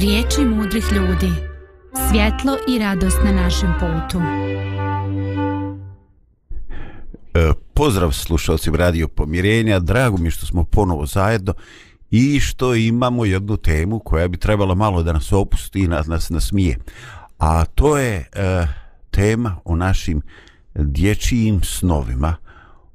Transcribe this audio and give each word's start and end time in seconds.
Riječi 0.00 0.44
mudrih 0.44 0.84
ljudi. 0.92 1.30
Svjetlo 2.10 2.56
i 2.68 2.78
radost 2.78 3.18
na 3.24 3.32
našem 3.32 3.74
putu. 3.80 4.20
E, 7.34 7.52
pozdrav 7.74 8.12
slušalci 8.12 8.70
Radio 8.70 9.08
Pomirenja, 9.08 9.78
drago 9.78 10.16
mi 10.16 10.30
što 10.30 10.46
smo 10.46 10.64
ponovo 10.64 11.06
zajedno 11.06 11.52
i 12.10 12.40
što 12.40 12.74
imamo 12.74 13.24
jednu 13.24 13.56
temu 13.56 13.98
koja 13.98 14.28
bi 14.28 14.36
trebala 14.36 14.74
malo 14.74 15.02
da 15.02 15.12
nas 15.12 15.32
opusti 15.32 15.80
i 15.80 15.88
nas, 15.88 16.06
nas 16.06 16.30
nasmije. 16.30 16.78
A 17.38 17.64
to 17.64 17.98
je 17.98 18.16
e, 18.16 18.66
tema 19.10 19.56
o 19.64 19.76
našim 19.76 20.22
dječijim 20.74 21.62
snovima, 21.62 22.36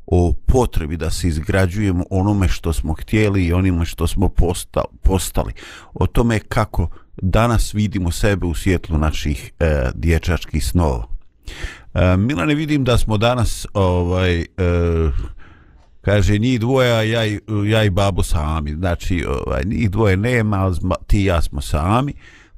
o 0.05 0.33
potrebi 0.45 0.97
da 0.97 1.11
se 1.11 1.27
izgrađujemo 1.27 2.03
onome 2.09 2.47
što 2.47 2.73
smo 2.73 2.93
htjeli 2.93 3.45
i 3.45 3.53
onime 3.53 3.85
što 3.85 4.07
smo 4.07 4.29
posta, 4.29 4.81
postali. 5.03 5.53
O 5.93 6.07
tome 6.07 6.39
kako 6.39 6.89
danas 7.17 7.73
vidimo 7.73 8.11
sebe 8.11 8.45
u 8.45 8.53
svjetlu 8.53 8.97
naših 8.97 9.51
e, 9.59 9.89
dječačkih 9.95 10.65
snova. 10.65 11.07
E, 11.93 12.17
Milane, 12.17 12.55
vidim 12.55 12.83
da 12.83 12.97
smo 12.97 13.17
danas 13.17 13.67
ovaj 13.73 14.39
e, 14.39 14.45
kaže 16.01 16.37
njih 16.37 16.59
dvoje, 16.59 17.09
ja, 17.11 17.25
i, 17.25 17.39
ja 17.67 17.83
i 17.83 17.89
babo 17.89 18.23
sami. 18.23 18.73
Znači, 18.73 19.25
ovaj, 19.27 19.63
njih 19.65 19.91
dvoje 19.91 20.17
nema, 20.17 20.71
ti 21.07 21.21
i 21.21 21.25
ja 21.25 21.41
smo 21.41 21.61
sami. 21.61 22.13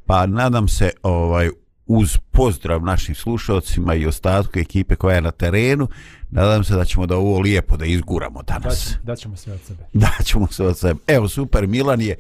Pa 0.06 0.26
nadam 0.26 0.68
se 0.68 0.92
ovaj 1.04 1.50
uz 1.86 2.18
pozdrav 2.32 2.84
našim 2.84 3.16
slušalcima 3.16 3.96
i 3.96 4.06
ostatku 4.06 4.60
ekipe 4.60 4.96
koja 4.96 5.16
je 5.16 5.22
na 5.22 5.32
terenu, 5.32 5.88
nadam 6.30 6.64
se 6.64 6.76
da 6.76 6.86
ćemo 6.86 7.06
da 7.06 7.16
ovo 7.18 7.40
lijepo 7.40 7.78
da 7.78 7.86
izguramo 7.86 8.44
danas. 8.44 8.98
Da 9.04 9.16
ćemo 9.16 9.36
sve 9.36 9.54
od 9.54 9.60
sebe. 9.68 9.84
Da 9.94 10.12
ćemo 10.24 10.48
sve 10.52 10.68
od 10.68 10.78
sebe. 10.78 11.00
Evo, 11.08 11.28
super, 11.28 11.68
Milan 11.68 12.02
je, 12.02 12.16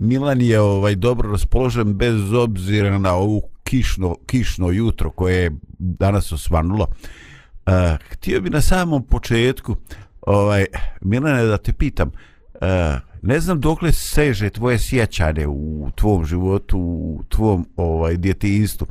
Milan 0.00 0.40
je 0.40 0.60
ovaj 0.60 0.94
dobro 0.94 1.30
raspoložen 1.30 1.94
bez 1.94 2.32
obzira 2.32 2.98
na 2.98 3.14
ovu 3.14 3.42
kišno, 3.64 4.16
kišno 4.26 4.70
jutro 4.70 5.10
koje 5.10 5.42
je 5.42 5.50
danas 5.78 6.32
osvanulo. 6.32 6.86
Uh, 7.66 7.72
htio 8.10 8.40
bi 8.40 8.50
na 8.50 8.60
samom 8.60 9.02
početku, 9.02 9.76
ovaj, 10.20 10.66
Milane, 11.00 11.44
da 11.44 11.58
te 11.58 11.72
pitam, 11.72 12.10
uh, 12.54 12.60
ne 13.22 13.40
znam 13.40 13.60
dokle 13.60 13.92
seže 13.92 14.50
tvoje 14.50 14.78
sjećane 14.78 15.46
u 15.46 15.90
tvom 15.94 16.24
životu, 16.24 16.78
u 16.78 17.22
tvom 17.28 17.66
ovaj, 17.76 18.16
djetinstvu, 18.16 18.86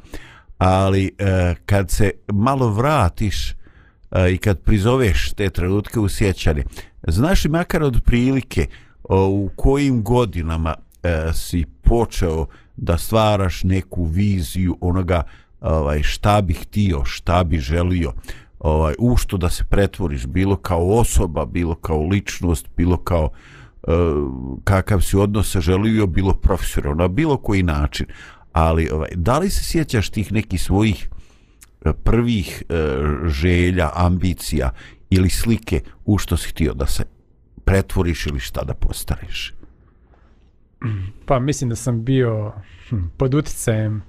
ali 0.57 1.11
uh, 1.19 1.57
kad 1.65 1.91
se 1.91 2.11
malo 2.27 2.69
vratiš 2.69 3.51
uh, 3.51 4.31
i 4.33 4.37
kad 4.37 4.59
prizoveš 4.59 5.33
te 5.33 5.49
trenutke 5.49 5.99
u 5.99 6.09
sjećane, 6.09 6.63
znaš 7.07 7.43
li 7.43 7.51
makar 7.51 7.83
od 7.83 8.01
prilike 8.05 8.67
uh, 9.03 9.17
u 9.19 9.49
kojim 9.55 10.03
godinama 10.03 10.75
e, 11.03 11.33
si 11.33 11.65
počeo 11.81 12.45
da 12.75 12.97
stvaraš 12.97 13.63
neku 13.63 14.03
viziju 14.03 14.77
onoga 14.81 15.23
ovaj 15.61 16.03
šta 16.03 16.41
bi 16.41 16.53
htio, 16.53 17.05
šta 17.05 17.43
bi 17.43 17.59
želio, 17.59 18.13
ovaj 18.59 18.93
u 18.99 19.17
što 19.17 19.37
da 19.37 19.49
se 19.49 19.63
pretvoriš 19.63 20.25
bilo 20.25 20.55
kao 20.55 20.87
osoba, 20.87 21.45
bilo 21.45 21.75
kao 21.75 22.07
ličnost, 22.07 22.67
bilo 22.77 22.97
kao 22.97 23.29
e, 23.83 23.91
kakav 24.63 25.01
si 25.01 25.17
odnos 25.17 25.51
sa 25.51 25.61
želio, 25.61 26.07
bilo 26.07 26.33
profesionalno, 26.33 27.03
na 27.03 27.07
bilo 27.07 27.37
koji 27.37 27.63
način. 27.63 28.05
Ali 28.53 28.89
ovaj 28.89 29.09
da 29.15 29.39
li 29.39 29.49
se 29.49 29.63
sjećaš 29.63 30.09
tih 30.09 30.31
nekih 30.31 30.61
svojih 30.61 31.09
e, 31.85 31.93
prvih 31.93 32.63
e, 32.69 32.73
želja, 33.25 33.89
ambicija 33.93 34.71
ili 35.09 35.29
slike 35.29 35.81
u 36.05 36.17
što 36.17 36.37
si 36.37 36.49
htio 36.49 36.73
da 36.73 36.85
se 36.85 37.03
pretvoriš 37.65 38.25
ili 38.25 38.39
šta 38.39 38.63
da 38.63 38.73
postaneš? 38.73 39.56
Pa 41.25 41.39
mislim 41.39 41.69
da 41.69 41.75
sam 41.75 42.03
bio 42.03 42.53
hm, 42.89 42.97
pod 43.17 43.33
uticajem 43.33 44.01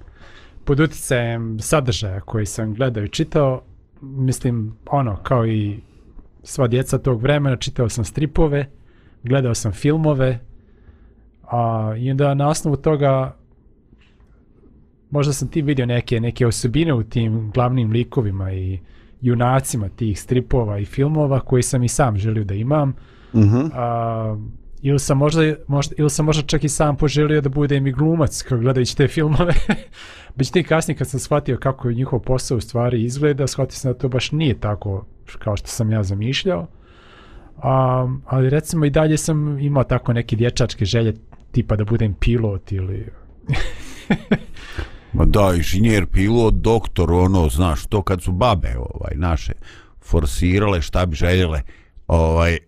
pod 0.63 0.79
uticajem 0.79 1.59
sadržaja 1.59 2.19
koji 2.19 2.45
sam 2.45 2.73
gledao 2.73 3.03
i 3.03 3.09
čitao. 3.09 3.61
Mislim, 4.01 4.73
ono, 4.85 5.15
kao 5.15 5.47
i 5.47 5.79
sva 6.43 6.67
djeca 6.67 6.97
tog 6.97 7.21
vremena, 7.21 7.55
čitao 7.55 7.89
sam 7.89 8.05
stripove, 8.05 8.69
gledao 9.23 9.53
sam 9.53 9.71
filmove, 9.71 10.39
a, 11.43 11.93
i 11.97 12.11
onda 12.11 12.33
na 12.33 12.47
osnovu 12.47 12.77
toga 12.77 13.35
možda 15.09 15.33
sam 15.33 15.47
ti 15.47 15.61
vidio 15.61 15.85
neke 15.85 16.19
neke 16.19 16.47
osobine 16.47 16.93
u 16.93 17.03
tim 17.03 17.51
glavnim 17.51 17.91
likovima 17.91 18.51
i 18.53 18.79
junacima 19.21 19.89
tih 19.89 20.21
stripova 20.21 20.79
i 20.79 20.85
filmova 20.85 21.39
koji 21.39 21.63
sam 21.63 21.83
i 21.83 21.87
sam 21.87 22.17
želio 22.17 22.43
da 22.43 22.53
imam. 22.53 22.93
Mhm. 23.33 23.55
Uh 23.55 23.71
-huh 23.71 24.58
ili 24.81 24.99
sam 24.99 25.17
možda, 25.17 25.53
možda, 25.67 25.95
ili 25.97 26.09
sam 26.09 26.25
možda 26.25 26.43
čak 26.43 26.63
i 26.63 26.69
sam 26.69 26.95
poželio 26.95 27.41
da 27.41 27.49
budem 27.49 27.87
i 27.87 27.91
glumac 27.91 28.41
kao 28.41 28.57
gledajući 28.57 28.97
te 28.97 29.07
filmove. 29.07 29.53
Međutim, 30.35 30.63
kasnije 30.63 30.97
kad 30.97 31.09
sam 31.09 31.19
shvatio 31.19 31.57
kako 31.57 31.89
je 31.89 31.95
njihov 31.95 32.19
posao 32.19 32.57
u 32.57 32.61
stvari 32.61 33.03
izgleda, 33.03 33.47
shvatio 33.47 33.77
sam 33.77 33.91
da 33.91 33.97
to 33.97 34.09
baš 34.09 34.31
nije 34.31 34.59
tako 34.59 35.05
kao 35.39 35.57
što 35.57 35.67
sam 35.67 35.91
ja 35.91 36.03
zamišljao. 36.03 36.67
Um, 37.63 38.21
ali 38.25 38.49
recimo 38.49 38.85
i 38.85 38.89
dalje 38.89 39.17
sam 39.17 39.59
imao 39.59 39.83
tako 39.83 40.13
neke 40.13 40.35
dječačke 40.35 40.85
želje 40.85 41.13
tipa 41.51 41.75
da 41.75 41.85
budem 41.85 42.13
pilot 42.13 42.71
ili... 42.71 43.07
Ma 45.13 45.25
da, 45.25 45.53
inženjer, 45.55 46.05
pilot, 46.05 46.53
doktor, 46.53 47.11
ono, 47.11 47.49
znaš, 47.49 47.85
to 47.85 48.01
kad 48.01 48.21
su 48.21 48.31
babe 48.31 48.75
ovaj, 48.77 49.15
naše 49.15 49.53
forsirale 50.01 50.81
šta 50.81 51.05
bi 51.05 51.15
željele, 51.15 51.61
ovaj 52.09 52.53
e, 52.53 52.59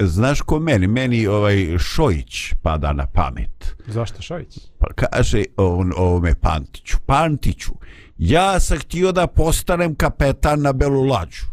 znaš 0.00 0.40
ko 0.40 0.60
meni? 0.60 0.86
Meni 0.86 1.26
ovaj 1.26 1.78
Šojić 1.78 2.54
pada 2.62 2.92
na 2.92 3.06
pamet. 3.06 3.76
Zašto 3.86 4.22
Šojić? 4.22 4.58
Pa 4.78 4.86
kaže 4.94 5.44
on 5.56 5.92
ovome 5.96 6.34
Pantiću 6.34 6.96
Pantiću 7.06 7.72
ja 8.18 8.60
sam 8.60 8.78
htio 8.78 9.12
da 9.12 9.26
postanem 9.26 9.94
kapetan 9.94 10.62
na 10.62 10.72
Belu 10.72 11.04
Lađu. 11.04 11.44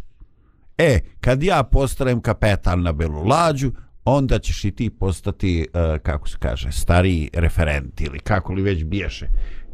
E 0.78 1.00
kad 1.22 1.44
ja 1.44 1.64
postanem 1.64 2.22
kapetan 2.22 2.82
na 2.82 2.92
Belu 2.92 3.24
Lađu 3.24 3.72
onda 4.06 4.40
ćeš 4.40 4.66
i 4.66 4.72
ti 4.72 4.90
postati 4.90 5.68
uh, 5.74 6.02
kako 6.02 6.30
se 6.30 6.38
kaže 6.40 6.72
stari 6.72 7.30
referent 7.34 8.02
ili 8.02 8.20
kako 8.20 8.54
li 8.54 8.62
već 8.62 8.84
biješe. 8.84 9.28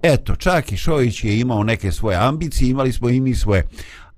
Eto 0.04 0.36
čak 0.36 0.72
i 0.72 0.78
Šojić 0.78 1.24
je 1.24 1.40
imao 1.40 1.64
neke 1.64 1.92
svoje 1.92 2.18
ambicije 2.18 2.70
imali 2.70 2.92
smo 2.92 3.10
i 3.10 3.22
mi 3.22 3.36
svoje 3.36 3.68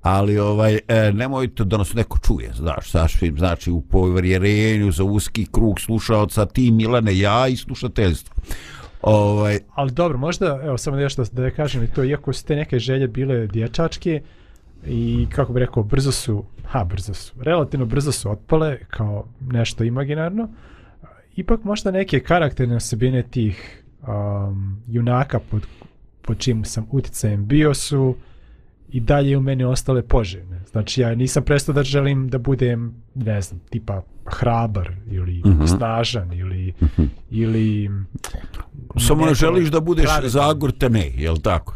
ali 0.03 0.40
ovaj 0.40 0.80
e, 0.88 1.12
nemojte 1.14 1.64
da 1.64 1.78
nas 1.78 1.94
neko 1.94 2.19
čuje 2.19 2.52
znaš 2.53 2.91
sasvim 2.91 3.38
znači 3.38 3.72
u 3.72 3.81
povjerenju 3.81 4.91
za 4.91 5.03
uski 5.03 5.46
krug 5.52 5.80
slušaoca 5.80 6.46
ti 6.46 6.72
Milane 6.72 7.18
ja 7.18 7.47
i 7.47 7.56
slušateljstvo. 7.56 8.36
Ovaj 9.02 9.59
ali 9.75 9.92
dobro 9.92 10.18
možda 10.18 10.59
evo 10.63 10.78
samo 10.78 10.97
nešto 10.97 11.24
da, 11.24 11.42
da 11.42 11.52
kažem 11.52 11.84
i 11.84 11.88
to 11.88 12.03
iako 12.03 12.34
su 12.34 12.46
te 12.46 12.56
neke 12.56 12.80
želje 12.80 13.08
bile 13.08 13.47
dječačke 13.47 14.22
i 14.86 15.28
kako 15.30 15.53
bih 15.53 15.59
rekao 15.59 15.84
brzo 15.84 16.12
su 16.12 16.44
ha 16.66 16.84
brzo 16.84 17.13
su 17.13 17.34
relativno 17.42 17.86
brzo 17.86 18.12
su 18.12 18.31
otpale 18.31 18.78
kao 18.90 19.25
nešto 19.42 19.84
imaginarno 19.84 20.50
ipak 21.36 21.63
možda 21.63 21.92
neke 21.92 22.19
karakterne 22.19 22.75
osobine 22.75 23.24
tih 23.24 23.84
um, 24.02 24.84
junaka 24.88 25.40
pod, 25.40 25.68
pod 26.22 26.38
čim 26.38 26.66
sam 26.66 26.88
uticajem 26.92 27.46
bio 27.46 27.74
su 27.74 28.16
i 28.94 29.00
dalje 29.00 29.38
u 29.38 29.42
meni 29.42 29.64
ostale 29.64 30.02
poželjne. 30.02 30.62
Znači 30.72 31.02
ja 31.02 31.16
nisam 31.16 31.44
prestao 31.44 31.76
da 31.76 31.84
želim 31.84 32.30
da 32.30 32.38
budem, 32.38 32.94
ne 33.16 33.42
znam, 33.42 33.59
tipa 33.70 34.02
hrabar 34.26 34.92
ili 35.12 35.42
mm 35.46 35.59
-hmm. 35.59 35.78
snažan 35.78 36.34
ili 36.34 36.74
mm 36.81 36.86
-hmm. 36.98 37.08
ili 37.30 37.90
samo 39.08 39.26
ne 39.26 39.34
želiš 39.34 39.70
da 39.70 39.80
budeš 39.80 40.09
Zagor 40.24 40.72
Tene, 40.72 41.12
je 41.16 41.31
li 41.31 41.42
tako? 41.42 41.76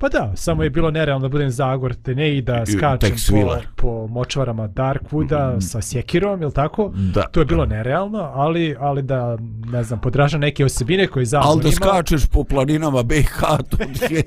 Pa 0.00 0.08
da, 0.08 0.32
samo 0.36 0.62
je 0.62 0.70
bilo 0.70 0.90
nerealno 0.90 1.22
da 1.22 1.28
budem 1.28 1.50
Zagor 1.50 1.94
Tene 1.94 2.36
i 2.36 2.42
da 2.42 2.64
skačem 2.66 3.14
po, 3.30 3.56
po 3.76 4.06
močvarama 4.06 4.68
Darkwooda 4.68 5.56
mm. 5.56 5.60
sa 5.60 5.82
sjekirom, 5.82 6.40
je 6.40 6.46
li 6.46 6.52
tako? 6.52 6.92
Da. 7.14 7.22
To 7.22 7.40
je 7.40 7.46
bilo 7.46 7.66
nerealno, 7.66 8.18
ali, 8.18 8.76
ali 8.78 9.02
da, 9.02 9.38
ne 9.72 9.84
znam, 9.84 10.00
podraža 10.00 10.38
neke 10.38 10.64
osobine 10.64 11.06
koje 11.06 11.24
Zagor 11.26 11.48
Ali 11.48 11.62
da 11.62 11.70
skačeš 11.70 12.26
po 12.26 12.44
planinama 12.44 13.02
BiH, 13.02 13.40
to 13.68 13.76
je... 14.14 14.22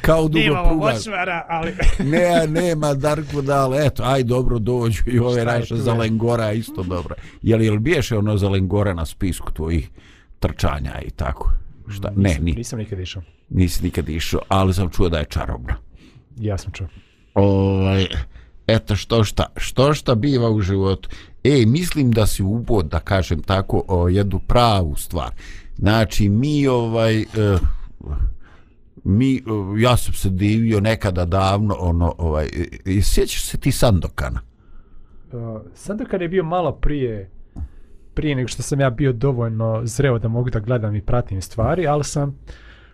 kao 0.00 0.28
dugo 0.28 0.38
Nemamo 0.38 0.74
močvara, 0.74 1.46
ali... 1.48 1.74
ne, 2.12 2.46
nema 2.46 2.94
Darkwooda, 2.94 3.54
ali 3.54 3.86
eto, 3.86 4.02
aj 4.06 4.22
dobro 4.22 4.58
dođu 4.58 5.02
i 5.06 5.18
ove 5.18 5.44
naše 5.44 5.76
Zalengora, 5.76 6.52
isto 6.52 6.82
dobro. 6.82 7.14
Je 7.42 7.56
li, 7.56 7.66
je 7.66 7.78
biješ 7.78 8.12
ono 8.12 8.36
Zalengora 8.36 8.94
na 8.94 9.06
spisku 9.06 9.52
tvojih 9.52 9.90
trčanja 10.38 11.00
i 11.06 11.10
tako? 11.10 11.52
Šta? 11.88 12.10
Nisam, 12.16 12.44
ne, 12.44 12.50
ni. 12.50 12.52
nisam 12.52 12.78
nikad 12.78 13.00
išao. 13.00 13.22
Nisi 13.50 13.84
nikad 13.84 14.08
išao, 14.08 14.40
ali 14.48 14.74
sam 14.74 14.90
čuo 14.90 15.08
da 15.08 15.18
je 15.18 15.24
čarobna. 15.24 15.76
Ja 16.36 16.58
sam 16.58 16.72
čuo. 16.72 16.86
Ovaj, 17.34 18.06
eto 18.66 18.96
što 18.96 19.24
šta, 19.24 19.46
što 19.56 19.94
šta 19.94 20.14
biva 20.14 20.50
u 20.50 20.60
životu. 20.60 21.08
E, 21.44 21.64
mislim 21.66 22.10
da 22.12 22.26
si 22.26 22.42
ubod, 22.42 22.86
da 22.86 23.00
kažem 23.00 23.42
tako, 23.42 23.84
o, 23.88 24.08
jednu 24.08 24.38
pravu 24.38 24.96
stvar. 24.96 25.30
Znači, 25.76 26.28
mi 26.28 26.66
ovaj... 26.66 27.20
Uh, 27.20 27.60
mi, 29.04 29.42
ja 29.78 29.96
sam 29.96 30.14
se 30.14 30.30
divio 30.30 30.80
nekada 30.80 31.24
davno, 31.24 31.76
ono, 31.78 32.14
ovaj, 32.18 32.48
sjećaš 33.02 33.44
se 33.44 33.58
ti 33.58 33.72
Sandokana? 33.72 34.40
Uh, 35.32 35.60
Sandokan 35.74 36.22
je 36.22 36.28
bio 36.28 36.44
malo 36.44 36.72
prije 36.72 37.30
prije 38.14 38.34
nego 38.34 38.48
što 38.48 38.62
sam 38.62 38.80
ja 38.80 38.90
bio 38.90 39.12
dovoljno 39.12 39.80
zreo 39.84 40.18
da 40.18 40.28
mogu 40.28 40.50
da 40.50 40.60
gledam 40.60 40.96
i 40.96 41.02
pratim 41.02 41.42
stvari, 41.42 41.86
ali 41.86 42.04
sam 42.04 42.38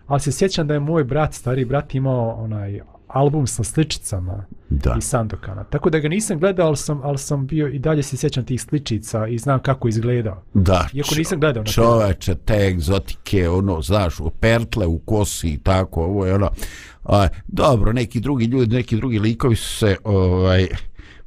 ali 0.07 0.19
se 0.19 0.31
sjećam 0.31 0.67
da 0.67 0.73
je 0.73 0.79
moj 0.79 1.03
brat, 1.03 1.33
stari 1.33 1.65
brat 1.65 1.95
imao 1.95 2.31
onaj 2.33 2.79
album 3.07 3.47
sa 3.47 3.63
sličicama 3.63 4.45
Da. 4.69 4.95
iz 4.97 5.03
Sandokana. 5.03 5.63
Tako 5.63 5.89
da 5.89 5.99
ga 5.99 6.07
nisam 6.09 6.39
gledao, 6.39 6.67
ali 6.67 6.77
sam, 6.77 7.01
ali 7.03 7.17
sam 7.17 7.47
bio 7.47 7.67
i 7.67 7.79
dalje 7.79 8.03
se 8.03 8.17
sjećam 8.17 8.45
tih 8.45 8.61
sličica 8.61 9.27
i 9.27 9.37
znam 9.37 9.59
kako 9.59 9.87
izgledao. 9.87 10.43
Da, 10.53 10.87
Iako 10.93 11.09
čo- 11.09 11.17
nisam 11.17 11.39
gledao 11.39 11.63
na 11.63 11.67
čoveče, 11.67 12.35
te 12.35 12.67
egzotike, 12.67 13.49
ono, 13.49 13.81
znaš, 13.81 14.19
u 14.19 14.29
pertle, 14.31 14.85
u 14.85 14.99
kosi 14.99 15.49
i 15.49 15.57
tako, 15.57 16.03
ovo 16.03 16.25
je 16.25 16.33
ono, 16.35 16.49
a, 17.03 17.27
dobro, 17.47 17.93
neki 17.93 18.19
drugi 18.19 18.45
ljudi, 18.45 18.75
neki 18.75 18.95
drugi 18.95 19.19
likovi 19.19 19.55
su 19.55 19.77
se, 19.77 19.95
ovaj, 20.03 20.67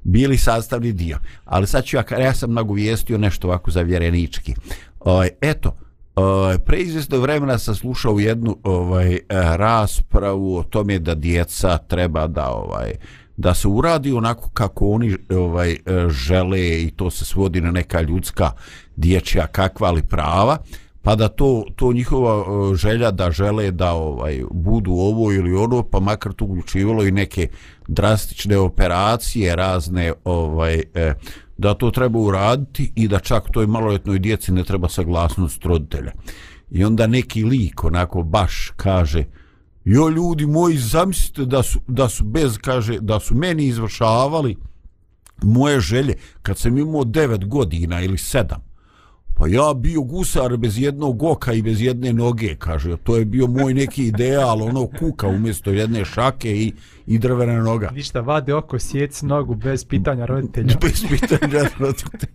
bili 0.02 0.36
sastavni 0.36 0.92
dio, 0.92 1.18
ali 1.44 1.66
sad 1.66 1.84
ću 1.84 1.96
ja, 1.96 2.04
ja 2.18 2.34
sam 2.34 2.52
nagovijestio 2.52 3.18
nešto 3.18 3.48
ovako 3.48 3.70
za 3.70 3.82
vjerenički. 3.82 4.54
Ovaj, 5.00 5.28
eto, 5.40 5.76
Ovaj, 6.14 6.58
preizvjesno 6.58 7.18
vremena 7.18 7.58
sam 7.58 7.74
slušao 7.74 8.18
jednu 8.18 8.56
ovaj, 8.62 9.14
eh, 9.14 9.20
raspravu 9.56 10.56
o 10.56 10.62
tome 10.62 10.98
da 10.98 11.14
djeca 11.14 11.78
treba 11.78 12.26
da 12.26 12.48
ovaj, 12.50 12.92
da 13.36 13.54
se 13.54 13.68
uradi 13.68 14.12
onako 14.12 14.50
kako 14.50 14.88
oni 14.88 15.16
ovaj 15.30 15.72
eh, 15.72 15.78
žele 16.08 16.82
i 16.82 16.90
to 16.96 17.10
se 17.10 17.24
svodi 17.24 17.60
na 17.60 17.70
neka 17.70 18.00
ljudska 18.00 18.50
dječja 18.96 19.46
kakva 19.46 19.88
ali 19.88 20.02
prava 20.02 20.58
pa 21.02 21.16
da 21.16 21.28
to 21.28 21.64
to 21.76 21.92
njihova 21.92 22.40
eh, 22.40 22.74
želja 22.74 23.10
da 23.10 23.30
žele 23.30 23.70
da 23.70 23.92
ovaj 23.92 24.42
budu 24.50 24.92
ovo 24.92 25.32
ili 25.32 25.54
ono 25.54 25.82
pa 25.82 26.00
makar 26.00 26.32
to 26.32 26.44
uključivalo 26.44 27.04
i 27.04 27.10
neke 27.10 27.48
drastične 27.88 28.58
operacije 28.58 29.56
razne 29.56 30.12
ovaj 30.24 30.82
eh, 30.94 31.14
da 31.60 31.74
to 31.74 31.90
treba 31.90 32.18
uraditi 32.18 32.92
i 32.96 33.08
da 33.08 33.18
čak 33.18 33.50
toj 33.52 33.66
maloljetnoj 33.66 34.18
djeci 34.18 34.52
ne 34.52 34.64
treba 34.64 34.88
saglasnost 34.88 35.64
roditelja 35.64 36.12
i 36.70 36.84
onda 36.84 37.06
neki 37.06 37.44
lik 37.44 37.84
onako 37.84 38.22
baš 38.22 38.72
kaže 38.76 39.24
Jo 39.84 40.08
ljudi 40.08 40.46
moji, 40.46 40.78
zamislite 40.78 41.44
da 41.44 41.62
su, 41.62 41.80
da 41.86 42.08
su 42.08 42.24
bez, 42.24 42.58
kaže, 42.58 42.98
da 43.00 43.20
su 43.20 43.34
meni 43.34 43.66
izvršavali 43.66 44.56
moje 45.42 45.80
želje 45.80 46.14
kad 46.42 46.58
sam 46.58 46.78
imao 46.78 47.02
9 47.02 47.46
godina 47.46 48.00
ili 48.00 48.16
7. 48.16 48.54
Pa 49.40 49.46
ja 49.48 49.74
bio 49.74 50.02
gusar 50.02 50.56
bez 50.56 50.78
jednog 50.78 51.22
oka 51.22 51.52
i 51.52 51.62
bez 51.62 51.82
jedne 51.82 52.12
noge, 52.12 52.54
kaže. 52.54 52.96
To 52.96 53.16
je 53.16 53.24
bio 53.24 53.46
moj 53.46 53.74
neki 53.74 54.04
ideal, 54.04 54.62
ono 54.62 54.86
kuka 54.98 55.26
umjesto 55.28 55.70
jedne 55.70 56.04
šake 56.04 56.56
i, 56.56 56.72
i 57.06 57.18
drvena 57.18 57.62
noga. 57.62 57.90
Ništa, 57.94 58.20
vade 58.20 58.54
oko, 58.54 58.78
sjec 58.78 59.22
nogu 59.22 59.54
bez 59.54 59.84
pitanja 59.84 60.26
roditelja. 60.26 60.74
Bez 60.82 61.04
pitanja 61.08 61.62
roditelja. 61.78 62.32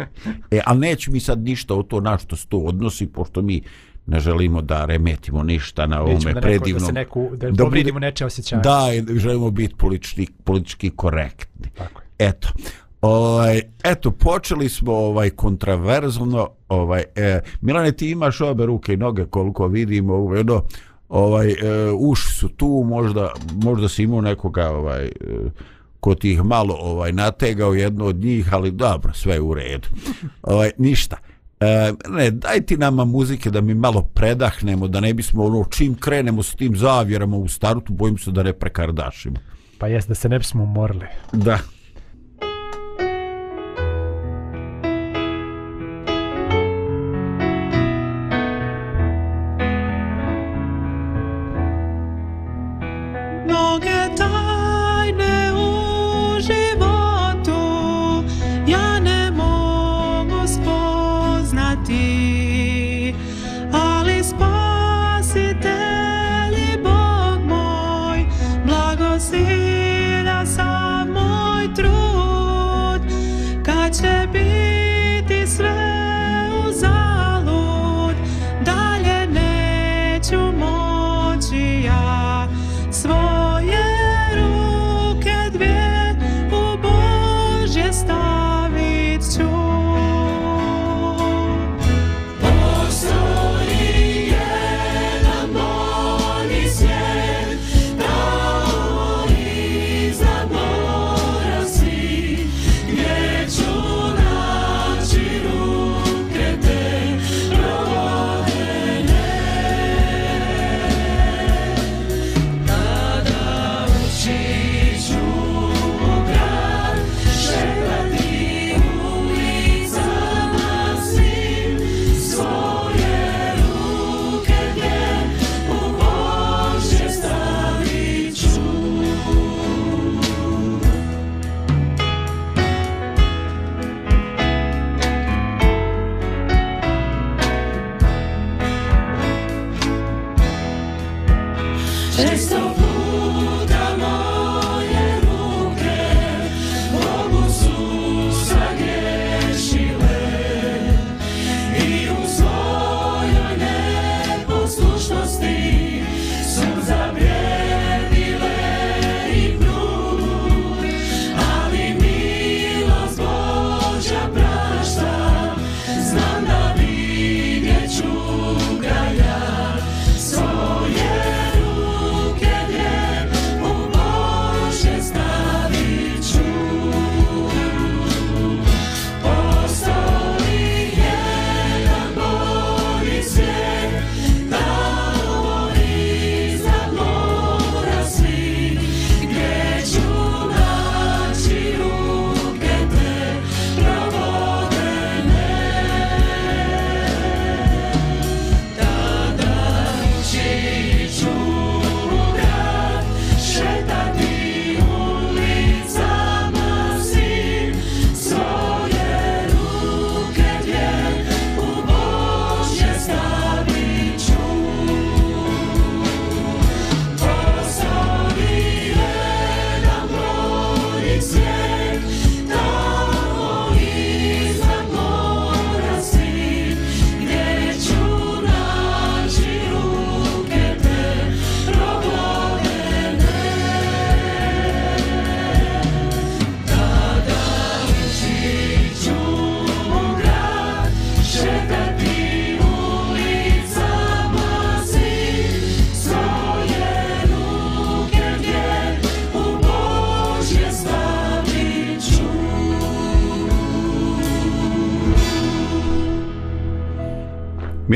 E, 0.50 0.60
ali 0.66 0.78
neću 0.78 1.12
mi 1.12 1.20
sad 1.20 1.38
ništa 1.38 1.74
o 1.74 1.82
to 1.82 2.00
na 2.00 2.18
što 2.18 2.36
se 2.36 2.46
to 2.46 2.58
odnosi, 2.58 3.06
pošto 3.06 3.42
mi 3.42 3.62
ne 4.06 4.20
želimo 4.20 4.62
da 4.62 4.84
remetimo 4.84 5.42
ništa 5.42 5.86
na 5.86 6.00
ovome 6.00 6.14
Nećemo 6.14 6.34
da, 6.34 6.40
neko, 6.40 6.48
da 6.48 6.58
predivnom. 6.58 6.86
se 6.86 6.92
neku, 6.92 7.30
da, 7.36 7.50
da 7.50 8.00
neče 8.00 8.26
osjećanje. 8.26 8.62
Da, 8.62 8.86
želimo 9.18 9.50
biti 9.50 9.74
politički, 9.74 10.26
politički 10.44 10.90
korektni. 10.90 11.70
Tako 11.74 12.00
je. 12.00 12.28
Eto. 12.28 12.48
Ovaj, 13.00 13.62
eto, 13.84 14.10
počeli 14.10 14.68
smo 14.68 14.92
ovaj 14.92 15.30
kontraverzno, 15.30 16.48
ovaj, 16.68 17.04
e, 17.16 17.40
Milane, 17.60 17.92
ti 17.92 18.10
imaš 18.10 18.40
obe 18.40 18.66
ruke 18.66 18.92
i 18.92 18.96
noge 18.96 19.24
koliko 19.24 19.66
vidimo, 19.66 20.14
ovaj, 20.14 20.40
ono, 20.40 20.62
ovaj, 21.08 21.50
e, 21.50 21.90
uši 21.98 22.32
su 22.32 22.48
tu, 22.48 22.84
možda, 22.86 23.32
možda 23.62 23.88
si 23.88 24.02
imao 24.02 24.20
nekoga, 24.20 24.70
ovaj, 24.70 25.04
e, 25.04 25.10
ko 26.00 26.14
ti 26.14 26.32
ih 26.32 26.42
malo 26.42 26.74
ovaj, 26.80 27.12
nategao 27.12 27.74
jedno 27.74 28.04
od 28.04 28.16
njih, 28.16 28.54
ali 28.54 28.70
dobro, 28.70 29.12
sve 29.14 29.34
je 29.34 29.40
u 29.40 29.54
redu. 29.54 29.88
Ovaj, 30.42 30.70
ništa. 30.78 31.16
E, 31.60 31.92
ne, 32.08 32.30
daj 32.30 32.60
ti 32.60 32.76
nama 32.76 33.04
muzike 33.04 33.50
da 33.50 33.60
mi 33.60 33.74
malo 33.74 34.02
predahnemo, 34.02 34.88
da 34.88 35.00
ne 35.00 35.14
bismo 35.14 35.44
ono, 35.44 35.64
čim 35.70 35.94
krenemo 35.94 36.42
s 36.42 36.54
tim 36.54 36.76
zavjerama 36.76 37.36
u 37.36 37.48
startu, 37.48 37.92
bojim 37.92 38.18
se 38.18 38.30
da 38.30 38.42
ne 38.42 38.52
prekardašimo. 38.52 39.36
Pa 39.78 39.86
jes, 39.86 40.06
da 40.06 40.14
se 40.14 40.28
ne 40.28 40.38
bismo 40.38 40.62
umorili. 40.62 41.06
Da. 41.32 41.58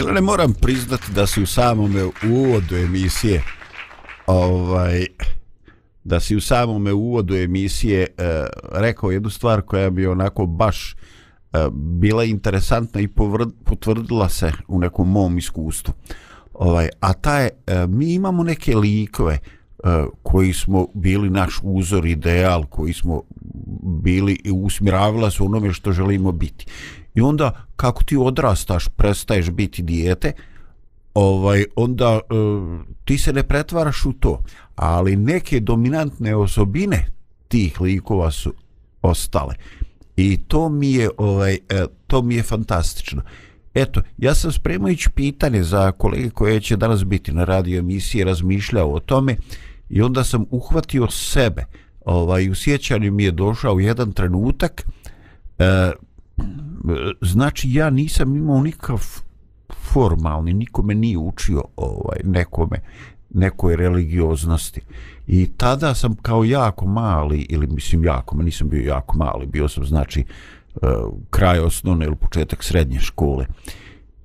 Milane, 0.04 0.20
moram 0.20 0.52
priznati 0.52 1.12
da 1.14 1.26
si 1.26 1.42
u 1.42 1.46
samome 1.46 2.04
uvodu 2.28 2.76
emisije 2.76 3.42
ovaj 4.26 5.06
da 6.04 6.20
si 6.20 6.36
u 6.36 6.40
samome 6.40 6.92
uvodu 6.92 7.36
emisije 7.36 8.06
uh, 8.18 8.24
rekao 8.72 9.10
jednu 9.10 9.30
stvar 9.30 9.62
koja 9.62 9.90
bi 9.90 10.06
onako 10.06 10.46
baš 10.46 10.94
uh, 10.94 11.72
bila 11.72 12.24
interesantna 12.24 13.00
i 13.00 13.08
povrd, 13.08 13.48
potvrdila 13.64 14.28
se 14.28 14.52
u 14.68 14.78
nekom 14.78 15.10
mom 15.10 15.38
iskustvu. 15.38 15.94
Ovaj, 16.54 16.88
a 17.00 17.12
ta 17.12 17.38
je, 17.38 17.50
uh, 17.66 17.90
mi 17.90 18.14
imamo 18.14 18.42
neke 18.42 18.76
likove 18.76 19.38
uh, 19.78 19.90
koji 20.22 20.52
smo 20.52 20.86
bili 20.94 21.30
naš 21.30 21.60
uzor, 21.62 22.06
ideal, 22.06 22.66
koji 22.66 22.92
smo 22.92 23.22
bili 24.02 24.40
i 24.44 24.50
usmjeravila 24.50 25.30
se 25.30 25.42
onome 25.42 25.72
što 25.72 25.92
želimo 25.92 26.32
biti. 26.32 26.66
I 27.14 27.20
onda 27.20 27.66
kako 27.76 28.04
ti 28.04 28.16
odrastaš, 28.16 28.88
prestaješ 28.88 29.50
biti 29.50 29.82
dijete, 29.82 30.32
ovaj 31.14 31.64
onda 31.76 32.20
e, 32.20 32.34
ti 33.04 33.18
se 33.18 33.32
ne 33.32 33.42
pretvaraš 33.42 34.04
u 34.04 34.12
to, 34.12 34.42
ali 34.76 35.16
neke 35.16 35.60
dominantne 35.60 36.36
osobine 36.36 37.06
tih 37.48 37.80
likova 37.80 38.30
su 38.30 38.54
ostale. 39.02 39.54
I 40.16 40.36
to 40.36 40.68
mi 40.68 40.92
je 40.92 41.10
ovaj 41.16 41.54
e, 41.54 41.84
to 42.06 42.22
mi 42.22 42.34
je 42.34 42.42
fantastično. 42.42 43.22
Eto, 43.74 44.02
ja 44.18 44.34
sam 44.34 44.52
spremajući 44.52 45.10
pitanje 45.10 45.62
za 45.62 45.92
kolege 45.92 46.30
koje 46.30 46.60
će 46.60 46.76
danas 46.76 47.04
biti 47.04 47.32
na 47.32 47.44
radio 47.44 47.78
emisiji 47.78 48.24
razmišljao 48.24 48.92
o 48.92 49.00
tome 49.00 49.36
i 49.88 50.02
onda 50.02 50.24
sam 50.24 50.44
uhvatio 50.50 51.10
sebe. 51.10 51.64
Ovaj, 52.04 52.50
u 52.50 52.54
sjećanju 52.54 53.12
mi 53.12 53.24
je 53.24 53.30
došao 53.30 53.80
jedan 53.80 54.12
trenutak 54.12 54.86
e, 55.58 55.92
znači 57.20 57.72
ja 57.72 57.90
nisam 57.90 58.36
imao 58.36 58.62
nikakav 58.62 59.02
formalni, 59.92 60.52
nikome 60.52 60.94
nije 60.94 61.18
učio 61.18 61.64
ovaj 61.76 62.18
nekome 62.24 62.80
nekoj 63.34 63.76
religioznosti. 63.76 64.80
I 65.26 65.48
tada 65.56 65.94
sam 65.94 66.16
kao 66.16 66.44
jako 66.44 66.86
mali, 66.86 67.46
ili 67.48 67.66
mislim 67.66 68.04
jako, 68.04 68.36
nisam 68.36 68.68
bio 68.68 68.88
jako 68.88 69.16
mali, 69.16 69.46
bio 69.46 69.68
sam 69.68 69.84
znači 69.84 70.20
e, 70.20 70.86
kraj 71.30 71.58
osnovne 71.58 72.06
ili 72.06 72.16
početak 72.16 72.64
srednje 72.64 73.00
škole. 73.00 73.46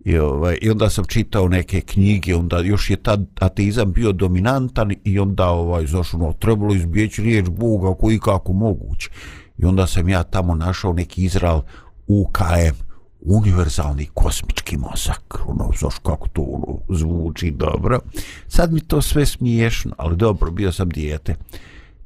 I, 0.06 0.18
ovaj, 0.18 0.58
I 0.62 0.70
onda 0.70 0.90
sam 0.90 1.06
čitao 1.06 1.48
neke 1.48 1.82
knjige, 1.82 2.36
onda 2.36 2.60
još 2.60 2.90
je 2.90 2.96
tad 2.96 3.26
ateizam 3.40 3.92
bio 3.92 4.12
dominantan 4.12 4.92
i 5.04 5.20
onda 5.20 5.50
ovaj, 5.50 5.86
zašao, 5.86 6.20
ono, 6.20 6.34
trebalo 6.34 6.76
izbjeći 6.76 7.22
riječ 7.22 7.50
Boga 7.50 7.94
koji 8.00 8.20
kako 8.20 8.54
moguće. 8.54 9.10
I 9.58 9.66
onda 9.66 9.88
sam 9.88 10.10
ja 10.10 10.24
tamo 10.24 10.56
našao 10.56 10.94
neki 10.94 11.24
Izrael 11.24 11.62
UKM, 12.10 12.76
univerzalni 13.22 14.08
kosmički 14.14 14.78
mozak. 14.78 15.40
Ono, 15.48 15.72
znaš 15.80 15.96
kako 16.04 16.28
to 16.28 16.42
ono, 16.42 16.98
zvuči 17.00 17.52
dobro. 17.52 18.00
Sad 18.48 18.74
mi 18.74 18.82
to 18.82 19.02
sve 19.02 19.26
smiješno, 19.26 19.92
ali 19.98 20.18
dobro, 20.18 20.52
bio 20.52 20.72
sam 20.72 20.90
dijete. 20.90 21.36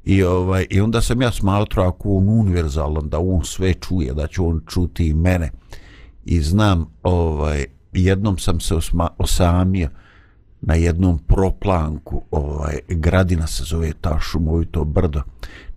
I, 0.04 0.22
ovaj, 0.22 0.66
I 0.70 0.80
onda 0.80 1.00
sam 1.00 1.22
ja 1.22 1.32
smatrao 1.32 1.88
ako 1.88 2.16
on 2.16 2.28
univerzalan, 2.28 3.08
da 3.08 3.18
on 3.18 3.44
sve 3.44 3.74
čuje, 3.74 4.14
da 4.14 4.26
će 4.26 4.42
on 4.42 4.60
čuti 4.66 5.08
i 5.08 5.14
mene. 5.14 5.50
I 6.24 6.40
znam, 6.40 6.86
ovaj, 7.02 7.64
jednom 7.92 8.38
sam 8.38 8.60
se 8.60 8.74
osma, 8.74 9.08
osamio 9.18 9.88
na 10.60 10.74
jednom 10.74 11.18
proplanku, 11.18 12.22
ovaj, 12.30 12.78
gradina 12.88 13.46
se 13.46 13.64
zove 13.64 13.92
ta 14.00 14.18
šumovito 14.20 14.84
brdo 14.84 15.22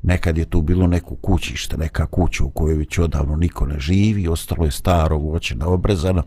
nekad 0.04 0.38
je 0.38 0.46
tu 0.46 0.62
bilo 0.62 0.88
neko 0.88 1.16
kućište, 1.16 1.78
neka 1.78 2.06
kuća 2.06 2.44
u 2.44 2.50
kojoj 2.50 2.76
već 2.76 3.00
odavno 3.00 3.36
niko 3.36 3.66
ne 3.66 3.80
živi, 3.80 4.28
ostalo 4.28 4.66
je 4.66 4.72
staro 4.72 5.18
voće 5.18 5.56
na 5.56 5.68
obrezano. 5.68 6.24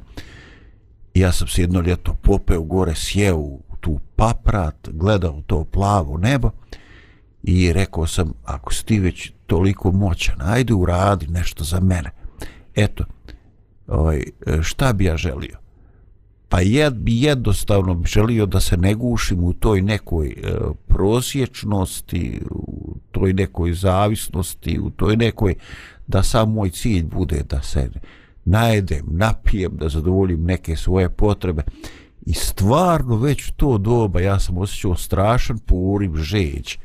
I 1.15 1.21
ja 1.21 1.33
sam 1.33 1.49
se 1.49 1.61
jedno 1.61 1.81
ljeto 1.81 2.15
popeo 2.23 2.63
gore, 2.63 2.95
sjeo 2.95 3.37
u 3.37 3.63
tu 3.81 4.01
paprat, 4.17 4.89
gledao 4.93 5.43
to 5.47 5.65
plavo 5.65 6.19
nebo 6.19 6.51
i 7.43 7.73
rekao 7.73 8.07
sam, 8.07 8.33
ako 8.45 8.75
si 8.75 8.87
ti 8.87 8.99
već 8.99 9.33
toliko 9.47 9.93
moćan, 9.93 10.37
ajde 10.41 10.75
uradi 10.75 11.27
nešto 11.27 11.65
za 11.65 11.81
mene. 11.81 12.11
Eto, 12.75 13.05
ovaj, 13.87 14.23
šta 14.63 14.93
bi 14.93 15.05
ja 15.05 15.17
želio? 15.17 15.59
Pa 16.51 16.61
jed, 16.61 16.95
bi 16.95 17.23
jednostavno 17.23 18.03
želio 18.07 18.47
da 18.47 18.61
se 18.61 18.77
ne 18.77 18.95
gušim 18.95 19.45
u 19.45 19.53
toj 19.53 19.83
nekoj 19.83 20.29
e, 20.29 20.55
prosječnosti, 20.89 22.41
u 22.51 22.97
toj 23.11 23.33
nekoj 23.33 23.73
zavisnosti, 23.73 24.79
u 24.81 24.91
toj 24.91 25.17
nekoj 25.17 25.55
da 26.07 26.23
sam 26.23 26.53
moj 26.53 26.71
cilj 26.71 27.05
bude 27.05 27.43
da 27.51 27.63
se 27.63 27.91
najedem, 28.45 29.07
napijem, 29.11 29.77
da 29.77 29.89
zadovoljim 29.89 30.45
neke 30.45 30.77
svoje 30.77 31.11
potrebe. 31.11 31.63
I 32.27 32.35
stvarno 32.35 33.17
već 33.17 33.53
to 33.57 33.79
doba 33.79 34.21
ja 34.21 34.39
sam 34.39 34.59
osjećao 34.59 34.97
strašan 34.97 35.59
poriv 35.59 36.17
žeđ 36.17 36.77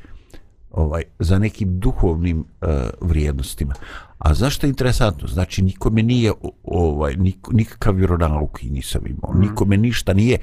ovaj, 0.75 1.03
za 1.20 1.39
nekim 1.39 1.79
duhovnim 1.79 2.39
uh, 2.39 2.70
vrijednostima. 3.01 3.74
A 4.17 4.34
zašto 4.34 4.67
je 4.67 4.70
interesantno? 4.70 5.27
Znači, 5.27 5.62
nikome 5.62 6.03
nije 6.03 6.32
ovaj, 6.63 7.15
nik, 7.15 7.38
nikakav 7.51 7.96
vjeronauk 7.96 8.63
i 8.63 8.70
nisam 8.70 9.01
imao. 9.08 9.34
Mm. 9.34 9.39
Nikome 9.39 9.77
ništa 9.77 10.13
nije, 10.13 10.38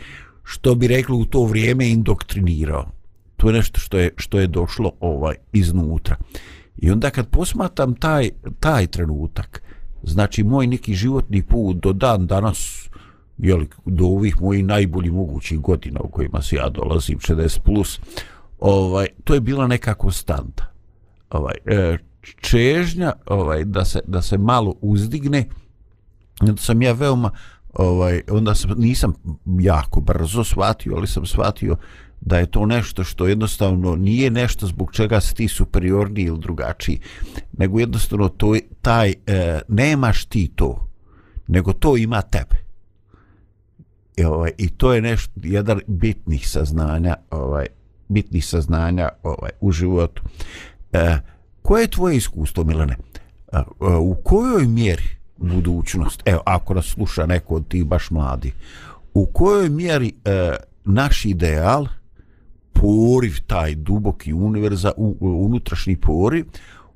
što 0.44 0.74
bi 0.74 0.88
rekli 0.88 1.16
u 1.16 1.24
to 1.24 1.44
vrijeme, 1.44 1.90
indoktrinirao. 1.90 2.86
To 3.36 3.48
je 3.48 3.52
nešto 3.52 3.80
što 3.80 3.98
je, 3.98 4.10
što 4.16 4.40
je 4.40 4.46
došlo 4.46 4.92
ovaj 5.00 5.34
iznutra. 5.52 6.16
I 6.76 6.90
onda 6.90 7.10
kad 7.10 7.28
posmatam 7.28 7.94
taj, 7.94 8.30
taj 8.60 8.86
trenutak, 8.86 9.62
znači 10.02 10.42
moj 10.42 10.66
neki 10.66 10.94
životni 10.94 11.42
put 11.42 11.76
do 11.76 11.92
dan 11.92 12.26
danas, 12.26 12.88
jeli, 13.38 13.68
do 13.84 14.04
ovih 14.04 14.40
mojih 14.40 14.64
najboljih 14.64 15.12
mogućih 15.12 15.58
godina 15.58 16.00
u 16.00 16.08
kojima 16.08 16.42
se 16.42 16.56
ja 16.56 16.68
dolazim, 16.68 17.18
60+, 17.18 17.60
plus, 17.60 18.00
ovaj, 18.62 19.06
to 19.24 19.34
je 19.34 19.40
bila 19.40 19.66
neka 19.66 19.94
konstanta. 19.94 20.72
Ovaj, 21.30 21.54
e, 21.66 21.98
čežnja 22.22 23.12
ovaj 23.26 23.64
da 23.64 23.84
se 23.84 24.00
da 24.06 24.22
se 24.22 24.38
malo 24.38 24.74
uzdigne 24.80 25.44
onda 26.40 26.56
sam 26.56 26.82
ja 26.82 26.92
veoma 26.92 27.30
ovaj 27.74 28.22
onda 28.30 28.54
sam 28.54 28.70
nisam 28.76 29.14
jako 29.60 30.00
brzo 30.00 30.44
shvatio 30.44 30.94
ali 30.96 31.06
sam 31.06 31.26
shvatio 31.26 31.76
da 32.20 32.38
je 32.38 32.46
to 32.46 32.66
nešto 32.66 33.04
što 33.04 33.26
jednostavno 33.26 33.96
nije 33.96 34.30
nešto 34.30 34.66
zbog 34.66 34.92
čega 34.92 35.20
si 35.20 35.34
ti 35.34 35.48
superiorni 35.48 36.22
ili 36.22 36.38
drugačiji 36.38 37.00
nego 37.52 37.80
jednostavno 37.80 38.28
to 38.28 38.54
je 38.54 38.60
taj 38.82 39.14
e, 39.26 39.60
nemaš 39.68 40.24
ti 40.24 40.52
to 40.54 40.88
nego 41.46 41.72
to 41.72 41.96
ima 41.96 42.22
tebe 42.22 42.56
I, 44.16 44.24
ovaj, 44.24 44.52
i 44.58 44.68
to 44.68 44.94
je 44.94 45.00
nešto 45.00 45.32
jedan 45.42 45.80
bitnih 45.86 46.48
saznanja 46.48 47.16
ovaj 47.30 47.66
bitnih 48.12 48.46
saznanja 48.46 49.08
ovaj 49.22 49.50
u 49.60 49.72
životu 49.72 50.22
e, 50.92 51.18
koje 51.62 51.82
je 51.82 51.90
tvoje 51.90 52.16
iskustvo, 52.16 52.64
Milane? 52.64 52.96
E, 53.52 53.56
e, 53.56 53.62
u 53.96 54.14
kojoj 54.14 54.66
mjeri 54.66 55.08
budućnost, 55.36 56.22
evo, 56.24 56.42
ako 56.46 56.74
nas 56.74 56.86
sluša 56.86 57.26
neko 57.26 57.54
od 57.54 57.68
tih 57.68 57.84
baš 57.84 58.10
mladi, 58.10 58.52
u 59.14 59.26
kojoj 59.26 59.68
mjeri 59.68 60.12
e, 60.24 60.56
naš 60.84 61.24
ideal, 61.24 61.86
poriv, 62.72 63.40
taj 63.46 63.74
duboki 63.74 64.32
univerza, 64.32 64.92
u, 64.96 65.16
unutrašnji 65.20 65.96
poriv, 65.96 66.44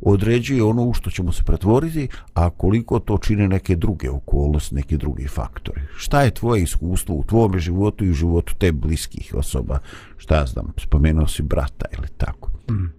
određuje 0.00 0.62
ono 0.62 0.84
u 0.84 0.92
što 0.92 1.10
ćemo 1.10 1.32
se 1.32 1.42
pretvoriti, 1.42 2.08
a 2.34 2.50
koliko 2.50 2.98
to 2.98 3.18
čine 3.18 3.48
neke 3.48 3.76
druge 3.76 4.10
okolnosti, 4.10 4.74
neke 4.74 4.96
drugi 4.96 5.28
faktori. 5.28 5.80
Šta 5.96 6.22
je 6.22 6.30
tvoje 6.30 6.62
iskustvo 6.62 7.14
u 7.14 7.24
tvome 7.24 7.58
životu 7.58 8.04
i 8.04 8.10
u 8.10 8.14
životu 8.14 8.54
te 8.58 8.72
bliskih 8.72 9.34
osoba? 9.34 9.78
Šta 10.16 10.46
znam, 10.46 10.72
spomenuo 10.76 11.26
si 11.26 11.42
brata 11.42 11.86
ili 11.98 12.08
tako? 12.16 12.50
Mm. 12.70 12.92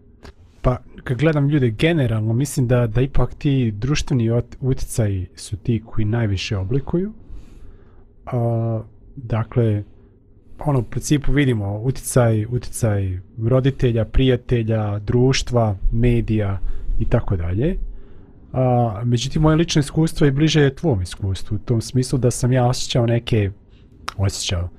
Pa, 0.62 0.78
kad 1.04 1.18
gledam 1.18 1.50
ljude 1.50 1.70
generalno, 1.70 2.34
mislim 2.34 2.68
da, 2.68 2.88
da 2.88 3.02
ipak 3.02 3.34
ti 3.34 3.72
društveni 3.72 4.30
uticaji 4.60 5.28
su 5.36 5.58
ti 5.58 5.84
koji 5.86 6.06
najviše 6.06 6.58
oblikuju. 6.58 7.14
A, 8.26 8.82
dakle, 9.16 9.84
ono, 10.60 10.80
u 10.80 10.84
principu 10.84 11.32
vidimo 11.32 11.80
uticaj, 11.80 12.46
uticaj 12.46 13.20
roditelja, 13.44 14.06
prijatelja, 14.06 15.00
društva, 15.00 15.76
medija 15.92 16.60
i 17.00 17.06
tako 17.06 17.36
dalje. 17.36 17.78
A, 18.54 19.02
međutim, 19.06 19.42
moje 19.42 19.56
lično 19.56 19.80
iskustvo 19.80 20.26
je 20.26 20.32
bliže 20.32 20.76
tvom 20.76 21.02
iskustvu, 21.02 21.56
u 21.56 21.60
tom 21.60 21.82
smislu 21.82 22.20
da 22.20 22.32
sam 22.32 22.52
ja 22.52 22.66
osjećao 22.66 23.06
neke, 23.06 23.52
osjećao, 24.18 24.70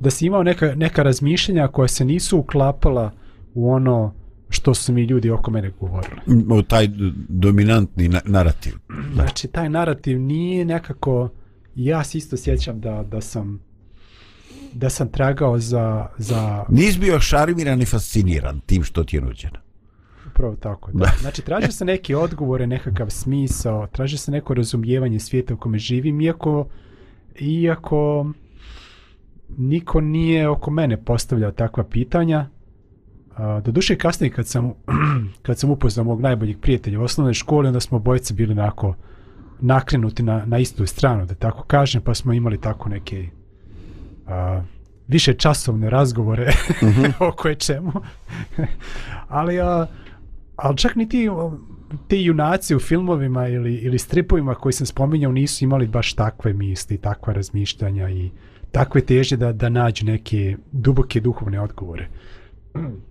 da 0.00 0.10
si 0.10 0.26
imao 0.26 0.42
neka, 0.42 0.74
neka 0.74 1.02
razmišljenja 1.02 1.68
koja 1.68 1.88
se 1.88 2.04
nisu 2.04 2.38
uklapala 2.38 3.12
u 3.54 3.70
ono 3.70 4.14
što 4.50 4.74
su 4.74 4.92
mi 4.92 5.02
ljudi 5.02 5.30
oko 5.30 5.50
mene 5.50 5.70
govorili. 5.80 6.20
O 6.50 6.62
taj 6.62 6.88
dominantni 7.28 8.08
na 8.08 8.20
narativ. 8.24 8.72
Znači, 9.14 9.48
taj 9.48 9.68
narativ 9.68 10.20
nije 10.20 10.64
nekako... 10.64 11.28
Ja 11.74 12.04
se 12.04 12.18
isto 12.18 12.36
sjećam 12.36 12.80
da, 12.80 13.02
da 13.02 13.20
sam 13.20 13.60
da 14.72 14.90
sam 14.90 15.08
tragao 15.08 15.58
za... 15.58 16.06
za... 16.18 16.64
Nis 16.68 16.98
bio 16.98 17.20
šarmiran 17.20 17.82
i 17.82 17.84
fasciniran 17.84 18.60
tim 18.60 18.84
što 18.84 19.04
ti 19.04 19.16
je 19.16 19.22
nuđeno. 19.22 19.58
Upravo 20.38 20.56
tako, 20.56 20.90
da. 20.92 21.12
Znači, 21.20 21.42
traže 21.42 21.72
se 21.72 21.84
neke 21.84 22.16
odgovore, 22.16 22.66
nekakav 22.66 23.10
smisao, 23.10 23.86
traže 23.86 24.18
se 24.18 24.30
neko 24.30 24.54
razumijevanje 24.54 25.18
svijeta 25.18 25.54
u 25.54 25.56
kome 25.56 25.78
živim, 25.78 26.20
iako, 26.20 26.66
iako 27.40 28.30
niko 29.56 30.00
nije 30.00 30.48
oko 30.48 30.70
mene 30.70 31.04
postavljao 31.04 31.50
takva 31.50 31.84
pitanja. 31.84 32.46
Do 33.64 33.72
duše 33.72 33.96
kasnije 33.96 34.30
kad 34.30 34.46
sam, 34.46 34.72
kad 35.46 35.58
sam 35.58 35.70
upoznao 35.70 36.04
mog 36.04 36.20
najboljeg 36.20 36.60
prijatelja 36.60 37.00
u 37.00 37.02
osnovnoj 37.02 37.34
školi, 37.34 37.68
onda 37.68 37.80
smo 37.80 37.96
obojice 37.96 38.34
bili 38.34 38.52
onako 38.52 38.94
nakrenuti 39.60 40.22
na, 40.22 40.44
na 40.46 40.58
istu 40.58 40.86
stranu, 40.86 41.26
da 41.26 41.34
tako 41.34 41.62
kažem, 41.62 42.02
pa 42.02 42.14
smo 42.14 42.32
imali 42.32 42.60
tako 42.60 42.88
neke 42.88 43.28
a, 44.26 44.62
više 45.08 45.34
časovne 45.34 45.90
razgovore 45.90 46.44
mm 46.82 46.86
-hmm. 46.86 47.12
o 47.18 47.32
koje 47.32 47.54
čemu. 47.54 47.92
ali, 49.28 49.60
a, 49.60 49.86
ali 50.58 50.76
čak 50.76 50.96
ni 50.96 51.08
ti, 51.08 51.28
ti 52.08 52.16
junaci 52.16 52.76
u 52.76 52.78
filmovima 52.78 53.48
ili, 53.48 53.74
ili 53.74 53.98
stripovima 53.98 54.54
koji 54.54 54.72
sam 54.72 54.86
spominjao 54.86 55.32
nisu 55.32 55.64
imali 55.64 55.86
baš 55.86 56.14
takve 56.14 56.52
misli, 56.52 56.98
takva 56.98 57.32
razmišljanja 57.32 58.10
i 58.10 58.30
takve 58.72 59.00
težnje 59.00 59.36
da, 59.36 59.52
da 59.52 59.68
nađu 59.68 60.06
neke 60.06 60.56
duboke 60.72 61.20
duhovne 61.20 61.60
odgovore. 61.60 62.08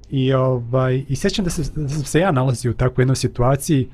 I, 0.09 0.33
ovaj, 0.33 1.05
i 1.09 1.15
sjećam 1.15 1.45
da, 1.45 1.51
se, 1.51 1.61
da 1.75 1.89
sam 1.89 2.03
se 2.03 2.19
ja 2.19 2.31
nalazio 2.31 2.71
u 2.71 2.73
takvoj 2.73 3.01
jednoj 3.01 3.15
situaciji 3.15 3.89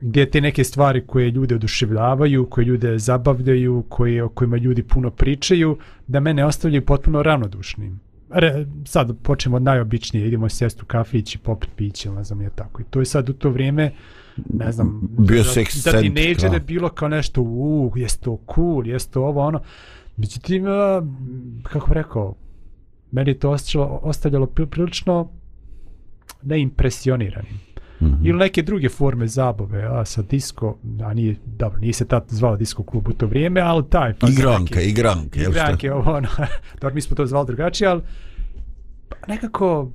gdje 0.00 0.30
te 0.30 0.40
neke 0.40 0.64
stvari 0.64 1.06
koje 1.06 1.30
ljude 1.30 1.54
oduševljavaju, 1.54 2.46
koje 2.46 2.64
ljude 2.64 2.98
zabavljaju, 2.98 3.84
koje, 3.88 4.22
o 4.22 4.28
kojima 4.28 4.56
ljudi 4.56 4.82
puno 4.82 5.10
pričaju, 5.10 5.78
da 6.06 6.20
mene 6.20 6.44
ostavljaju 6.44 6.84
potpuno 6.84 7.22
ravnodušnim. 7.22 8.00
Re, 8.30 8.66
sad 8.84 9.16
počnemo 9.22 9.56
od 9.56 9.62
najobičnije, 9.62 10.26
idemo 10.28 10.48
sjesti 10.48 10.82
u 10.82 10.86
kafić 10.86 11.34
i 11.34 11.38
popit 11.38 11.70
piće, 11.76 12.10
ne 12.10 12.24
znam 12.24 12.40
je 12.40 12.50
tako. 12.50 12.82
I 12.82 12.84
to 12.84 12.98
je 12.98 13.04
sad 13.04 13.28
u 13.28 13.32
to 13.32 13.50
vrijeme, 13.50 13.92
ne 14.52 14.72
znam, 14.72 15.08
bio 15.18 15.42
za, 15.42 15.64
za 15.72 16.00
tinejdžere 16.00 16.60
bilo 16.60 16.88
kao 16.88 17.08
nešto, 17.08 17.42
u, 17.42 17.92
jest 17.96 18.20
to 18.20 18.38
cool, 18.54 18.86
jest 18.86 19.12
to 19.12 19.24
ovo, 19.24 19.40
ono. 19.40 19.60
Međutim, 20.16 20.64
kako 21.62 21.94
rekao, 21.94 22.34
meni 23.10 23.34
to 23.34 23.50
ostavljalo, 23.50 24.00
ostavljalo 24.02 24.46
prilično 24.46 25.30
neimpresioniranim. 26.42 27.60
Mm 28.00 28.06
-hmm. 28.06 28.28
Ili 28.28 28.38
neke 28.38 28.62
druge 28.62 28.88
forme 28.88 29.26
zabave, 29.26 29.84
a 29.84 30.04
sa 30.04 30.22
disco, 30.22 30.76
a 31.04 31.14
nije, 31.14 31.36
dobro, 31.44 31.78
nije 31.80 31.92
se 31.92 32.04
tad 32.04 32.24
zvao 32.28 32.56
disco 32.56 32.82
klub 32.82 33.08
u 33.08 33.12
to 33.12 33.26
vrijeme, 33.26 33.60
ali 33.60 33.84
taj... 33.90 34.12
Igranke, 34.28 34.74
neke, 34.74 34.88
igranke, 34.88 35.40
jel 35.40 35.50
Igranke, 35.50 35.92
ovo, 35.92 36.12
ono, 36.12 36.28
dobro, 36.80 36.94
mi 36.94 37.00
smo 37.00 37.16
to 37.16 37.26
zvali 37.26 37.46
drugačije, 37.46 37.88
ali 37.88 38.02
nekako, 39.28 39.90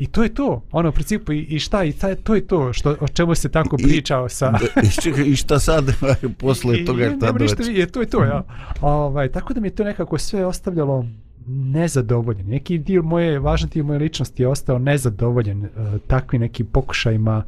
I 0.00 0.06
to 0.06 0.22
je 0.22 0.34
to, 0.34 0.62
ono 0.72 0.88
u 0.88 0.92
principu 0.92 1.32
i, 1.32 1.58
šta 1.58 1.84
i 1.84 1.92
taj, 1.92 2.14
to 2.14 2.34
je 2.34 2.46
to 2.46 2.72
što 2.72 2.96
o 3.00 3.08
čemu 3.08 3.34
se 3.34 3.48
tako 3.48 3.76
pričao 3.76 4.28
sa 4.28 4.52
I, 4.86 4.90
čekaj, 5.02 5.24
i 5.24 5.36
šta 5.36 5.58
sad 5.58 5.84
posle 6.40 6.84
toga 6.84 7.10
šta 7.16 7.32
doći. 7.32 7.72
I 7.72 7.86
to 7.86 8.00
je 8.00 8.06
to, 8.06 8.24
ja. 8.24 8.42
Ovaj 8.80 9.28
tako 9.28 9.54
da 9.54 9.60
mi 9.60 9.68
je 9.68 9.74
to 9.74 9.84
nekako 9.84 10.18
sve 10.18 10.46
ostavljalo 10.46 11.06
nezadovoljen. 11.46 12.46
Neki 12.46 12.78
dio 12.78 13.02
moje, 13.02 13.38
važan 13.38 13.68
dio 13.68 13.84
moje 13.84 13.98
ličnosti 13.98 14.42
je 14.42 14.48
ostao 14.48 14.78
nezadovoljen 14.78 15.62
uh, 15.64 15.68
takvim 16.06 16.40
nekim 16.40 16.66
pokušajima 16.66 17.44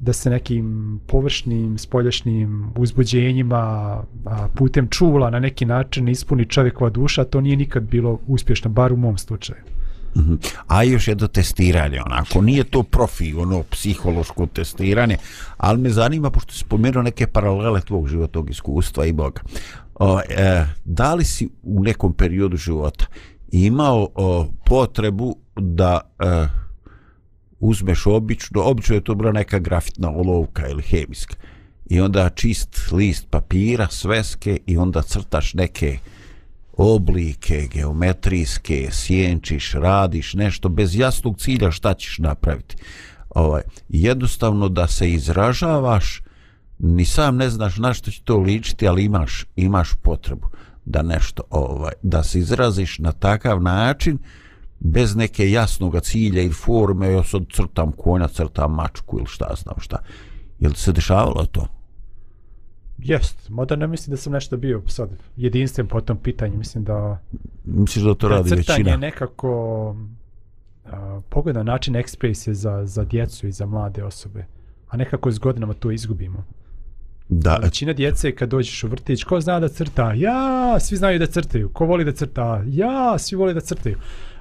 da 0.00 0.12
se 0.12 0.30
nekim 0.30 1.00
površnim, 1.06 1.78
spoljašnjim 1.78 2.72
uzbuđenjima 2.76 3.58
a, 4.24 4.48
putem 4.54 4.88
čula 4.88 5.30
na 5.30 5.38
neki 5.38 5.64
način 5.64 6.08
ispuni 6.08 6.46
čovjekova 6.46 6.90
duša, 6.90 7.24
to 7.24 7.40
nije 7.40 7.56
nikad 7.56 7.82
bilo 7.82 8.18
uspješno, 8.26 8.70
bar 8.70 8.92
u 8.92 8.96
mom 8.96 9.18
slučaju. 9.18 9.60
Mm 10.16 10.20
-hmm. 10.20 10.54
A 10.66 10.82
još 10.82 11.08
je 11.08 11.14
do 11.14 11.28
testiranja, 11.28 12.02
onako, 12.06 12.42
nije 12.42 12.64
to 12.64 12.82
profi, 12.82 13.34
ono, 13.34 13.62
psihološko 13.62 14.46
testiranje, 14.46 15.16
ali 15.56 15.78
me 15.78 15.90
zanima, 15.90 16.30
pošto 16.30 16.52
si 16.52 16.58
spomenuo 16.58 17.02
neke 17.02 17.26
paralele 17.26 17.80
tvog 17.80 18.08
životnog 18.08 18.50
iskustva 18.50 19.06
i 19.06 19.12
Boga. 19.12 19.40
O, 20.00 20.20
e, 20.20 20.66
da 20.84 21.14
li 21.14 21.24
si 21.24 21.48
u 21.62 21.82
nekom 21.82 22.12
periodu 22.12 22.56
života 22.56 23.06
imao 23.52 24.08
o, 24.14 24.46
potrebu 24.64 25.36
da 25.56 26.00
e, 26.18 26.46
uzmeš 27.58 28.06
obično, 28.06 28.62
obično 28.62 28.94
je 28.94 29.04
to 29.04 29.14
bila 29.14 29.32
neka 29.32 29.58
grafitna 29.58 30.10
olovka 30.10 30.68
ili 30.68 30.82
hemijska, 30.82 31.34
i 31.90 32.00
onda 32.00 32.28
čist 32.28 32.92
list 32.92 33.26
papira, 33.30 33.88
sveske 33.90 34.58
i 34.66 34.76
onda 34.76 35.02
crtaš 35.02 35.54
neke 35.54 35.98
oblike 36.72 37.68
geometrijske, 37.72 38.88
sjenčiš, 38.92 39.72
radiš 39.72 40.34
nešto 40.34 40.68
bez 40.68 40.96
jasnog 40.96 41.38
cilja 41.38 41.70
šta 41.70 41.94
ćeš 41.94 42.18
napraviti. 42.18 42.76
Ovaj, 43.30 43.62
jednostavno 43.88 44.68
da 44.68 44.86
se 44.86 45.10
izražavaš, 45.10 46.22
ni 46.82 47.04
sam 47.04 47.36
ne 47.36 47.50
znaš 47.50 47.78
na 47.78 47.94
što 47.94 48.10
će 48.10 48.22
to 48.24 48.38
ličiti, 48.38 48.88
ali 48.88 49.04
imaš, 49.04 49.46
imaš 49.56 49.94
potrebu 50.02 50.48
da 50.84 51.02
nešto, 51.02 51.42
ovaj, 51.50 51.92
da 52.02 52.22
se 52.22 52.38
izraziš 52.38 52.98
na 52.98 53.12
takav 53.12 53.62
način, 53.62 54.18
bez 54.80 55.16
neke 55.16 55.50
jasnog 55.50 56.00
cilja 56.02 56.42
ili 56.42 56.52
forme, 56.52 57.12
ja 57.12 57.24
sad 57.24 57.42
crtam 57.52 57.92
konja, 57.92 58.28
crtam 58.28 58.74
mačku 58.74 59.18
ili 59.18 59.26
šta 59.26 59.54
znam 59.62 59.74
šta. 59.78 59.98
Je 60.58 60.68
li 60.68 60.74
se 60.74 60.92
dešavalo 60.92 61.46
to? 61.46 61.66
Jest, 62.98 63.48
mada 63.48 63.76
ne 63.76 63.86
mislim 63.86 64.10
da 64.10 64.16
sam 64.16 64.32
nešto 64.32 64.56
bio 64.56 64.82
sad 64.86 65.10
jedinstven 65.36 65.86
po 65.86 66.00
tom 66.00 66.16
pitanju, 66.16 66.58
mislim 66.58 66.84
da... 66.84 67.18
Misliš 67.64 68.04
da 68.04 68.14
to 68.14 68.28
radi 68.28 68.50
većina? 68.50 68.62
Crtanje 68.62 68.90
je 68.90 68.98
nekako 68.98 69.88
uh, 70.84 70.90
pogledan 71.28 71.66
način 71.66 71.96
ekspresije 71.96 72.54
za, 72.54 72.86
za 72.86 73.04
djecu 73.04 73.46
i 73.46 73.52
za 73.52 73.66
mlade 73.66 74.04
osobe, 74.04 74.46
a 74.88 74.96
nekako 74.96 75.30
s 75.30 75.38
godinama 75.38 75.74
to 75.74 75.90
izgubimo. 75.90 76.44
Da. 77.30 77.56
Većina 77.62 77.92
djece 77.92 78.34
kad 78.34 78.48
dođeš 78.48 78.84
u 78.84 78.88
vrtić, 78.88 79.24
ko 79.24 79.40
zna 79.40 79.60
da 79.60 79.68
crta? 79.68 80.12
Ja, 80.12 80.80
svi 80.80 80.96
znaju 80.96 81.18
da 81.18 81.26
crtaju. 81.26 81.68
Ko 81.68 81.84
voli 81.84 82.04
da 82.04 82.12
crta? 82.12 82.62
Ja, 82.66 83.18
svi 83.18 83.36
voli 83.36 83.54
da 83.54 83.60
crtaju. 83.60 83.96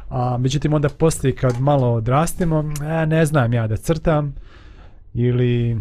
A 0.10 0.38
međutim 0.38 0.74
onda 0.74 0.90
poslije 0.90 1.36
kad 1.36 1.60
malo 1.60 1.94
odrastemo, 1.94 2.64
e, 3.02 3.06
ne 3.06 3.26
znam 3.26 3.54
ja 3.54 3.68
da 3.68 3.78
crtam 3.78 4.36
ili 5.14 5.78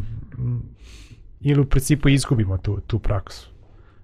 ili 1.41 1.61
u 1.61 1.65
principu 1.65 2.09
izgubimo 2.09 2.59
tu, 2.59 2.81
tu 2.87 2.99
praksu. 2.99 3.51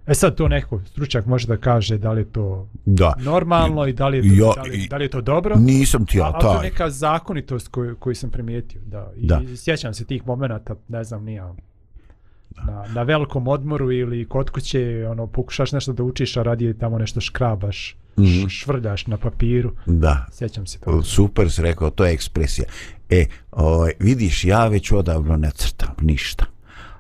E 0.07 0.15
sad 0.15 0.37
to 0.37 0.49
neko 0.49 0.81
stručak 0.81 1.27
može 1.27 1.47
da 1.47 1.57
kaže 1.57 1.99
da 1.99 2.13
li 2.13 2.21
je 2.21 2.25
to 2.25 2.69
da. 2.85 3.15
normalno 3.19 3.87
i 3.87 3.93
da 3.93 4.09
li 4.09 4.17
je 4.17 4.23
to, 4.23 4.45
ja, 4.45 4.53
da, 4.57 4.63
li, 4.63 4.87
da 4.91 4.97
li 4.97 5.05
je 5.05 5.09
to 5.09 5.21
dobro. 5.21 5.57
Nisam 5.57 6.07
ti 6.07 6.19
ja 6.19 6.33
taj. 6.33 6.39
A 6.39 6.41
to 6.41 6.55
je 6.55 6.71
neka 6.71 6.91
zakonitost 6.91 7.69
koju, 7.69 7.97
koju 7.97 8.15
sam 8.15 8.31
primijetio. 8.31 8.81
Da. 8.87 9.13
I 9.17 9.27
da. 9.27 9.43
sjećam 9.57 9.95
se 9.95 10.05
tih 10.05 10.27
momenata, 10.27 10.75
ne 10.89 11.05
znam, 11.05 11.25
nija 11.25 11.55
na, 12.67 12.85
na 12.95 13.03
velikom 13.03 13.49
odmoru 13.49 13.93
ili 13.93 14.29
kod 14.29 14.51
kuće 14.51 15.07
ono, 15.11 15.27
pokušaš 15.27 15.73
nešto 15.73 15.93
da 15.93 16.03
učiš, 16.03 16.37
a 16.37 16.43
radi 16.43 16.79
tamo 16.79 16.99
nešto 16.99 17.21
škrabaš, 17.21 17.97
mm 18.17 18.23
-hmm. 18.23 18.49
švrljaš 18.49 19.07
na 19.07 19.17
papiru. 19.17 19.73
Da. 19.87 20.27
Sjećam 20.33 20.67
se 20.67 20.79
to. 20.81 21.03
Super 21.03 21.51
si 21.51 21.63
rekao, 21.63 21.91
to 21.91 22.05
je 22.05 22.13
ekspresija. 22.13 22.67
E, 23.11 23.27
ovaj, 23.51 23.93
vidiš, 23.99 24.45
ja 24.45 24.69
već 24.69 24.93
odavno 24.93 25.37
ne 25.37 25.51
crtam 25.51 25.95
ništa 26.01 26.45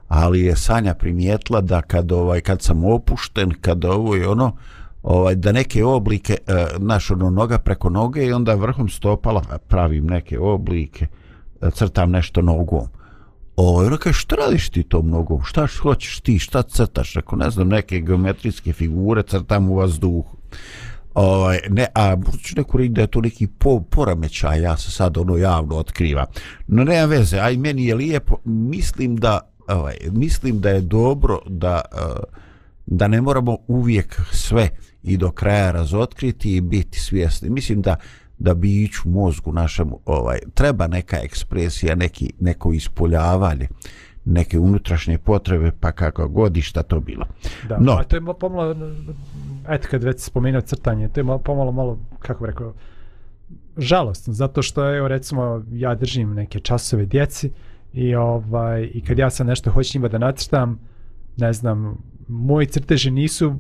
ali 0.09 0.41
je 0.41 0.57
Sanja 0.57 0.95
primijetila 0.95 1.61
da 1.61 1.83
kad 1.83 2.13
ovaj 2.13 2.41
kad 2.41 2.63
sam 2.63 2.85
opušten, 2.85 3.53
kad 3.61 3.85
ovo 3.85 4.17
i 4.17 4.25
ono, 4.25 4.57
ovaj 5.03 5.35
da 5.35 5.53
neke 5.53 5.85
oblike 5.85 6.37
e, 6.47 6.67
naš 6.79 7.11
ono 7.11 7.31
noga 7.31 7.59
preko 7.59 7.91
noge 7.91 8.27
i 8.27 8.33
onda 8.33 8.55
vrhom 8.55 8.89
stopala 8.89 9.43
pravim 9.69 10.07
neke 10.07 10.39
oblike, 10.39 11.07
e, 11.63 11.71
crtam 11.71 12.11
nešto 12.11 12.43
nogom. 12.43 12.87
O, 13.57 13.87
ona 13.87 13.97
kaže, 13.97 14.19
šta 14.19 14.37
radiš 14.37 14.69
ti 14.69 14.83
to 14.83 15.03
mnogo? 15.03 15.43
Šta 15.45 15.67
hoćeš 15.83 16.21
ti? 16.21 16.39
Šta 16.39 16.63
crtaš? 16.63 17.17
Ako 17.17 17.37
ne 17.37 17.51
znam, 17.51 17.69
neke 17.69 18.01
geometrijske 18.01 18.73
figure 18.73 19.23
crtam 19.23 19.71
u 19.71 19.75
vazduhu. 19.75 20.37
Ovaj, 21.15 21.59
ne, 21.69 21.87
a 21.95 22.17
ću 22.43 22.55
neku 22.57 22.79
reći 22.79 22.89
da 22.89 23.01
je 23.01 23.07
to 23.07 23.21
neki 23.21 23.47
po, 23.47 23.81
poramećaj, 23.81 24.63
ja 24.63 24.77
se 24.77 24.91
sad 24.91 25.17
ono 25.17 25.37
javno 25.37 25.77
otkriva. 25.77 26.27
No, 26.67 26.85
nema 26.85 27.07
veze, 27.07 27.39
aj 27.39 27.57
meni 27.57 27.87
je 27.87 27.95
lijepo, 27.95 28.37
mislim 28.45 29.17
da 29.17 29.41
ovaj, 29.69 29.97
mislim 30.11 30.61
da 30.61 30.71
je 30.71 30.81
dobro 30.81 31.39
da 31.47 31.81
eh, 31.93 31.99
da 32.87 33.09
ne 33.09 33.21
moramo 33.21 33.57
uvijek 33.67 34.21
sve 34.33 34.69
i 35.03 35.17
do 35.17 35.31
kraja 35.31 35.73
razotkriti 35.73 36.57
i 36.57 36.61
biti 36.61 37.01
svjesni. 37.01 37.51
Mislim 37.51 37.83
da 37.83 37.97
da 38.39 38.55
bi 38.55 38.83
ići 38.83 38.99
u 39.05 39.11
mozgu 39.11 39.53
našem 39.53 39.93
ovaj, 40.05 40.39
treba 40.55 40.87
neka 40.87 41.17
ekspresija, 41.23 41.95
neki, 41.95 42.33
neko 42.41 42.73
ispoljavanje 42.73 43.69
neke 44.25 44.59
unutrašnje 44.59 45.19
potrebe, 45.19 45.73
pa 45.81 45.93
kako 45.93 46.29
godišta 46.29 46.83
to 46.83 47.01
bilo. 47.01 47.27
Da, 47.69 47.79
no. 47.79 47.93
a 47.93 48.05
to 48.05 48.17
je 48.17 48.23
pomalo, 48.41 48.77
eto 49.69 49.89
kad 49.91 50.05
već 50.05 50.21
spomenuo 50.21 50.61
crtanje, 50.61 51.09
to 51.09 51.21
je 51.21 51.27
pomalo 51.45 51.73
malo, 51.73 51.99
kako 52.19 52.45
bih 52.45 52.51
rekao, 52.51 52.75
žalostno, 53.77 54.33
zato 54.33 54.63
što, 54.63 54.97
evo, 54.97 55.09
recimo, 55.09 55.65
ja 55.73 55.95
držim 55.95 56.35
neke 56.35 56.61
časove 56.61 57.07
djeci, 57.07 57.51
I 57.95 58.15
ovaj 58.15 58.91
i 58.95 59.01
kad 59.01 59.19
ja 59.19 59.31
sam 59.31 59.47
nešto 59.47 59.71
hoćem 59.71 60.01
njima 60.01 60.09
da 60.09 60.19
nacrtam, 60.19 60.79
ne 61.37 61.53
znam, 61.53 61.99
moji 62.29 62.67
crteži 62.67 63.11
nisu 63.11 63.55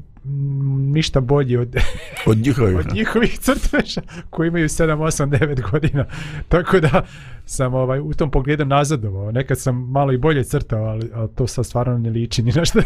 ništa 0.92 1.20
bolji 1.20 1.56
od, 1.56 1.76
Od 2.26 2.38
njihovih. 2.38 2.76
od 2.78 2.94
njihovih 2.94 3.38
crteža 3.38 4.00
koji 4.30 4.48
imaju 4.48 4.68
7, 4.68 4.96
8, 4.96 5.28
9 5.30 5.70
godina. 5.70 6.06
Tako 6.48 6.80
da 6.80 7.04
sam 7.46 7.74
ovaj, 7.74 8.00
u 8.00 8.12
tom 8.12 8.30
pogledu 8.30 8.64
nazadovao. 8.64 9.32
Nekad 9.32 9.58
sam 9.58 9.90
malo 9.90 10.12
i 10.12 10.18
bolje 10.18 10.44
crtao, 10.44 10.84
ali, 10.84 11.10
ali 11.14 11.28
to 11.28 11.46
sad 11.46 11.66
stvarno 11.66 11.98
ne 11.98 12.10
liči 12.10 12.42
ni 12.42 12.52
na 12.52 12.64
šta. 12.64 12.80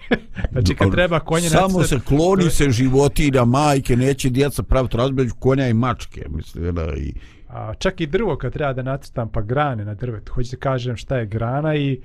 znači 0.52 0.74
kad 0.74 0.90
treba 0.90 1.20
konje 1.20 1.48
Samo 1.48 1.68
nacrtati- 1.68 1.88
se 1.88 2.00
kloni 2.00 2.50
se 2.50 2.70
životinja, 2.70 3.44
majke, 3.44 3.96
neće 3.96 4.30
djeca 4.30 4.62
praviti 4.62 4.96
razmeđu 4.96 5.34
konja 5.34 5.68
i 5.68 5.74
mačke. 5.74 6.26
Mislim, 6.28 6.74
da, 6.74 6.86
i, 6.96 7.12
A 7.48 7.74
čak 7.74 8.00
i 8.00 8.06
drvo 8.06 8.36
kad 8.36 8.52
treba 8.52 8.72
da 8.72 8.82
nacrtam 8.82 9.28
pa 9.28 9.40
grane 9.42 9.84
na 9.84 9.94
drvetu. 9.94 10.32
Hoću 10.32 10.50
da 10.50 10.56
kažem 10.56 10.96
šta 10.96 11.16
je 11.16 11.26
grana 11.26 11.74
i 11.76 12.00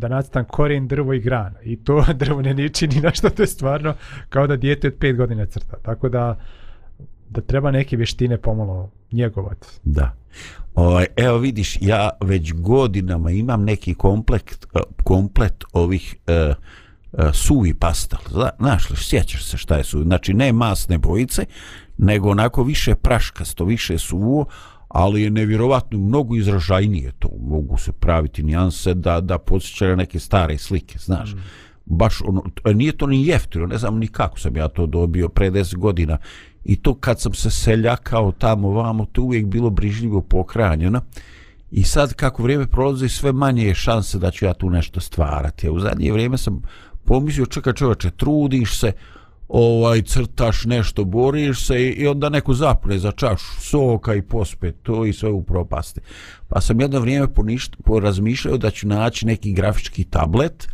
da 0.00 0.08
nacrtam 0.08 0.44
korijen, 0.44 0.88
drvo 0.88 1.12
i 1.12 1.20
grana. 1.20 1.62
I 1.62 1.76
to 1.76 2.04
drvo 2.24 2.42
ne 2.42 2.54
niči 2.54 2.88
ni 2.88 3.00
na 3.00 3.10
što, 3.14 3.30
to 3.30 3.42
je 3.42 3.46
stvarno 3.46 3.94
kao 4.28 4.46
da 4.46 4.56
dijete 4.56 4.88
od 4.88 4.94
5 4.98 5.16
godina 5.16 5.46
crta. 5.46 5.76
Tako 5.82 6.08
da 6.08 6.38
da 7.30 7.40
treba 7.40 7.70
neke 7.70 7.96
vještine 7.96 8.38
pomalo 8.38 8.90
njegovati. 9.12 9.66
Da. 9.84 10.14
Ovaj, 10.74 11.06
evo 11.16 11.38
vidiš, 11.38 11.78
ja 11.80 12.10
već 12.20 12.52
godinama 12.52 13.30
imam 13.30 13.64
neki 13.64 13.94
komplet, 13.94 14.66
eh, 14.74 14.80
komplet 15.04 15.64
ovih 15.72 16.16
e, 16.26 16.54
uh, 17.12 17.24
suvi 17.32 17.74
pastel. 17.74 18.18
Zna, 18.30 18.50
znaš 18.58 18.90
li, 18.90 18.96
sjećaš 18.96 19.44
se 19.44 19.56
šta 19.56 19.76
je 19.76 19.84
suvi? 19.84 20.04
Znači, 20.04 20.34
ne 20.34 20.52
masne 20.52 20.98
bojice, 20.98 21.44
nego 21.98 22.30
onako 22.30 22.62
više 22.62 22.94
praškasto, 22.94 23.64
više 23.64 23.98
suvo, 23.98 24.46
ali 24.88 25.22
je 25.22 25.30
nevjerovatno 25.30 25.98
mnogo 25.98 26.36
izražajnije 26.36 27.12
to. 27.18 27.28
Mogu 27.40 27.78
se 27.78 27.92
praviti 27.92 28.42
nijanse 28.42 28.94
da, 28.94 29.20
da 29.20 29.38
podsjećaju 29.38 29.90
na 29.90 29.96
neke 29.96 30.18
stare 30.18 30.58
slike, 30.58 30.98
znaš. 30.98 31.34
Mm. 31.34 31.38
Baš 31.84 32.20
ono, 32.20 32.42
t- 32.54 32.74
nije 32.74 32.92
to 32.92 33.06
ni 33.06 33.26
jeftino, 33.26 33.66
ne 33.66 33.78
znam 33.78 33.98
ni 33.98 34.08
kako 34.08 34.38
sam 34.38 34.56
ja 34.56 34.68
to 34.68 34.86
dobio 34.86 35.28
pre 35.28 35.50
10 35.50 35.76
godina. 35.76 36.18
I 36.64 36.76
to 36.76 36.94
kad 36.94 37.20
sam 37.20 37.34
se 37.34 37.50
seljakao 37.50 38.32
tamo 38.32 38.70
vamo, 38.70 39.06
to 39.12 39.22
uvijek 39.22 39.46
bilo 39.46 39.70
brižljivo 39.70 40.20
pokranjeno. 40.20 41.00
I 41.70 41.82
sad 41.82 42.14
kako 42.14 42.42
vrijeme 42.42 42.66
prolazi 42.66 43.08
sve 43.08 43.32
manje 43.32 43.66
je 43.66 43.74
šanse 43.74 44.18
da 44.18 44.30
ću 44.30 44.44
ja 44.44 44.54
tu 44.54 44.70
nešto 44.70 45.00
stvarati. 45.00 45.66
A 45.68 45.72
u 45.72 45.80
zadnje 45.80 46.12
vrijeme 46.12 46.38
sam 46.38 46.62
pomislio, 47.04 47.46
čekaj 47.46 47.72
čovječe, 47.72 48.10
trudiš 48.10 48.80
se, 48.80 48.92
ovaj 49.48 50.02
crtaš 50.02 50.64
nešto, 50.64 51.04
boriš 51.04 51.66
se 51.66 51.82
i, 51.82 51.88
i 51.88 52.06
onda 52.06 52.28
neko 52.28 52.54
zapne 52.54 52.98
za 52.98 53.12
čašu 53.12 53.60
soka 53.60 54.14
i 54.14 54.22
pospe 54.22 54.72
to 54.72 55.06
i 55.06 55.12
sve 55.12 55.30
u 55.30 55.42
propasti. 55.42 56.00
Pa 56.48 56.60
sam 56.60 56.80
jedno 56.80 57.00
vrijeme 57.00 57.34
poništ, 57.34 57.76
porazmišljao 57.84 58.56
da 58.56 58.70
ću 58.70 58.88
naći 58.88 59.26
neki 59.26 59.52
grafički 59.52 60.04
tablet, 60.04 60.68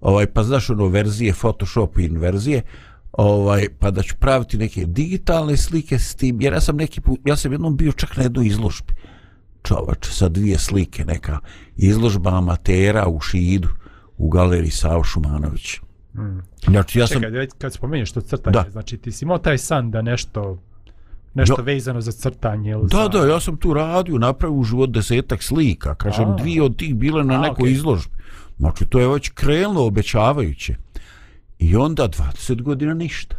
ovaj, 0.00 0.26
pa 0.26 0.42
znaš 0.42 0.70
ono 0.70 0.86
verzije, 0.86 1.32
Photoshop 1.32 1.98
inverzije, 1.98 2.62
ovaj, 3.12 3.66
pa 3.78 3.90
da 3.90 4.02
ću 4.02 4.14
praviti 4.20 4.58
neke 4.58 4.84
digitalne 4.84 5.56
slike 5.56 5.98
s 5.98 6.14
tim, 6.14 6.40
jer 6.40 6.52
ja 6.52 6.60
sam 6.60 6.76
neki 6.76 7.00
put, 7.00 7.20
ja 7.24 7.36
sam 7.36 7.52
jednom 7.52 7.76
bio 7.76 7.92
čak 7.92 8.16
na 8.16 8.22
jednoj 8.22 8.46
izložbi, 8.46 8.94
čovač, 9.62 10.08
sa 10.10 10.28
dvije 10.28 10.58
slike, 10.58 11.04
neka 11.04 11.38
izložba 11.76 12.38
amatera 12.38 13.06
u 13.08 13.20
Šidu, 13.20 13.68
u 14.18 14.28
galeriji 14.28 14.70
Savo 14.70 15.04
Šumanović. 15.04 15.80
Mm. 16.14 16.38
Znači, 16.64 16.98
ja 16.98 17.06
sam, 17.06 17.14
Čekaj, 17.14 17.30
već 17.30 17.50
kad 17.58 17.72
spomeniš 17.72 18.12
to 18.12 18.20
crtanje, 18.20 18.54
Da. 18.54 18.70
znači 18.70 18.96
ti 18.96 19.12
si 19.12 19.24
imao 19.24 19.38
taj 19.38 19.58
san 19.58 19.90
da 19.90 20.02
nešto 20.02 20.58
nešto 21.34 21.54
Jo. 21.58 21.64
vezano 21.64 22.00
za 22.00 22.12
crtanje 22.12 22.70
ili 22.70 22.88
Da, 22.88 22.96
za... 22.96 23.08
da, 23.08 23.26
ja 23.26 23.40
sam 23.40 23.56
tu 23.56 23.74
radio, 23.74 24.18
napravio 24.18 24.56
u 24.56 24.64
život 24.64 24.90
desetak 24.90 25.42
slika, 25.42 25.94
kažem, 25.94 26.30
A. 26.30 26.36
dvije 26.36 26.62
od 26.62 26.76
tih 26.76 26.94
bile 26.94 27.24
na 27.24 27.34
A, 27.34 27.40
nekoj 27.40 27.62
okej. 27.62 27.72
izložbi. 27.72 28.14
Znači, 28.58 28.84
to 28.86 29.00
je 29.00 29.08
već 29.08 29.28
krenulo 29.28 29.86
obećavajuće. 29.86 30.74
I 31.58 31.76
onda 31.76 32.08
20 32.08 32.62
godina 32.62 32.94
ništa. 32.94 33.36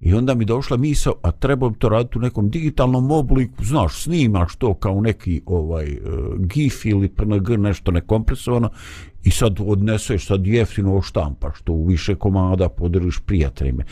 I 0.00 0.14
onda 0.14 0.34
mi 0.34 0.44
došla 0.44 0.76
misa, 0.76 1.10
a 1.22 1.30
treba 1.30 1.68
bi 1.68 1.78
to 1.78 1.88
raditi 1.88 2.18
u 2.18 2.20
nekom 2.20 2.50
digitalnom 2.50 3.10
obliku, 3.10 3.64
znaš, 3.64 4.02
snimaš 4.02 4.56
to 4.56 4.74
kao 4.74 5.00
neki 5.00 5.42
ovaj 5.46 5.92
uh, 5.92 6.38
GIF 6.38 6.84
ili 6.84 7.08
PNG, 7.08 7.50
nešto 7.50 7.90
nekompresovano, 7.90 8.70
i 9.24 9.30
sad 9.30 9.56
odneseš, 9.60 10.26
sad 10.26 10.46
jeftino 10.46 11.02
štampaš 11.02 11.60
to 11.64 11.72
u 11.72 11.86
više 11.86 12.14
komada, 12.14 12.68
podeliš 12.68 13.18
prijateljima. 13.26 13.84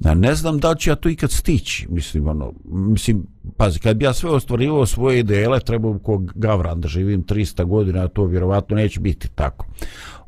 Ja 0.00 0.14
ne 0.14 0.34
znam 0.34 0.58
da 0.58 0.70
li 0.70 0.78
ću 0.78 0.90
ja 0.90 0.96
to 0.96 1.08
ikad 1.08 1.30
stići, 1.30 1.86
mislim, 1.90 2.28
ono, 2.28 2.52
mislim, 2.64 3.26
pazi, 3.56 3.78
kad 3.78 3.96
bi 3.96 4.04
ja 4.04 4.12
sve 4.12 4.30
ostvarivao 4.30 4.86
svoje 4.86 5.18
ideale, 5.18 5.60
trebao 5.60 5.92
bi 5.92 5.98
kog 6.02 6.32
Gavran 6.34 6.80
da 6.80 6.88
živim 6.88 7.24
300 7.24 7.64
godina, 7.64 8.04
a 8.04 8.08
to 8.08 8.24
vjerovatno 8.24 8.76
neće 8.76 9.00
biti 9.00 9.28
tako. 9.34 9.66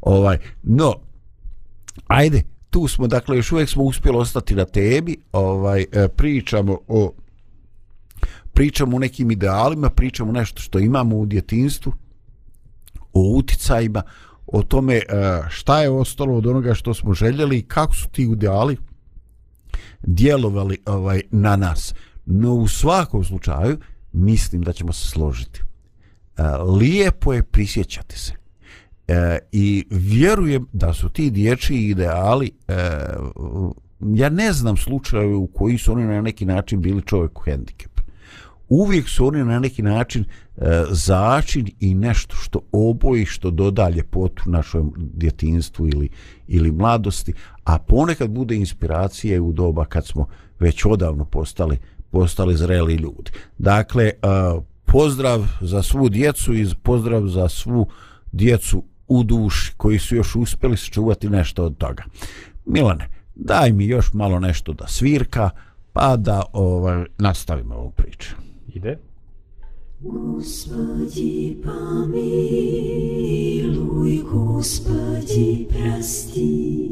Ovaj, 0.00 0.38
no, 0.62 0.94
ajde, 2.06 2.42
tu 2.70 2.88
smo, 2.88 3.06
dakle, 3.06 3.36
još 3.36 3.52
uvijek 3.52 3.68
smo 3.68 3.82
uspjeli 3.82 4.18
ostati 4.18 4.54
na 4.54 4.64
temi, 4.64 5.16
ovaj, 5.32 5.86
e, 5.92 6.08
pričamo 6.08 6.78
o 6.88 7.12
pričamo 8.52 8.96
o 8.96 8.98
nekim 8.98 9.30
idealima, 9.30 9.90
pričamo 9.90 10.32
nešto 10.32 10.62
što 10.62 10.78
imamo 10.78 11.16
u 11.16 11.26
djetinstvu, 11.26 11.92
o 13.12 13.20
uticajima, 13.20 14.02
o 14.46 14.62
tome 14.62 14.94
e, 14.94 15.02
šta 15.48 15.82
je 15.82 15.90
ostalo 15.90 16.36
od 16.36 16.46
onoga 16.46 16.74
što 16.74 16.94
smo 16.94 17.14
željeli 17.14 17.58
i 17.58 17.62
kako 17.62 17.94
su 17.94 18.08
ti 18.08 18.22
ideali 18.22 18.76
djelovali 20.00 20.78
ovaj 20.86 21.22
na 21.30 21.56
nas. 21.56 21.94
No 22.26 22.54
u 22.54 22.68
svakom 22.68 23.24
slučaju 23.24 23.78
mislim 24.12 24.62
da 24.62 24.72
ćemo 24.72 24.92
se 24.92 25.06
složiti. 25.06 25.60
E, 26.36 26.42
lijepo 26.78 27.32
je 27.32 27.42
prisjećati 27.42 28.18
se. 28.18 28.37
E, 29.08 29.38
I 29.52 29.84
vjerujem 29.90 30.66
da 30.72 30.92
su 30.92 31.08
ti 31.08 31.30
dječji 31.30 31.88
ideali 31.88 32.50
e, 32.68 32.74
ja 34.00 34.28
ne 34.28 34.52
znam 34.52 34.76
slučajeve 34.76 35.34
u 35.34 35.46
koji 35.46 35.78
su 35.78 35.92
oni 35.92 36.04
na 36.04 36.20
neki 36.20 36.44
način 36.44 36.80
bili 36.80 37.02
čovjeku 37.02 37.42
hendikep. 37.42 38.00
Uvijek 38.68 39.08
su 39.08 39.26
oni 39.26 39.44
na 39.44 39.58
neki 39.58 39.82
način 39.82 40.24
e, 40.56 40.84
začin 40.90 41.68
i 41.80 41.94
nešto 41.94 42.36
što 42.36 42.60
oboji, 42.72 43.24
što 43.24 43.50
doda 43.50 43.88
ljepotu 43.88 44.42
našem 44.46 44.92
djetinstvu 44.96 45.88
ili, 45.88 46.08
ili 46.48 46.72
mladosti, 46.72 47.32
a 47.64 47.78
ponekad 47.78 48.30
bude 48.30 48.56
inspiracija 48.56 49.42
u 49.42 49.52
doba 49.52 49.84
kad 49.84 50.06
smo 50.06 50.26
već 50.60 50.84
odavno 50.84 51.24
postali 51.24 51.78
postali 52.10 52.56
zreli 52.56 52.94
ljudi. 52.94 53.30
Dakle, 53.58 54.04
e, 54.04 54.12
pozdrav 54.84 55.46
za 55.60 55.82
svu 55.82 56.08
djecu 56.08 56.54
i 56.54 56.66
pozdrav 56.82 57.26
za 57.26 57.48
svu 57.48 57.88
djecu 58.32 58.84
u 59.07 59.23
duši 59.23 59.73
koji 59.77 59.99
su 59.99 60.15
još 60.15 60.35
uspjeli 60.35 60.77
sačuvati 60.77 61.29
nešto 61.29 61.65
od 61.65 61.77
toga. 61.77 62.03
Milane, 62.65 63.09
daj 63.35 63.71
mi 63.71 63.85
još 63.85 64.13
malo 64.13 64.39
nešto 64.39 64.73
da 64.73 64.87
svirka, 64.87 65.49
pa 65.93 66.17
da 66.17 66.43
ovaj, 66.53 67.05
nastavimo 67.17 67.75
ovu 67.75 67.91
priču. 67.91 68.35
Ide. 68.67 68.97
Господи, 69.99 71.57
помилуй, 71.63 72.23
Господи, 74.31 75.67
прости. 75.69 76.89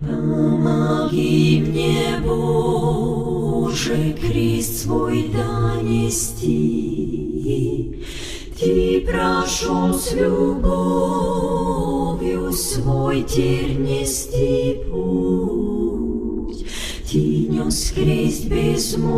Помоги 0.00 1.64
мне, 1.68 2.20
Боже, 2.26 4.12
крест 4.20 4.80
свой 4.82 5.28
донести. 5.28 6.82
Ты 8.59 9.05
прошел 9.05 9.93
с 9.93 10.13
любовью 10.13 10.51
свой 12.51 13.21
тернистый 13.21 14.81
путь. 14.89 16.65
Ты 17.11 17.49
нес 17.49 17.91
крест 17.91 18.45
безмольно, 18.45 19.13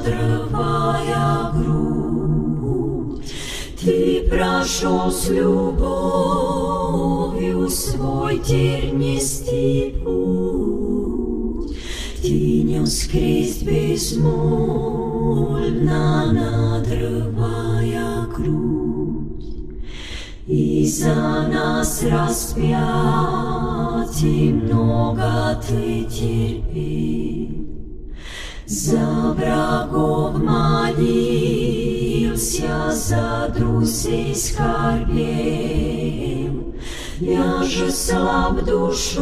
надрывая 0.00 1.52
грудь. 1.52 3.22
Ты 3.80 4.28
прошел 4.28 5.12
с 5.12 5.28
любовью 5.28 6.48
свой 7.68 8.40
тернистый 8.40 9.94
путь. 10.02 10.67
Ты 12.28 12.62
нес 12.62 13.06
крест 13.06 13.62
безмольно, 13.62 14.30
надрывая 16.30 18.26
грудь. 18.36 19.72
И 20.46 20.86
за 20.86 21.48
нас 21.50 22.02
распятий 22.02 22.82
много 24.52 25.58
ты 25.66 26.04
терпел. 26.04 27.48
За 28.66 29.32
врагов 29.32 30.36
молился, 30.36 31.54
за 32.92 33.50
друзей 33.56 34.34
скорбел. 34.34 35.38
Я 37.20 37.64
же 37.64 37.90
слаб 37.90 38.64
душою, 38.64 39.16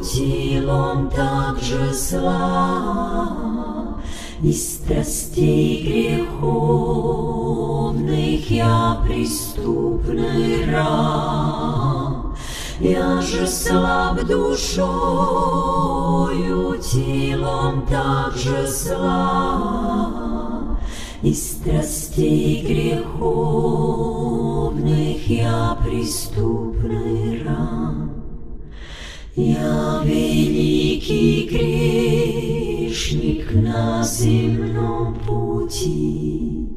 телом 0.00 1.08
также 1.10 1.94
слаб, 1.94 4.00
И 4.42 4.52
страстей 4.52 6.26
греховных 6.26 8.50
я 8.50 8.98
преступный 9.06 10.68
раб. 10.72 12.36
Я 12.80 13.20
же 13.20 13.46
слаб 13.46 14.26
душою, 14.26 14.76
телом 16.78 17.86
также 17.86 18.66
слаб, 18.66 20.51
и 21.22 21.32
страстей 21.34 22.62
греховных 22.62 23.28
я 25.28 25.78
преступный 25.84 27.44
раб. 27.44 28.10
Я 29.36 30.02
великий 30.04 31.48
грешник 32.88 33.54
на 33.54 34.02
земном 34.02 35.14
пути, 35.26 36.68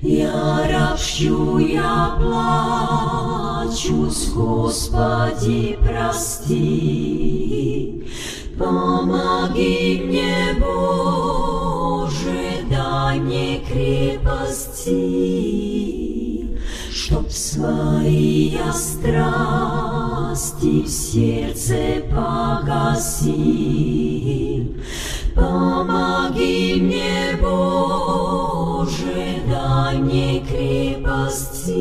Я 0.00 0.66
ропщу, 0.68 1.58
я 1.58 2.16
плачу, 2.18 4.10
Господи, 4.34 5.78
прости. 5.84 6.72
Помоги 8.58 10.02
мне, 10.04 10.56
Боже, 10.58 11.21
крепости, 14.84 16.48
Чтоб 16.90 17.30
свои 17.30 18.48
я 18.48 18.72
страсти 18.72 20.82
в 20.82 20.88
сердце 20.88 22.02
погасил. 22.10 23.32
Помоги 25.34 26.80
мне, 26.80 27.36
Боже, 27.40 29.42
дай 29.48 29.98
мне 29.98 30.40
крепости, 30.40 31.72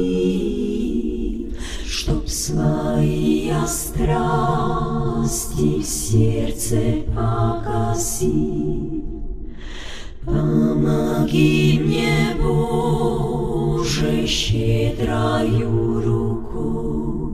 Чтоб 1.85 2.27
свои 2.27 3.47
я 3.47 3.67
страсти 3.67 5.81
в 5.81 5.85
сердце 5.85 7.03
погасил. 7.13 8.90
Помоги 10.31 11.81
мне, 11.83 12.35
Боже, 12.41 14.27
щедрою 14.27 16.01
руку, 16.05 17.31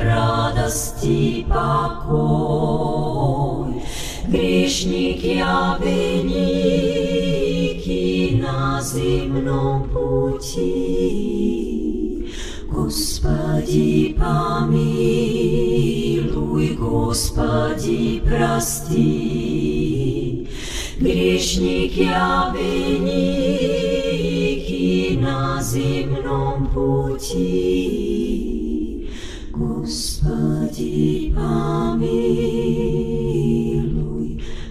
радости, 0.05 1.47
покой. 1.49 2.69
Грешник 4.29 5.25
я 5.25 5.79
великий 5.81 7.19
на 8.43 8.83
земном 8.83 9.85
пути. 9.89 11.29
Господи, 12.71 14.15
помилуй, 14.19 16.08
Господи, 17.14 18.22
прости. 18.24 19.34
Грешник 21.00 21.98
я 21.98 22.54
великий 22.56 23.94
на 25.18 25.62
земном 25.62 26.68
пути. 26.74 28.04
Господи, 29.52 31.34
помилуй, 31.36 32.14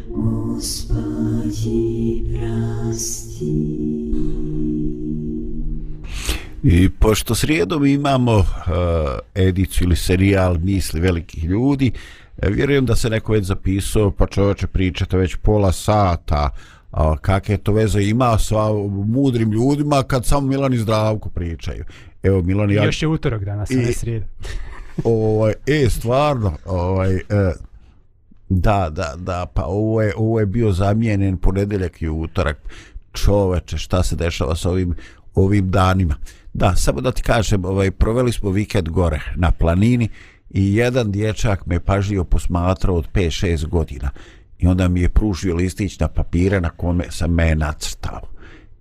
Господи, 0.08 1.14
прости. 2.32 4.05
I 6.63 6.89
pošto 6.89 7.35
srijedom 7.35 7.85
imamo 7.85 8.35
uh, 8.37 8.45
ediciju 9.35 9.85
ili 9.85 9.95
serijal 9.95 10.57
misli 10.57 10.99
velikih 10.99 11.43
ljudi, 11.43 11.91
e, 12.41 12.49
vjerujem 12.49 12.85
da 12.85 12.95
se 12.95 13.09
neko 13.09 13.31
već 13.31 13.45
zapisao, 13.45 14.11
pa 14.11 14.27
čovječe 14.27 14.67
pričate 14.67 15.17
već 15.17 15.35
pola 15.35 15.71
sata, 15.71 16.49
a, 16.91 17.17
kakve 17.17 17.57
to 17.57 17.71
veze 17.71 18.03
ima 18.03 18.37
sa 18.37 18.71
mudrim 19.05 19.51
ljudima 19.51 20.03
kad 20.03 20.25
samo 20.25 20.47
Milan 20.47 20.73
i 20.73 20.77
Zdravko 20.77 21.29
pričaju. 21.29 21.83
Evo 22.23 22.41
Milan 22.41 22.71
i 22.71 22.73
ja... 22.73 22.85
Još 22.85 23.01
je 23.01 23.07
utorak 23.07 23.43
danas, 23.43 23.71
a 23.71 23.73
ne 23.73 23.89
I- 23.89 23.93
srijeda. 23.93 24.25
ovaj, 25.03 25.53
e, 25.67 25.89
stvarno, 25.89 26.57
ovaj, 26.65 27.15
e, 27.15 27.21
da, 28.49 28.89
da, 28.91 29.13
da, 29.17 29.45
pa 29.53 29.63
ovo 29.65 30.01
je, 30.01 30.13
ovo 30.17 30.39
je 30.39 30.45
bio 30.45 30.71
zamijenjen 30.71 31.37
ponedeljak 31.37 32.01
i 32.01 32.09
utorak. 32.09 32.57
Čoveče, 33.13 33.77
šta 33.77 34.03
se 34.03 34.15
dešava 34.15 34.55
sa 34.55 34.69
ovim, 34.69 34.95
ovim 35.35 35.71
danima. 35.71 36.15
Da, 36.57 36.75
samo 36.75 37.01
da 37.01 37.11
ti 37.11 37.21
kažem, 37.21 37.65
ovaj, 37.65 37.91
proveli 37.91 38.31
smo 38.31 38.49
vikend 38.49 38.89
gore 38.89 39.19
na 39.35 39.51
planini 39.51 40.09
i 40.49 40.75
jedan 40.75 41.11
dječak 41.11 41.65
me 41.65 41.79
pažljivo 41.79 42.23
posmatrao 42.23 42.95
od 42.95 43.07
5-6 43.13 43.67
godina 43.67 44.09
i 44.59 44.67
onda 44.67 44.87
mi 44.87 45.01
je 45.01 45.09
pružio 45.09 45.55
listić 45.55 45.99
na 45.99 46.07
papire 46.07 46.61
na 46.61 46.69
kome 46.69 47.03
sam 47.09 47.33
me 47.33 47.55
nacrtao. 47.55 48.21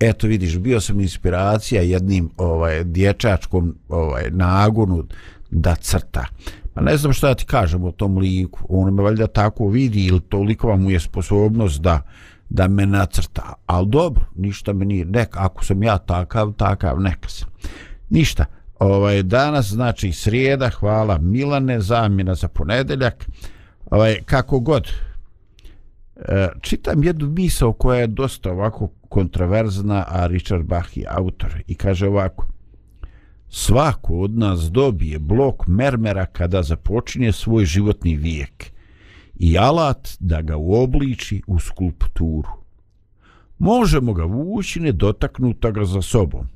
Eto 0.01 0.27
vidiš, 0.27 0.59
bio 0.59 0.81
sam 0.81 1.01
inspiracija 1.01 1.83
jednim 1.83 2.31
ovaj 2.37 2.85
dječačkom 2.85 3.75
ovaj 3.89 4.31
nagonu 4.31 5.05
da 5.51 5.75
crta. 5.75 6.27
Pa 6.75 6.81
ne 6.81 6.97
znam 6.97 7.13
šta 7.13 7.29
da 7.29 7.35
ti 7.35 7.45
kažem 7.45 7.85
o 7.85 7.93
tom 7.93 8.19
liku. 8.19 8.67
On 8.69 8.95
me 8.95 9.03
valjda 9.03 9.27
tako 9.27 9.69
vidi 9.69 10.05
ili 10.05 10.21
toliko 10.21 10.77
mu 10.77 10.91
je 10.91 11.01
sposobnost 11.01 11.81
da 11.81 12.03
da 12.49 12.69
me 12.69 12.87
nacrta. 12.87 13.53
Al 13.67 13.85
dobro, 13.85 14.25
ništa 14.35 14.73
me 14.73 14.85
nije. 14.85 15.05
Nek, 15.05 15.37
ako 15.37 15.65
sam 15.65 15.83
ja 15.83 15.99
takav, 15.99 16.53
takav, 16.53 17.01
neka 17.01 17.29
sam. 17.29 17.49
Ništa. 18.11 18.45
Ovaj, 18.79 19.23
danas, 19.23 19.67
znači, 19.67 20.13
srijeda, 20.13 20.71
hvala 20.71 21.19
Milane, 21.19 21.81
zamjena 21.81 22.35
za 22.35 22.49
ponedeljak. 22.49 23.27
Ovaj, 23.91 24.23
kako 24.25 24.61
god, 24.61 24.89
E, 26.17 26.49
čitam 26.61 27.05
jednu 27.05 27.27
misao 27.27 27.73
koja 27.73 28.01
je 28.01 28.07
dosta 28.07 28.53
ovako 28.53 28.89
kontraverzna, 29.09 30.05
a 30.09 30.27
Richard 30.27 30.65
Bach 30.65 30.97
je 30.97 31.07
autor 31.09 31.63
i 31.67 31.75
kaže 31.75 32.09
ovako 32.09 32.47
Svako 33.49 34.15
od 34.15 34.39
nas 34.39 34.61
dobije 34.61 35.19
blok 35.19 35.67
mermera 35.67 36.27
kada 36.27 36.63
započinje 36.63 37.33
svoj 37.33 37.65
životni 37.65 38.17
vijek 38.17 38.73
i 39.39 39.59
alat 39.59 40.17
da 40.21 40.43
ga 40.43 40.57
uobliči 40.57 41.43
u 41.47 41.61
skulpturu. 41.61 42.49
Možemo 43.59 44.13
ga 44.13 44.25
vući 44.25 44.81
nedotaknuta 44.81 45.71
ga 45.71 45.85
za 45.85 46.03
sobom. 46.03 46.47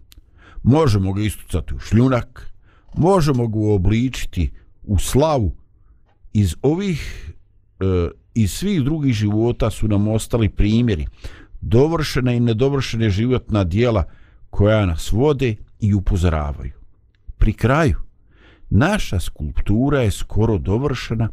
Možemo 0.62 1.12
ga 1.12 1.22
istucati 1.22 1.74
u 1.74 1.78
šljunak, 1.78 2.52
možemo 2.96 3.48
ga 3.48 3.58
uobličiti 3.58 4.50
u 4.82 4.98
slavu. 4.98 5.56
Iz 6.32 6.56
ovih 6.62 7.32
e, 7.80 8.10
iz 8.34 8.52
svih 8.52 8.82
drugih 8.82 9.14
života 9.14 9.70
su 9.70 9.88
nam 9.88 10.08
ostali 10.08 10.48
primjeri 10.48 11.06
dovršena 11.60 12.32
i 12.32 12.40
nedovršene 12.40 13.10
životna 13.10 13.64
dijela 13.64 14.04
koja 14.50 14.86
nas 14.86 15.12
vode 15.12 15.56
i 15.80 15.94
upozoravaju. 15.94 16.72
Pri 17.38 17.52
kraju, 17.52 17.96
naša 18.70 19.20
skulptura 19.20 20.00
je 20.00 20.10
skoro 20.10 20.58
dovršena 20.58 21.28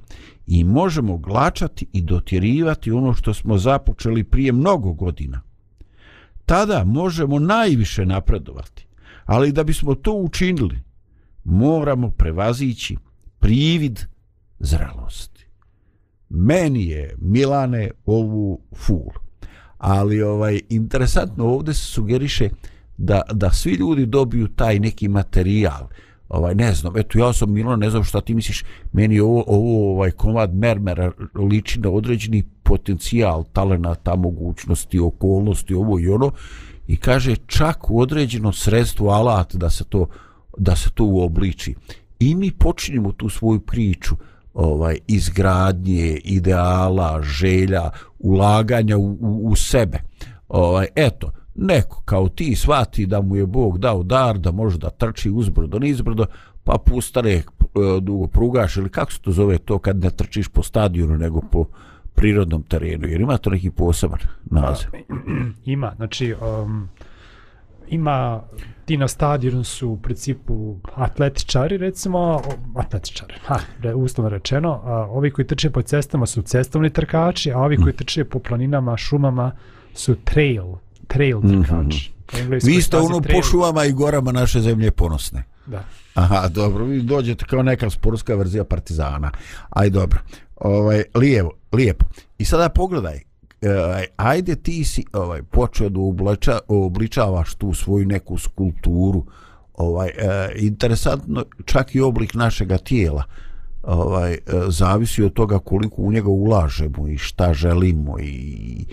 i 0.47 0.63
možemo 0.63 1.17
glačati 1.17 1.87
i 1.93 2.01
dotjerivati 2.01 2.91
ono 2.91 3.13
što 3.13 3.33
smo 3.33 3.57
započeli 3.57 4.23
prije 4.23 4.51
mnogo 4.51 4.93
godina. 4.93 5.41
Tada 6.45 6.83
možemo 6.83 7.39
najviše 7.39 8.05
napredovati, 8.05 8.87
ali 9.25 9.51
da 9.51 9.63
bismo 9.63 9.95
to 9.95 10.13
učinili, 10.13 10.79
moramo 11.43 12.11
prevazići 12.11 12.97
privid 13.39 13.99
zralosti. 14.59 15.47
meni 16.29 16.87
je 16.87 17.15
Milane 17.21 17.91
ovu 18.05 18.61
ful. 18.75 19.09
Ali 19.77 20.21
ovaj 20.21 20.59
interesantno 20.69 21.45
ovdje 21.45 21.73
se 21.73 21.85
sugeriše 21.85 22.49
da, 22.97 23.21
da 23.33 23.51
svi 23.51 23.71
ljudi 23.71 24.05
dobiju 24.05 24.47
taj 24.47 24.79
neki 24.79 25.07
materijal. 25.07 25.87
Ovaj 26.29 26.55
ne 26.55 26.73
znam, 26.73 26.97
eto 26.97 27.19
ja 27.19 27.33
sam 27.33 27.53
Milan, 27.53 27.79
ne 27.79 27.89
znam 27.89 28.03
šta 28.03 28.21
ti 28.21 28.33
misliš, 28.33 28.63
meni 28.91 29.19
ovo, 29.19 29.43
ovo 29.47 29.91
ovaj 29.91 30.11
komad 30.11 30.53
mermera 30.53 31.11
liči 31.35 31.79
na 31.79 31.89
određeni 31.89 32.43
potencijal, 32.63 33.43
talenata, 33.53 34.15
mogućnosti, 34.15 34.99
okolnosti, 34.99 35.73
ovo 35.73 35.99
i 35.99 36.07
ono 36.07 36.31
i 36.87 36.97
kaže 36.97 37.35
čak 37.35 37.91
u 37.91 37.99
određeno 37.99 38.51
sredstvo 38.51 39.09
alat 39.09 39.55
da 39.55 39.69
se 39.69 39.83
to 39.83 40.07
da 40.57 40.75
se 40.75 40.89
to 40.93 41.03
uobliči. 41.03 41.75
I 42.19 42.35
mi 42.35 42.51
počinjemo 42.51 43.11
tu 43.11 43.29
svoju 43.29 43.59
priču 43.59 44.15
ovaj 44.53 44.97
izgradnje 45.07 46.17
ideala, 46.23 47.21
želja, 47.21 47.89
ulaganja 48.19 48.97
u, 48.97 49.17
u, 49.21 49.49
u 49.49 49.55
sebe. 49.55 49.99
Ovaj 50.47 50.87
eto, 50.95 51.31
neko 51.57 52.01
kao 52.05 52.29
ti 52.29 52.55
shvati 52.55 53.05
da 53.05 53.21
mu 53.21 53.35
je 53.35 53.45
Bog 53.45 53.77
dao 53.77 54.03
dar 54.03 54.37
da 54.37 54.51
može 54.51 54.77
da 54.77 54.89
trči 54.89 55.29
uzbrdo 55.29 55.79
nizbrdo, 55.79 56.25
pa 56.63 56.77
pustare 56.85 57.31
e, 57.31 57.43
dugo 58.01 58.27
prugaš 58.27 58.77
ili 58.77 58.89
kako 58.89 59.11
se 59.11 59.21
to 59.21 59.31
zove 59.31 59.57
to 59.57 59.79
kad 59.79 59.97
ne 59.97 60.09
trčiš 60.09 60.47
po 60.47 60.63
stadionu 60.63 61.17
nego 61.17 61.41
po 61.51 61.65
prirodnom 62.15 62.63
terenu, 62.63 63.07
jer 63.07 63.21
ima 63.21 63.37
to 63.37 63.49
neki 63.49 63.71
poseban 63.71 64.19
naziv. 64.45 64.89
Ima, 65.65 65.93
znači, 65.95 66.35
um, 66.63 66.89
ima 67.87 68.41
ti 68.85 68.97
na 68.97 69.07
stadionu 69.07 69.63
su 69.63 69.89
u 69.89 69.97
principu 69.97 70.75
atletičari 70.95 71.77
recimo, 71.77 72.41
atletičari, 72.75 73.33
ha, 73.45 73.59
re, 73.81 73.93
uslovno 73.93 74.29
rečeno, 74.29 74.81
a, 74.83 75.07
ovi 75.09 75.31
koji 75.31 75.47
trče 75.47 75.69
po 75.69 75.81
cestama 75.81 76.25
su 76.25 76.41
cestovni 76.41 76.89
trkači, 76.89 77.51
a 77.51 77.59
ovi 77.59 77.77
koji 77.77 77.93
trče 77.93 78.25
po 78.25 78.39
planinama, 78.39 78.97
šumama 78.97 79.51
su 79.93 80.15
trail, 80.15 80.65
trail 81.07 81.41
trkači. 81.41 82.11
Po 82.25 82.37
engleskoj 82.37 82.71
Vi 82.71 82.81
ste 82.81 82.97
ono 82.97 83.19
trail. 83.19 83.39
po 83.39 83.43
šumama 83.47 83.85
i 83.85 83.91
gorama 83.91 84.31
naše 84.31 84.61
zemlje 84.61 84.91
ponosne. 84.91 85.43
Da. 85.65 85.83
Aha, 86.13 86.47
dobro, 86.47 86.85
vi 86.85 87.01
dođete 87.01 87.45
kao 87.45 87.63
neka 87.63 87.89
sportska 87.89 88.35
verzija 88.35 88.63
Partizana. 88.63 89.31
Aj 89.69 89.89
dobro. 89.89 90.19
Ovaj 90.55 91.03
lijevo, 91.15 91.51
lijepo. 91.73 92.05
I 92.37 92.45
sada 92.45 92.69
pogledaj. 92.69 93.15
E, 93.61 94.05
ajde 94.15 94.55
ti 94.55 94.83
si 94.83 95.05
ovaj 95.13 95.43
počeo 95.43 95.89
da 95.89 95.99
obliča, 95.99 96.59
obličavaš 96.67 97.55
tu 97.55 97.73
svoju 97.73 98.05
neku 98.05 98.37
skulpturu. 98.37 99.25
Ovaj 99.73 100.07
e, 100.07 100.51
interesantno 100.55 101.45
čak 101.65 101.95
i 101.95 102.01
oblik 102.01 102.33
našega 102.33 102.77
tijela. 102.77 103.23
Ovaj 103.83 104.33
e, 104.33 104.37
zavisi 104.67 105.23
od 105.23 105.33
toga 105.33 105.59
koliko 105.59 106.01
u 106.01 106.11
njega 106.11 106.29
ulažemo 106.29 107.07
i 107.07 107.17
šta 107.17 107.53
želimo 107.53 108.19
i 108.19 108.85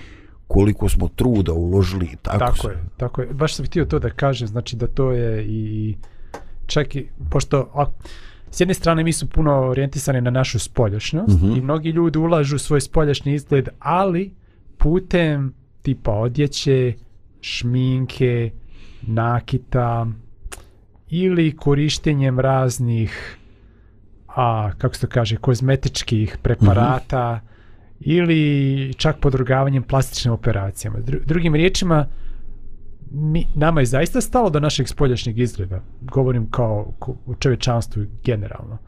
koliko 0.46 0.88
smo 0.88 1.08
truda 1.08 1.52
uložili 1.52 2.06
i 2.06 2.16
tako, 2.16 2.38
Tako 2.38 2.56
se. 2.58 2.68
je, 2.68 2.84
tako 2.96 3.20
je. 3.20 3.26
Baš 3.28 3.54
sam 3.54 3.66
htio 3.66 3.84
to 3.84 3.98
da 3.98 4.10
kažem, 4.10 4.48
znači 4.48 4.76
da 4.76 4.86
to 4.86 5.12
je 5.12 5.44
i 5.44 5.96
čak 6.66 6.96
i, 6.96 7.06
pošto 7.30 7.70
a, 7.74 7.84
s 8.50 8.60
jedne 8.60 8.74
strane 8.74 9.04
mi 9.04 9.12
su 9.12 9.28
puno 9.28 9.60
orijentisani 9.60 10.20
na 10.20 10.30
našu 10.30 10.58
spoljašnjost 10.58 11.36
Mhm. 11.36 11.52
i 11.52 11.60
mnogi 11.60 11.90
ljudi 11.90 12.18
ulažu 12.18 12.58
svoj 12.58 12.80
spoljašnji 12.80 13.34
izgled, 13.34 13.68
ali 13.78 14.34
putem 14.78 15.54
tipa 15.82 16.12
odjeće, 16.12 16.92
šminke, 17.40 18.50
nakita 19.02 20.06
ili 21.08 21.56
korištenjem 21.56 22.40
raznih 22.40 23.38
a 24.28 24.70
kako 24.72 24.94
se 24.94 25.00
to 25.00 25.06
kaže 25.06 25.36
kozmetičkih 25.36 26.38
preparata 26.42 27.40
ili 28.04 28.32
čak 28.94 29.16
podrugavanjem 29.18 29.82
plastičnim 29.82 30.34
operacijama. 30.34 30.98
Dru- 30.98 31.24
drugim 31.24 31.54
riječima 31.54 32.06
mi, 33.10 33.46
nama 33.54 33.80
je 33.80 33.86
zaista 33.86 34.20
stalo 34.20 34.50
do 34.50 34.60
našeg 34.60 34.88
spoljašnjeg 34.88 35.38
izgleda. 35.38 35.80
Govorim 36.02 36.50
kao 36.50 36.92
u 37.26 37.34
čovječanstvu 37.34 38.02
generalno. 38.24 38.78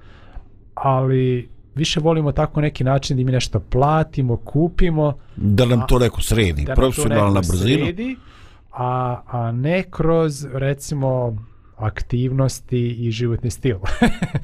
Ali 0.74 1.48
više 1.74 2.00
volimo 2.00 2.33
tako 2.33 2.61
neki 2.61 2.85
način 2.85 3.16
da 3.16 3.24
mi 3.24 3.33
nešto 3.33 3.61
platimo, 3.61 4.37
kupimo, 4.37 5.12
Da 5.37 5.64
nam 5.64 5.83
to 5.88 5.98
neko 5.98 6.20
sredi. 6.20 6.64
da 6.64 6.74
Profesionalna 6.74 7.40
brzina. 7.40 7.85
sredi, 7.85 8.16
a, 8.72 9.20
a 9.26 9.52
ne 9.52 9.83
kroz 9.83 10.46
recimo 10.46 11.37
aktivnosti 11.76 12.79
i 12.88 13.11
životni 13.11 13.50
stil. 13.50 13.76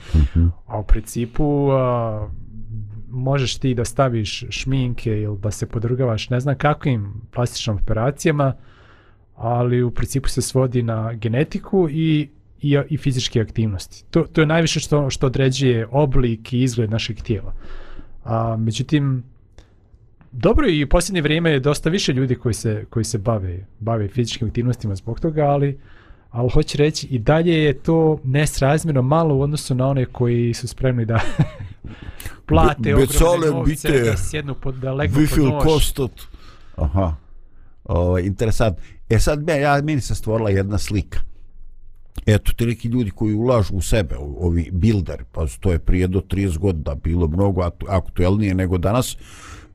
a 0.67 0.79
u 0.79 0.85
principu 0.85 1.69
a, 1.71 2.29
možeš 3.13 3.57
ti 3.59 3.75
da 3.75 3.85
staviš 3.85 4.45
šminke 4.51 5.21
ili 5.21 5.39
da 5.39 5.51
se 5.51 5.67
podrugavaš 5.67 6.31
ne 6.31 6.41
znam 6.41 6.59
kakvim 6.59 7.13
plastičnim 7.31 7.77
operacijama, 7.77 8.55
ali 9.35 9.83
u 9.83 9.91
principu 9.91 10.29
se 10.29 10.43
svodi 10.43 10.83
na 10.83 11.13
genetiku 11.13 11.89
i 11.91 12.29
i, 12.63 12.79
i 12.89 12.97
fizičke 12.97 13.41
aktivnosti. 13.41 14.05
To, 14.11 14.23
to 14.33 14.41
je 14.41 14.47
najviše 14.47 14.81
što, 14.81 15.11
što 15.11 15.27
određuje 15.27 15.87
oblik 15.91 16.53
i 16.53 16.63
izgled 16.63 16.91
našeg 16.91 17.17
tijela. 17.23 17.55
A, 18.25 18.57
međutim, 18.57 19.25
dobro 20.33 20.69
i 20.69 20.85
u 20.85 20.89
posljednje 20.89 21.23
vrijeme 21.23 21.51
je 21.51 21.61
dosta 21.61 21.91
više 21.91 22.13
ljudi 22.13 22.35
koji 22.35 22.55
se, 22.55 22.85
koji 22.91 23.05
se 23.05 23.19
bave, 23.19 23.67
bave 23.81 24.09
fizičkim 24.09 24.49
aktivnostima 24.49 24.95
zbog 24.95 25.21
toga, 25.21 25.43
ali, 25.43 25.79
ali 26.33 26.51
hoću 26.51 26.79
reći 26.79 27.07
i 27.07 27.19
dalje 27.19 27.65
je 27.65 27.79
to 27.79 28.19
nesrazmjerno 28.25 29.03
malo 29.03 29.35
u 29.35 29.43
odnosu 29.43 29.75
na 29.75 29.87
one 29.89 30.05
koji 30.05 30.55
su 30.55 30.69
spremni 30.69 31.05
da 31.05 31.21
plate 32.49 32.83
Be- 32.83 32.95
ogromne 32.95 33.47
novce, 33.47 33.89
bite, 33.89 34.03
da 34.11 34.17
sjednu 34.17 34.55
pod, 34.55 34.75
da 34.75 34.93
legnu 34.93 35.27
pod 35.31 35.45
nož. 35.45 35.63
kostot. 35.63 36.13
Aha. 36.77 37.15
O, 37.85 38.19
interesant. 38.19 38.77
E 39.09 39.19
sad, 39.19 39.49
ja, 39.49 39.57
ja, 39.57 39.83
meni 39.83 40.01
se 40.01 40.15
stvorila 40.15 40.51
jedna 40.51 40.79
slika. 40.79 41.21
Eto, 42.27 42.53
ti 42.53 42.67
neki 42.67 42.89
ljudi 42.89 43.11
koji 43.11 43.35
ulažu 43.35 43.75
u 43.75 43.81
sebe, 43.81 44.17
ovi 44.19 44.71
builder, 44.73 45.25
pa 45.33 45.47
to 45.61 45.73
je 45.73 45.79
prije 45.79 46.07
do 46.07 46.21
30 46.21 46.59
godina 46.59 46.95
bilo 46.95 47.29
mnogo 47.29 47.71
aktuelnije 47.89 48.55
nego 48.55 48.79
danas, 48.79 49.17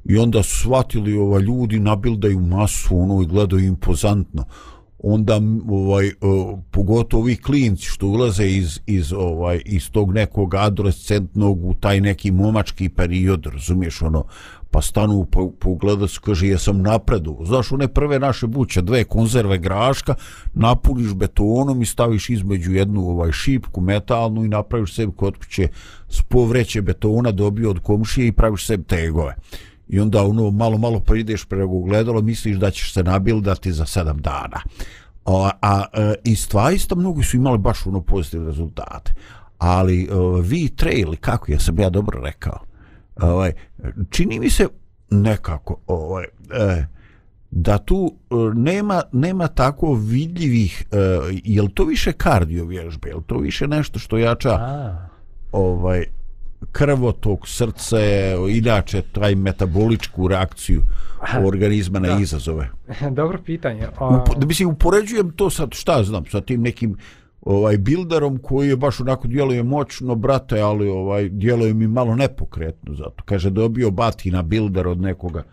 i 0.06 0.18
onda 0.18 0.44
su 0.44 0.60
shvatili 0.60 1.18
ova 1.18 1.40
ljudi 1.40 1.80
nabildaju 1.80 2.40
masu 2.40 3.00
ono 3.00 3.22
i 3.22 3.26
gledaju 3.26 3.66
impozantno 3.66 4.46
onda 5.14 5.42
ovaj 5.70 6.08
e, 6.08 6.14
pogotovo 6.72 7.24
ovi 7.24 7.36
klinci 7.36 7.86
što 7.86 8.08
ulaze 8.08 8.48
iz 8.48 8.80
iz 8.86 9.14
ovaj 9.14 9.62
iz 9.66 9.92
tog 9.92 10.14
nekog 10.14 10.56
adolescentnog 10.56 11.66
u 11.66 11.74
taj 11.74 12.02
neki 12.02 12.32
momački 12.32 12.90
period 12.90 13.46
razumiješ 13.46 14.02
ono 14.02 14.24
pa 14.72 14.82
stanu 14.82 15.26
pa 15.32 15.40
pogleda 15.60 16.08
se 16.08 16.20
kaže 16.24 16.48
jesam 16.48 16.82
napredu 16.82 17.38
znaš 17.46 17.72
one 17.72 17.88
prve 17.88 18.20
naše 18.20 18.48
buće 18.48 18.82
dve 18.82 19.04
konzerve 19.04 19.58
graška 19.58 20.16
napuniš 20.54 21.14
betonom 21.14 21.82
i 21.82 21.86
staviš 21.86 22.30
između 22.30 22.72
jednu 22.72 23.10
ovaj 23.10 23.32
šipku 23.32 23.82
metalnu 23.82 24.46
i 24.46 24.48
napraviš 24.48 24.96
sebi 24.96 25.12
kod 25.16 25.38
kuće 25.38 25.68
s 26.10 26.22
povreće 26.22 26.82
betona 26.82 27.32
dobio 27.32 27.70
od 27.70 27.80
komšije 27.80 28.28
i 28.28 28.32
praviš 28.32 28.68
sebi 28.68 28.84
tegove 28.84 29.36
i 29.90 30.00
onda 30.00 30.24
ono 30.24 30.52
malo 30.52 30.78
malo 30.78 31.00
pa 31.00 31.16
ideš 31.16 31.46
preko 31.46 31.80
gledalo 31.80 32.22
misliš 32.22 32.58
da 32.58 32.72
ćeš 32.72 32.94
se 32.94 33.04
nabildati 33.04 33.74
za 33.74 33.86
sedam 33.86 34.18
dana. 34.18 34.62
A, 35.26 35.50
a 35.62 35.84
e, 35.94 36.14
i 36.24 36.36
stvarista 36.36 36.96
mnogi 36.96 37.24
su 37.24 37.38
imali 37.38 37.58
baš 37.58 37.86
ono 37.86 38.02
pozitivne 38.02 38.48
rezultate. 38.48 39.14
Ali 39.58 40.04
e, 40.04 40.08
vi 40.42 40.70
trail 40.70 41.16
kako 41.20 41.52
ja 41.52 41.60
sam 41.60 41.80
ja 41.80 41.90
dobro 41.90 42.22
rekao? 42.22 42.60
Ovaj 43.22 43.54
čini 44.10 44.40
mi 44.40 44.50
se 44.50 44.68
nekako 45.10 45.78
ovaj 45.88 46.24
e, 46.52 46.86
da 47.52 47.78
tu 47.78 48.14
e, 48.32 48.36
nema 48.56 49.02
nema 49.12 49.48
tako 49.48 49.94
vidljivih 49.94 50.86
e, 50.92 50.98
jel 51.44 51.68
to 51.74 51.84
više 51.84 52.12
kardio 52.12 52.66
vježbe 52.66 53.10
jel 53.10 53.22
to 53.22 53.38
više 53.38 53.68
nešto 53.68 54.00
što 54.00 54.18
jača 54.18 54.50
A, 54.50 55.08
ovaj 55.52 56.06
krvotok 56.72 57.48
srce 57.48 58.34
inače 58.50 59.02
taj 59.02 59.36
metaboličku 59.36 60.28
reakciju 60.28 60.82
organizma 61.46 62.00
na 62.00 62.08
Da. 62.08 62.20
izazove 62.22 62.70
dobro 63.12 63.40
pitanje. 63.46 63.88
A, 63.98 64.08
Upo, 64.08 64.40
da 64.40 64.46
mislim 64.46 64.70
upoređujem 64.70 65.32
to 65.32 65.50
sa 65.50 65.68
šta 65.72 66.04
znam 66.04 66.26
sa 66.26 66.42
tim 66.42 66.62
nekim 66.62 66.98
ovaj 67.42 67.78
bilderom 67.78 68.38
koji 68.38 68.70
je 68.70 68.76
baš 68.76 69.00
onako 69.00 69.28
djeluje 69.28 69.64
moćno 69.64 70.16
brate 70.16 70.60
ali 70.60 70.90
ovaj 70.90 71.30
djeluje 71.30 71.74
mi 71.74 71.88
malo 71.88 72.16
nepokretno 72.16 72.94
zato 72.96 73.24
kaže 73.26 73.50
dobio 73.50 73.92
batina 73.92 74.42
bilder 74.42 74.88
od 74.88 75.02
nekoga 75.02 75.44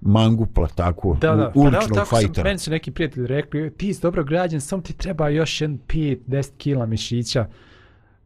mangupla 0.00 0.68
tako 0.68 1.16
Da, 1.20 1.34
da, 1.34 1.36
pa 1.36 1.60
da, 1.60 1.60
uličnog 1.60 1.94
tako 1.94 2.06
sam, 2.06 2.18
fajtera 2.18 2.44
meni 2.44 2.58
su 2.58 2.70
neki 2.70 2.90
prijatelji 2.90 3.26
rekli, 3.26 3.70
ti 3.70 3.94
si 3.94 4.02
dobro 4.02 4.24
građan, 4.24 4.60
samo 4.60 4.82
ti 4.82 4.92
treba 4.92 5.28
još 5.28 5.60
jedan 5.60 5.78
5-10 5.88 6.50
kila 6.58 6.86
mišića. 6.86 7.46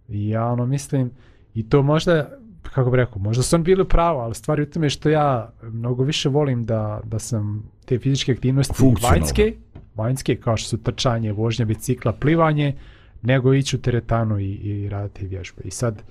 I 0.08 0.28
ja 0.28 0.46
ono 0.46 0.66
mislim, 0.66 1.10
i 1.56 1.68
to 1.68 1.82
možda, 1.82 2.28
kako 2.62 2.90
bi 2.90 2.96
rekao, 2.96 3.18
možda 3.18 3.42
sam 3.42 3.62
bili 3.62 3.88
pravo, 3.88 4.20
ali 4.20 4.34
stvari 4.34 4.62
u 4.62 4.70
tome 4.70 4.90
što 4.90 5.08
ja 5.08 5.52
mnogo 5.62 6.02
više 6.02 6.28
volim 6.28 6.66
da, 6.66 7.00
da 7.04 7.18
sam 7.18 7.70
te 7.84 7.98
fizičke 7.98 8.32
aktivnosti 8.32 8.82
vanjske, 9.10 9.54
vanjske 9.94 10.36
kao 10.36 10.56
što 10.56 10.68
su 10.68 10.82
trčanje, 10.82 11.32
vožnja 11.32 11.64
bicikla, 11.64 12.12
plivanje, 12.12 12.74
nego 13.22 13.54
ići 13.54 13.76
u 13.76 13.80
teretanu 13.80 14.38
i, 14.38 14.52
i 14.52 14.88
raditi 14.88 15.26
vježbe. 15.26 15.62
I 15.64 15.70
sad, 15.70 16.02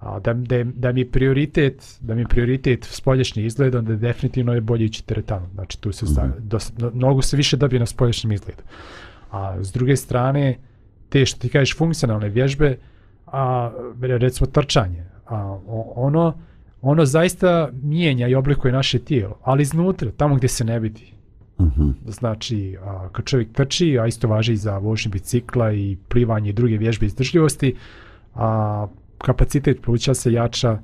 a, 0.00 0.20
da, 0.20 0.32
da, 0.32 0.64
da 0.64 0.92
mi 0.92 1.04
prioritet 1.04 1.96
da 2.00 2.14
mi 2.14 2.26
prioritet 2.26 2.84
spoljašnji 2.84 3.44
izgled 3.44 3.74
onda 3.74 3.96
definitivno 3.96 4.54
je 4.54 4.60
bolje 4.60 4.84
ići 4.84 5.06
teretanu. 5.06 5.46
Znači 5.54 5.80
tu 5.80 5.92
se 5.92 6.06
zna, 6.06 6.32
dos, 6.38 6.72
no, 6.78 6.90
mnogo 6.94 7.22
se 7.22 7.36
više 7.36 7.56
dobije 7.56 7.80
na 7.80 7.86
spoljašnjem 7.86 8.32
izgledu. 8.32 8.62
A 9.30 9.62
s 9.62 9.72
druge 9.72 9.96
strane 9.96 10.58
te 11.08 11.26
što 11.26 11.40
ti 11.40 11.48
kažeš 11.48 11.76
funkcionalne 11.76 12.28
vježbe 12.28 12.76
a 13.34 13.72
recimo 14.00 14.46
trčanje 14.46 15.04
a, 15.26 15.58
ono 15.94 16.34
ono 16.82 17.04
zaista 17.04 17.68
mijenja 17.82 18.28
i 18.28 18.34
oblikuje 18.34 18.72
naše 18.72 18.98
tijelo 18.98 19.38
ali 19.42 19.62
iznutra 19.62 20.10
tamo 20.16 20.34
gdje 20.34 20.48
se 20.48 20.64
ne 20.64 20.78
vidi. 20.78 21.14
Mhm. 21.60 21.90
znači 22.06 22.76
a, 22.84 23.08
kad 23.12 23.24
čovjek 23.24 23.52
trči, 23.52 23.98
a 23.98 24.06
isto 24.06 24.28
važi 24.28 24.52
i 24.52 24.56
za 24.56 24.78
vožnju 24.78 25.10
bicikla 25.10 25.72
i 25.72 25.96
plivanje 26.08 26.50
i 26.50 26.52
druge 26.52 26.76
vježbe 26.76 27.06
izdržljivosti, 27.06 27.76
a, 28.34 28.86
kapacitet 29.18 29.82
pluća 29.82 30.14
se 30.14 30.32
jača, 30.32 30.78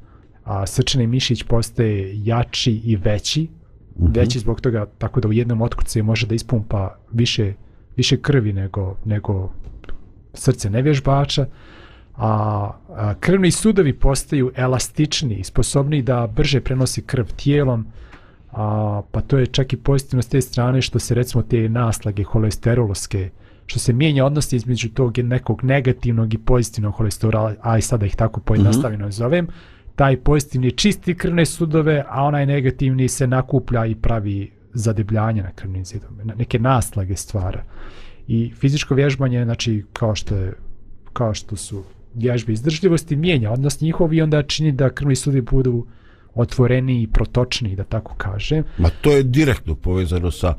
a 0.44 0.66
srčani 0.66 1.06
mišić 1.06 1.42
postaje 1.42 2.24
jači 2.24 2.72
i 2.84 2.96
veći, 2.96 3.48
veći 3.96 4.38
zbog 4.38 4.60
toga 4.60 4.86
tako 4.98 5.20
da 5.20 5.28
u 5.28 5.32
jednom 5.32 5.62
otkucaju 5.62 6.04
može 6.04 6.26
da 6.26 6.34
ispumpa 6.34 6.96
više, 7.12 7.52
više 7.96 8.16
krvi 8.16 8.52
nego, 8.52 8.96
nego 9.04 9.52
srce 10.34 10.70
nevježbača, 10.70 11.46
a, 12.20 12.70
a 12.88 13.14
krvni 13.20 13.50
sudovi 13.50 13.92
postaju 13.92 14.52
elastičniji, 14.56 15.44
sposobni 15.44 16.02
da 16.02 16.26
brže 16.26 16.60
prenosi 16.60 17.02
krv 17.02 17.24
tijelom, 17.36 17.86
a, 18.52 19.02
pa 19.10 19.20
to 19.20 19.38
je 19.38 19.46
čak 19.46 19.72
i 19.72 19.76
pozitivno 19.76 20.22
s 20.22 20.28
te 20.28 20.40
strane 20.40 20.82
što 20.82 20.98
se 20.98 21.14
recimo 21.14 21.42
te 21.42 21.68
naslage 21.68 22.22
holesteroloske 22.22 23.30
što 23.70 23.78
se 23.78 23.92
mijenja 23.92 24.24
odnos 24.24 24.52
između 24.52 24.88
tog 24.88 25.18
nekog 25.18 25.64
negativnog 25.64 26.34
i 26.34 26.38
pozitivnog 26.38 26.94
holesterola, 26.94 27.54
a 27.60 27.78
i 27.78 27.82
sada 27.82 28.06
ih 28.06 28.16
tako 28.16 28.40
pojednostavljeno 28.40 29.06
mm 29.06 29.08
-hmm. 29.08 29.12
zovem, 29.14 29.48
taj 29.96 30.16
pozitivni 30.16 30.72
čisti 30.72 31.14
krvne 31.14 31.46
sudove, 31.46 32.04
a 32.08 32.24
onaj 32.24 32.46
negativni 32.46 33.08
se 33.08 33.26
nakuplja 33.26 33.86
i 33.86 33.94
pravi 33.94 34.50
zadebljanje 34.72 35.42
na 35.42 35.52
krvnim 35.52 35.84
zidovima, 35.84 36.34
neke 36.34 36.58
naslage 36.58 37.16
stvara. 37.16 37.62
I 38.28 38.52
fizičko 38.56 38.94
vježbanje, 38.94 39.44
znači 39.44 39.84
kao 39.92 40.14
što 40.14 40.36
je 40.36 40.52
kao 41.12 41.34
što 41.34 41.56
su 41.56 41.84
vježbe 42.14 42.52
izdržljivosti, 42.52 43.16
mijenja 43.16 43.52
odnos 43.52 43.80
njihov 43.80 44.14
i 44.14 44.22
onda 44.22 44.42
čini 44.42 44.72
da 44.72 44.90
krvni 44.90 45.16
sudovi 45.16 45.40
budu 45.40 45.86
otvoreni 46.34 47.02
i 47.02 47.06
protočni, 47.06 47.76
da 47.76 47.84
tako 47.84 48.14
kažem. 48.14 48.64
Ma 48.78 48.88
to 49.00 49.12
je 49.12 49.22
direktno 49.22 49.74
povezano 49.74 50.30
sa 50.30 50.54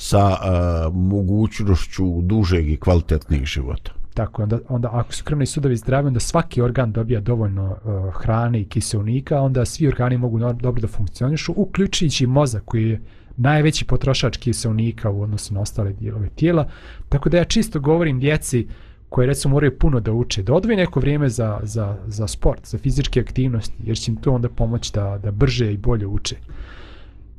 sa 0.00 0.28
uh, 0.28 0.94
mogućnošću 0.94 2.22
dužeg 2.22 2.70
i 2.70 2.76
kvalitetnijeg 2.76 3.44
života. 3.44 3.92
Tako, 4.14 4.42
onda, 4.42 4.58
onda 4.68 4.88
ako 4.92 5.12
su 5.12 5.24
krvni 5.24 5.46
sudovi 5.46 5.76
zdravi, 5.76 6.06
onda 6.06 6.20
svaki 6.20 6.62
organ 6.62 6.92
dobija 6.92 7.20
dovoljno 7.20 7.76
uh, 7.84 8.14
hrane 8.14 8.60
i 8.60 8.64
kiselnika, 8.64 9.40
onda 9.40 9.64
svi 9.64 9.88
organi 9.88 10.18
mogu 10.18 10.38
dobro 10.38 10.80
da 10.80 10.88
funkcionišu, 10.88 11.52
uključujući 11.56 12.26
mozak 12.26 12.62
koji 12.64 12.88
je 12.88 13.00
najveći 13.36 13.84
potrošač 13.84 14.36
kiselnika 14.36 15.10
u 15.10 15.22
odnosu 15.22 15.54
na 15.54 15.60
ostale 15.60 15.92
dijelove 15.92 16.28
tijela. 16.28 16.68
Tako 17.08 17.28
da 17.28 17.36
ja 17.36 17.44
čisto 17.44 17.80
govorim 17.80 18.20
djeci 18.20 18.66
koje 19.08 19.26
recimo 19.26 19.54
moraju 19.54 19.78
puno 19.78 20.00
da 20.00 20.12
uče, 20.12 20.42
da 20.42 20.54
odvoji 20.54 20.76
neko 20.76 21.00
vrijeme 21.00 21.28
za, 21.28 21.60
za, 21.62 21.96
za 22.06 22.26
sport, 22.26 22.66
za 22.66 22.78
fizičke 22.78 23.20
aktivnosti, 23.20 23.74
jer 23.84 23.96
će 23.96 24.10
im 24.10 24.16
to 24.16 24.32
onda 24.32 24.48
pomoći 24.48 24.92
da, 24.94 25.18
da 25.22 25.30
brže 25.30 25.72
i 25.72 25.76
bolje 25.76 26.06
uče. 26.06 26.36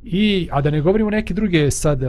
I, 0.02 0.48
a 0.52 0.60
da 0.60 0.70
ne 0.70 0.80
govorimo 0.80 1.10
neke 1.10 1.34
druge 1.34 1.70
sad 1.70 2.00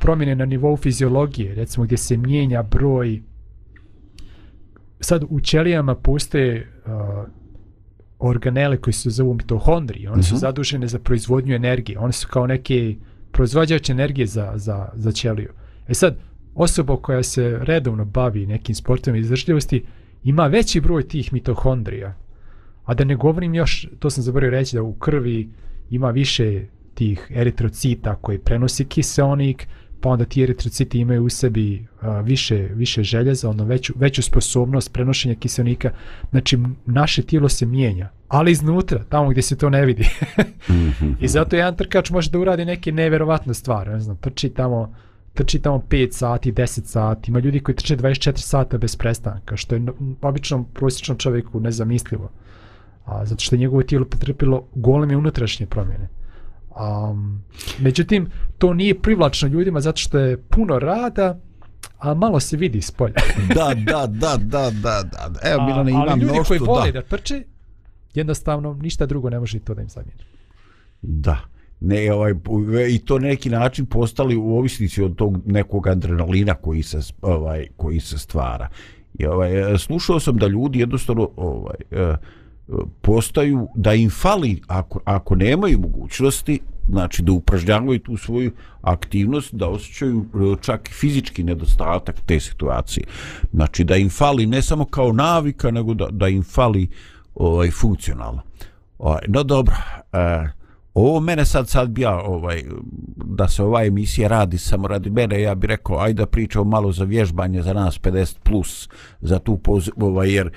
promjene 0.00 0.34
na 0.34 0.44
nivou 0.44 0.76
fiziologije, 0.76 1.54
recimo 1.54 1.84
gdje 1.84 1.96
se 1.96 2.16
mijenja 2.16 2.62
broj 2.62 3.22
sad 5.00 5.24
u 5.28 5.40
ćelijama 5.40 5.94
postoje 5.94 6.72
uh, 6.86 7.28
organele 8.18 8.76
koji 8.76 8.94
se 8.94 9.10
zovu 9.10 9.34
mitohondriji, 9.34 10.06
one 10.06 10.16
uh 10.16 10.18
-huh. 10.18 10.28
su 10.28 10.34
mhm. 10.34 10.40
zadužene 10.40 10.86
za 10.86 10.98
proizvodnju 10.98 11.54
energije, 11.54 11.98
one 11.98 12.12
su 12.12 12.28
kao 12.28 12.46
neke 12.46 12.96
proizvođače 13.32 13.92
energije 13.92 14.26
za, 14.26 14.52
za, 14.54 14.88
za 14.94 15.12
ćeliju. 15.12 15.52
E 15.88 15.94
sad, 15.94 16.16
osoba 16.54 16.96
koja 16.96 17.22
se 17.22 17.58
redovno 17.62 18.04
bavi 18.04 18.46
nekim 18.46 18.74
sportom 18.74 19.16
izdržljivosti 19.16 19.84
ima 20.24 20.46
veći 20.46 20.80
broj 20.80 21.08
tih 21.08 21.32
mitohondrija. 21.32 22.14
A 22.84 22.94
da 22.94 23.04
ne 23.04 23.16
govorim 23.16 23.54
još, 23.54 23.88
to 23.98 24.10
sam 24.10 24.24
zaboravio 24.24 24.58
reći, 24.58 24.76
da 24.76 24.82
u 24.82 24.92
krvi 24.92 25.50
ima 25.90 26.10
više 26.10 26.66
tih 26.94 27.26
eritrocita 27.34 28.14
koji 28.14 28.38
prenosi 28.38 28.84
kiseonik, 28.84 29.66
pa 30.00 30.08
onda 30.08 30.24
ti 30.24 30.42
eritrociti 30.42 30.98
imaju 30.98 31.24
u 31.24 31.28
sebi 31.28 31.86
a, 32.00 32.20
više, 32.20 32.56
više 32.74 33.02
željeza, 33.02 33.50
ono 33.50 33.64
veću, 33.64 33.92
veću 33.96 34.22
sposobnost 34.22 34.92
prenošenja 34.92 35.34
kiselnika. 35.34 35.90
Znači, 36.30 36.58
naše 36.86 37.22
tijelo 37.22 37.48
se 37.48 37.66
mijenja, 37.66 38.08
ali 38.28 38.52
iznutra, 38.52 39.04
tamo 39.08 39.28
gdje 39.28 39.42
se 39.42 39.58
to 39.58 39.70
ne 39.70 39.86
vidi. 39.86 40.08
I 41.22 41.28
zato 41.28 41.56
jedan 41.56 41.76
trkač 41.76 42.10
može 42.10 42.30
da 42.30 42.38
uradi 42.38 42.64
neke 42.64 42.92
neverovatne 42.92 43.54
stvari. 43.54 43.90
Ne 43.90 44.00
znam, 44.00 44.16
trči 44.16 44.48
tamo, 44.48 44.94
trči 45.34 45.58
tamo 45.58 45.82
5 45.88 46.12
sati, 46.12 46.52
10 46.52 46.84
sati. 46.84 47.30
Ima 47.30 47.40
ljudi 47.40 47.60
koji 47.60 47.76
trče 47.76 47.96
24 47.96 48.36
sata 48.36 48.78
bez 48.78 48.96
prestanka, 48.96 49.56
što 49.56 49.74
je 49.74 49.82
običnom 50.22 50.64
prosječnom 50.64 51.18
čovjeku 51.18 51.60
nezamislivo. 51.60 52.30
A, 53.04 53.26
zato 53.26 53.40
što 53.40 53.54
je 53.54 53.58
njegovo 53.58 53.82
tijelo 53.82 54.04
potrpilo 54.04 54.68
goleme 54.74 55.16
unutrašnje 55.16 55.66
promjene. 55.66 56.08
Um, 56.80 57.42
međutim, 57.78 58.30
to 58.58 58.74
nije 58.74 59.00
privlačno 59.00 59.48
ljudima 59.48 59.80
zato 59.80 59.96
što 59.96 60.18
je 60.18 60.42
puno 60.42 60.78
rada, 60.78 61.40
a 61.98 62.14
malo 62.14 62.40
se 62.40 62.56
vidi 62.56 62.82
s 62.82 62.90
polja. 62.90 63.14
da, 63.54 63.74
da, 63.74 64.06
da, 64.06 64.36
da, 64.36 64.70
da, 64.70 65.02
da. 65.12 65.40
Evo, 65.42 65.66
Milane, 65.66 65.90
imam 65.90 66.08
Ali 66.08 66.20
ljudi 66.20 66.38
koji 66.48 66.60
vole 66.60 66.92
da. 66.92 67.00
da 67.00 67.06
trče, 67.06 67.42
jednostavno 68.14 68.74
ništa 68.74 69.06
drugo 69.06 69.30
ne 69.30 69.38
može 69.38 69.58
to 69.58 69.74
da 69.74 69.82
im 69.82 69.88
zamijeni. 69.88 70.22
Da. 71.02 71.38
Ne, 71.80 72.12
ovaj, 72.12 72.34
i 72.90 72.98
to 72.98 73.18
neki 73.18 73.50
način 73.50 73.86
postali 73.86 74.36
u 74.36 74.58
ovisnici 74.58 75.02
od 75.02 75.16
tog 75.16 75.38
nekog 75.46 75.86
adrenalina 75.86 76.54
koji 76.54 76.82
se, 76.82 77.00
ovaj, 77.22 77.66
koji 77.76 78.00
se 78.00 78.18
stvara. 78.18 78.68
I, 79.18 79.26
ovaj, 79.26 79.74
e, 79.74 79.78
slušao 79.78 80.20
sam 80.20 80.36
da 80.36 80.46
ljudi 80.46 80.78
jednostavno 80.78 81.30
ovaj, 81.36 81.76
e, 81.90 82.14
postaju 83.00 83.68
da 83.74 83.94
im 83.94 84.10
fali 84.10 84.62
ako, 84.66 85.00
ako 85.04 85.34
nemaju 85.34 85.80
mogućnosti 85.80 86.60
znači 86.88 87.22
da 87.22 87.32
upražnjavaju 87.32 87.98
tu 87.98 88.16
svoju 88.16 88.52
aktivnost 88.82 89.54
da 89.54 89.68
osjećaju 89.68 90.24
e, 90.34 90.62
čak 90.62 90.88
fizički 90.92 91.42
nedostatak 91.42 92.20
te 92.26 92.40
situacije 92.40 93.06
znači 93.52 93.84
da 93.84 93.96
im 93.96 94.10
fali 94.10 94.46
ne 94.46 94.62
samo 94.62 94.84
kao 94.84 95.12
navika 95.12 95.70
nego 95.70 95.94
da, 95.94 96.06
da 96.10 96.28
im 96.28 96.42
fali 96.42 96.88
ovaj, 97.34 97.70
funkcionalno 97.70 98.42
ovaj, 98.98 99.22
no 99.28 99.42
dobro 99.42 99.74
eh, 100.12 100.59
ovo 101.00 101.20
mene 101.20 101.44
sad 101.44 101.68
sad 101.68 101.90
bi 101.90 102.00
ja 102.00 102.20
ovaj, 102.20 102.62
da 103.16 103.48
se 103.48 103.62
ova 103.62 103.84
emisija 103.84 104.28
radi 104.28 104.58
samo 104.58 104.88
radi 104.88 105.10
mene 105.10 105.42
ja 105.42 105.54
bih 105.54 105.68
rekao 105.68 105.98
ajde 105.98 106.22
da 106.22 106.26
pričamo 106.26 106.64
malo 106.64 106.92
za 106.92 107.04
vježbanje 107.04 107.62
za 107.62 107.72
nas 107.72 108.00
50 108.00 108.36
plus 108.42 108.88
za 109.20 109.38
tu 109.38 109.56
poz, 109.56 109.90
ovaj, 109.96 110.34
jer 110.34 110.46
e, 110.46 110.52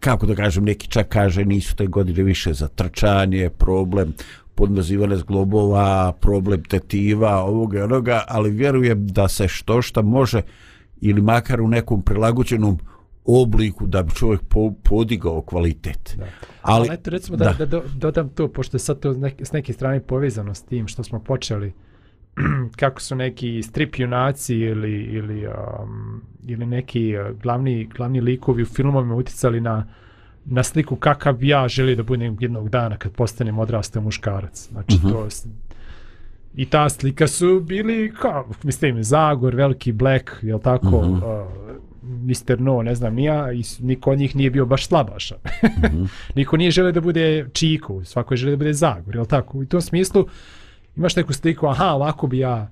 kako 0.00 0.26
da 0.26 0.34
kažem, 0.34 0.64
neki 0.64 0.88
čak 0.88 1.08
kaže 1.08 1.44
nisu 1.44 1.76
te 1.76 1.86
godine 1.86 2.22
više 2.22 2.52
za 2.52 2.68
trčanje, 2.68 3.50
problem 3.50 4.12
podmazivane 4.54 5.16
zglobova, 5.16 6.12
problem 6.12 6.64
tetiva, 6.64 7.36
ovoga 7.36 7.78
i 7.78 7.82
onoga, 7.82 8.24
ali 8.28 8.50
vjerujem 8.50 9.06
da 9.06 9.28
se 9.28 9.48
što 9.48 9.82
šta 9.82 10.02
može 10.02 10.42
ili 11.00 11.22
makar 11.22 11.60
u 11.60 11.68
nekom 11.68 12.02
prilagođenom 12.02 12.78
obliku 13.24 13.86
da 13.86 14.02
bi 14.02 14.10
čovjek 14.14 14.40
po, 14.42 14.72
podigao 14.82 15.42
kvalitet. 15.42 16.16
Da. 16.18 16.24
Ali, 16.62 16.88
ali 16.88 16.94
eto 16.94 17.10
recimo 17.10 17.36
da, 17.36 17.54
da. 17.58 17.66
da 17.66 17.80
dodam 17.94 18.28
to, 18.28 18.48
pošto 18.48 18.76
je 18.76 18.78
sad 18.78 19.00
to 19.00 19.12
neke, 19.12 19.44
s 19.44 19.52
neke 19.52 19.72
strane 19.72 20.00
povezano 20.00 20.54
s 20.54 20.62
tim 20.62 20.88
što 20.88 21.02
smo 21.02 21.18
počeli 21.18 21.72
kako 22.80 23.00
su 23.00 23.14
neki 23.14 23.62
strip 23.62 23.98
junaci 23.98 24.56
ili, 24.56 24.92
ili, 24.92 25.46
um, 25.46 26.22
ili 26.46 26.66
neki 26.66 27.16
uh, 27.16 27.40
glavni, 27.42 27.88
glavni 27.96 28.20
likovi 28.20 28.62
u 28.62 28.66
filmovima 28.66 29.14
uticali 29.14 29.60
na, 29.60 29.86
na 30.44 30.62
sliku 30.62 30.96
kakav 30.96 31.44
ja 31.44 31.68
želio 31.68 31.96
da 31.96 32.02
budem 32.02 32.36
jednog 32.40 32.68
dana 32.68 32.96
kad 32.96 33.12
postanem 33.12 33.58
odrastao 33.58 34.02
muškarac. 34.02 34.68
Znači, 34.68 34.96
uh 34.96 35.04
mhm. 35.04 35.14
-huh. 35.14 35.44
to 35.44 35.48
I 36.54 36.66
ta 36.66 36.88
slika 36.88 37.26
su 37.26 37.60
bili, 37.60 38.12
kao, 38.20 38.48
mislim, 38.62 39.02
Zagor, 39.02 39.54
Veliki 39.54 39.92
Black, 39.92 40.30
jel 40.42 40.58
tako, 40.58 40.96
uh 40.96 41.04
-huh. 41.04 41.42
uh, 41.42 41.80
Mr. 42.02 42.60
No, 42.60 42.82
ne 42.82 42.94
znam, 42.94 43.14
nija, 43.14 43.52
i 43.52 43.62
niko 43.80 44.10
od 44.10 44.18
njih 44.18 44.36
nije 44.36 44.50
bio 44.50 44.66
baš 44.66 44.86
slabaša. 44.86 45.34
uh 45.34 45.60
-huh. 45.80 46.08
niko 46.34 46.56
nije 46.56 46.70
želio 46.70 46.92
da 46.92 47.00
bude 47.00 47.48
Čiku, 47.52 48.04
svako 48.04 48.34
je 48.34 48.38
želio 48.38 48.56
da 48.56 48.58
bude 48.58 48.72
Zagor, 48.72 49.16
jel 49.16 49.26
tako? 49.26 49.58
U 49.58 49.64
tom 49.64 49.80
smislu, 49.80 50.26
imaš 50.96 51.16
neku 51.16 51.32
sliku, 51.32 51.66
aha, 51.66 51.86
ovako 51.86 52.26
bi 52.26 52.38
ja, 52.38 52.70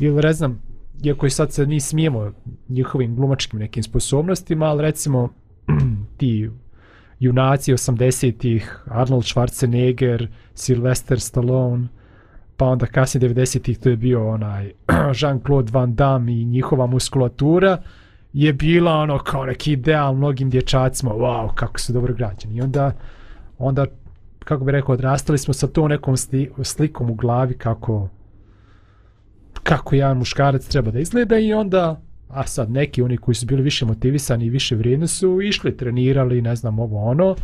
ili 0.00 0.22
ne 0.22 0.32
znam, 0.32 0.62
iako 1.02 1.26
i 1.26 1.30
sad 1.30 1.52
se 1.52 1.66
mi 1.66 1.80
smijemo 1.80 2.32
njihovim 2.68 3.16
glumačkim 3.16 3.58
nekim 3.58 3.82
sposobnostima, 3.82 4.66
ali 4.66 4.82
recimo 4.82 5.28
ti 6.18 6.50
junaci 7.20 7.72
80-ih, 7.72 8.82
Arnold 8.86 9.24
Schwarzenegger, 9.24 10.28
Sylvester 10.54 11.18
Stallone, 11.18 11.88
pa 12.56 12.66
onda 12.66 12.86
kasnije 12.86 13.30
90-ih 13.30 13.78
to 13.78 13.88
je 13.88 13.96
bio 13.96 14.28
onaj 14.28 14.72
Jean-Claude 15.20 15.72
Van 15.72 15.94
Damme 15.94 16.32
i 16.32 16.44
njihova 16.44 16.86
muskulatura 16.86 17.82
je 18.36 18.52
bila 18.52 18.92
ono 18.92 19.18
kao 19.18 19.44
neki 19.44 19.72
ideal 19.72 20.14
mnogim 20.14 20.50
dječacima, 20.50 21.10
wow, 21.10 21.54
kako 21.54 21.80
su 21.80 21.92
dobro 21.92 22.14
građani. 22.14 22.56
I 22.56 22.60
onda, 22.60 22.92
onda 23.58 23.86
kako 24.38 24.64
bi 24.64 24.72
rekao, 24.72 24.92
odrastali 24.92 25.38
smo 25.38 25.54
sa 25.54 25.66
to 25.66 25.88
nekom 25.88 26.16
slikom 26.62 27.10
u 27.10 27.14
glavi 27.14 27.54
kako 27.54 28.08
kako 29.62 29.94
jedan 29.94 30.16
muškarac 30.16 30.66
treba 30.66 30.90
da 30.90 30.98
izgleda 30.98 31.38
i 31.38 31.52
onda 31.52 32.00
a 32.28 32.46
sad 32.46 32.70
neki 32.70 33.02
oni 33.02 33.16
koji 33.16 33.34
su 33.34 33.46
bili 33.46 33.62
više 33.62 33.84
motivisani 33.84 34.46
i 34.46 34.50
više 34.50 34.76
vrijedni 34.76 35.08
su 35.08 35.40
išli, 35.42 35.76
trenirali, 35.76 36.42
ne 36.42 36.56
znam, 36.56 36.78
ovo 36.78 37.04
ono 37.04 37.36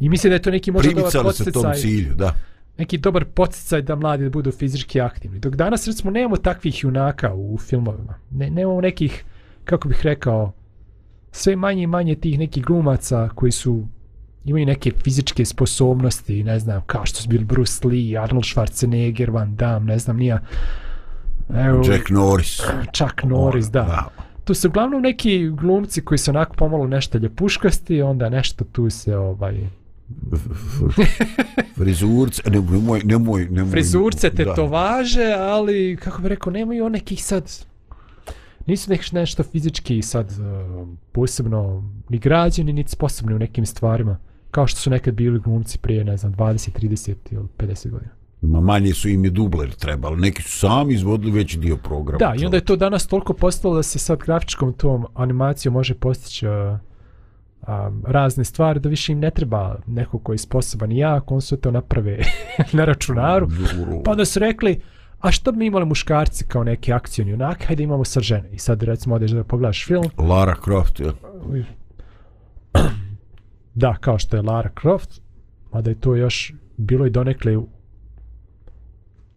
i 0.00 0.08
mislim 0.08 0.30
da 0.30 0.34
je 0.34 0.42
to 0.42 0.50
neki 0.50 0.72
možda 0.72 0.92
dobar 0.92 1.12
podsjecaj 1.22 1.74
cilju, 1.74 2.14
da. 2.14 2.34
neki 2.78 2.98
dobar 2.98 3.24
podsjecaj 3.24 3.82
da 3.82 3.96
mladi 3.96 4.28
budu 4.28 4.52
fizički 4.52 5.00
aktivni. 5.00 5.38
Dok 5.38 5.54
danas 5.54 5.86
recimo 5.86 6.10
nemamo 6.10 6.36
takvih 6.36 6.84
junaka 6.84 7.34
u 7.34 7.58
filmovima. 7.58 8.14
Ne, 8.30 8.50
nemamo 8.50 8.80
nekih, 8.80 9.24
kako 9.68 9.88
bih 9.88 10.00
rekao, 10.02 10.52
sve 11.32 11.56
manje 11.56 11.82
i 11.82 11.86
manje 11.86 12.14
tih 12.14 12.38
nekih 12.38 12.64
glumaca 12.64 13.28
koji 13.34 13.52
su 13.52 13.86
imaju 14.44 14.66
neke 14.66 14.92
fizičke 15.04 15.44
sposobnosti, 15.44 16.44
ne 16.44 16.58
znam, 16.58 16.82
kao 16.86 17.06
što 17.06 17.20
su 17.20 17.28
bili 17.28 17.44
Bruce 17.44 17.88
Lee, 17.88 18.18
Arnold 18.22 18.44
Schwarzenegger, 18.44 19.32
Van 19.32 19.56
Damme, 19.56 19.92
ne 19.92 19.98
znam, 19.98 20.16
nija. 20.16 20.40
Evo, 21.54 21.82
Jack 21.90 22.10
Norris. 22.10 22.60
Chuck 22.92 23.24
Norris, 23.24 23.66
da. 23.66 23.84
Wow. 23.84 24.22
Tu 24.44 24.54
su 24.54 24.68
uglavnom 24.68 25.02
neki 25.02 25.50
glumci 25.50 26.00
koji 26.00 26.18
su 26.18 26.30
onako 26.30 26.54
pomalo 26.54 26.86
nešto 26.86 27.18
ljepuškasti, 27.18 28.02
onda 28.02 28.28
nešto 28.28 28.64
tu 28.64 28.90
se 28.90 29.16
ovaj... 29.16 29.66
Frizurce, 31.78 32.42
nemoj, 32.50 33.00
nemoj, 33.04 33.48
nemoj. 33.50 33.70
Frizurce 33.70 34.30
te 34.30 34.44
to 34.56 34.66
važe, 34.66 35.34
ali, 35.38 35.98
kako 36.02 36.22
bi 36.22 36.28
rekao, 36.28 36.52
nemaju 36.52 36.88
nekih 36.88 37.24
sad 37.24 37.68
nisu 38.68 38.90
nek, 38.90 39.12
nešto 39.12 39.42
fizički 39.42 40.02
sad 40.02 40.30
uh, 40.30 40.88
posebno 41.12 41.90
ni 42.08 42.18
građeni, 42.18 42.72
niti 42.72 42.90
sposobni 42.90 43.34
u 43.34 43.38
nekim 43.38 43.66
stvarima, 43.66 44.18
kao 44.50 44.66
što 44.66 44.80
su 44.80 44.90
nekad 44.90 45.14
bili 45.14 45.40
glumci 45.40 45.78
prije, 45.78 46.04
ne 46.04 46.16
znam, 46.16 46.34
20, 46.34 46.70
30 46.80 47.14
ili 47.30 47.46
50 47.58 47.90
godina. 47.90 48.10
Ma 48.40 48.60
manje 48.60 48.94
su 48.94 49.08
im 49.08 49.24
i 49.24 49.30
dubler 49.30 49.70
trebali. 49.74 50.20
Neki 50.20 50.42
su 50.42 50.58
sami 50.58 50.94
izvodili 50.94 51.32
veći 51.32 51.58
dio 51.58 51.76
programa. 51.76 52.18
Da, 52.18 52.34
i 52.42 52.44
onda 52.44 52.56
je 52.56 52.64
to 52.64 52.76
danas 52.76 53.06
toliko 53.06 53.32
postalo 53.34 53.76
da 53.76 53.82
se 53.82 53.98
sad 53.98 54.18
grafičkom 54.18 54.72
tom 54.72 55.06
animacijom 55.14 55.74
može 55.74 55.94
postići 55.94 56.46
uh, 56.46 56.52
um, 57.68 58.02
razne 58.06 58.44
stvari, 58.44 58.80
da 58.80 58.88
više 58.88 59.12
im 59.12 59.18
ne 59.18 59.30
treba 59.30 59.76
neko 59.86 60.18
koji 60.18 60.34
je 60.34 60.38
sposoban 60.38 60.92
i 60.92 60.98
jak, 60.98 61.30
on 61.30 61.40
su 61.40 61.56
to 61.56 61.70
naprave 61.70 62.18
na 62.72 62.84
računaru. 62.84 63.48
Pa 64.04 64.14
da 64.14 64.24
su 64.24 64.38
rekli, 64.38 64.80
a 65.20 65.30
što 65.30 65.52
bi 65.52 65.58
mi 65.58 65.66
imali 65.66 65.86
muškarci 65.86 66.44
kao 66.46 66.64
neki 66.64 66.92
akcijni 66.92 67.30
junak, 67.30 67.64
hajde 67.66 67.82
imamo 67.82 68.04
sad 68.04 68.22
žene. 68.22 68.48
I 68.52 68.58
sad 68.58 68.82
recimo 68.82 69.14
odeš 69.14 69.30
da 69.30 69.44
pogledaš 69.44 69.86
film, 69.86 70.04
Lara 70.18 70.54
Croft, 70.64 71.00
ja. 71.00 71.12
da, 73.74 73.94
kao 74.00 74.18
što 74.18 74.36
je 74.36 74.42
Lara 74.42 74.70
Croft, 74.80 75.20
mada 75.72 75.90
je 75.90 76.00
to 76.00 76.14
još 76.16 76.52
bilo 76.76 77.06
i 77.06 77.10
donekle 77.10 77.56
u- 77.56 77.68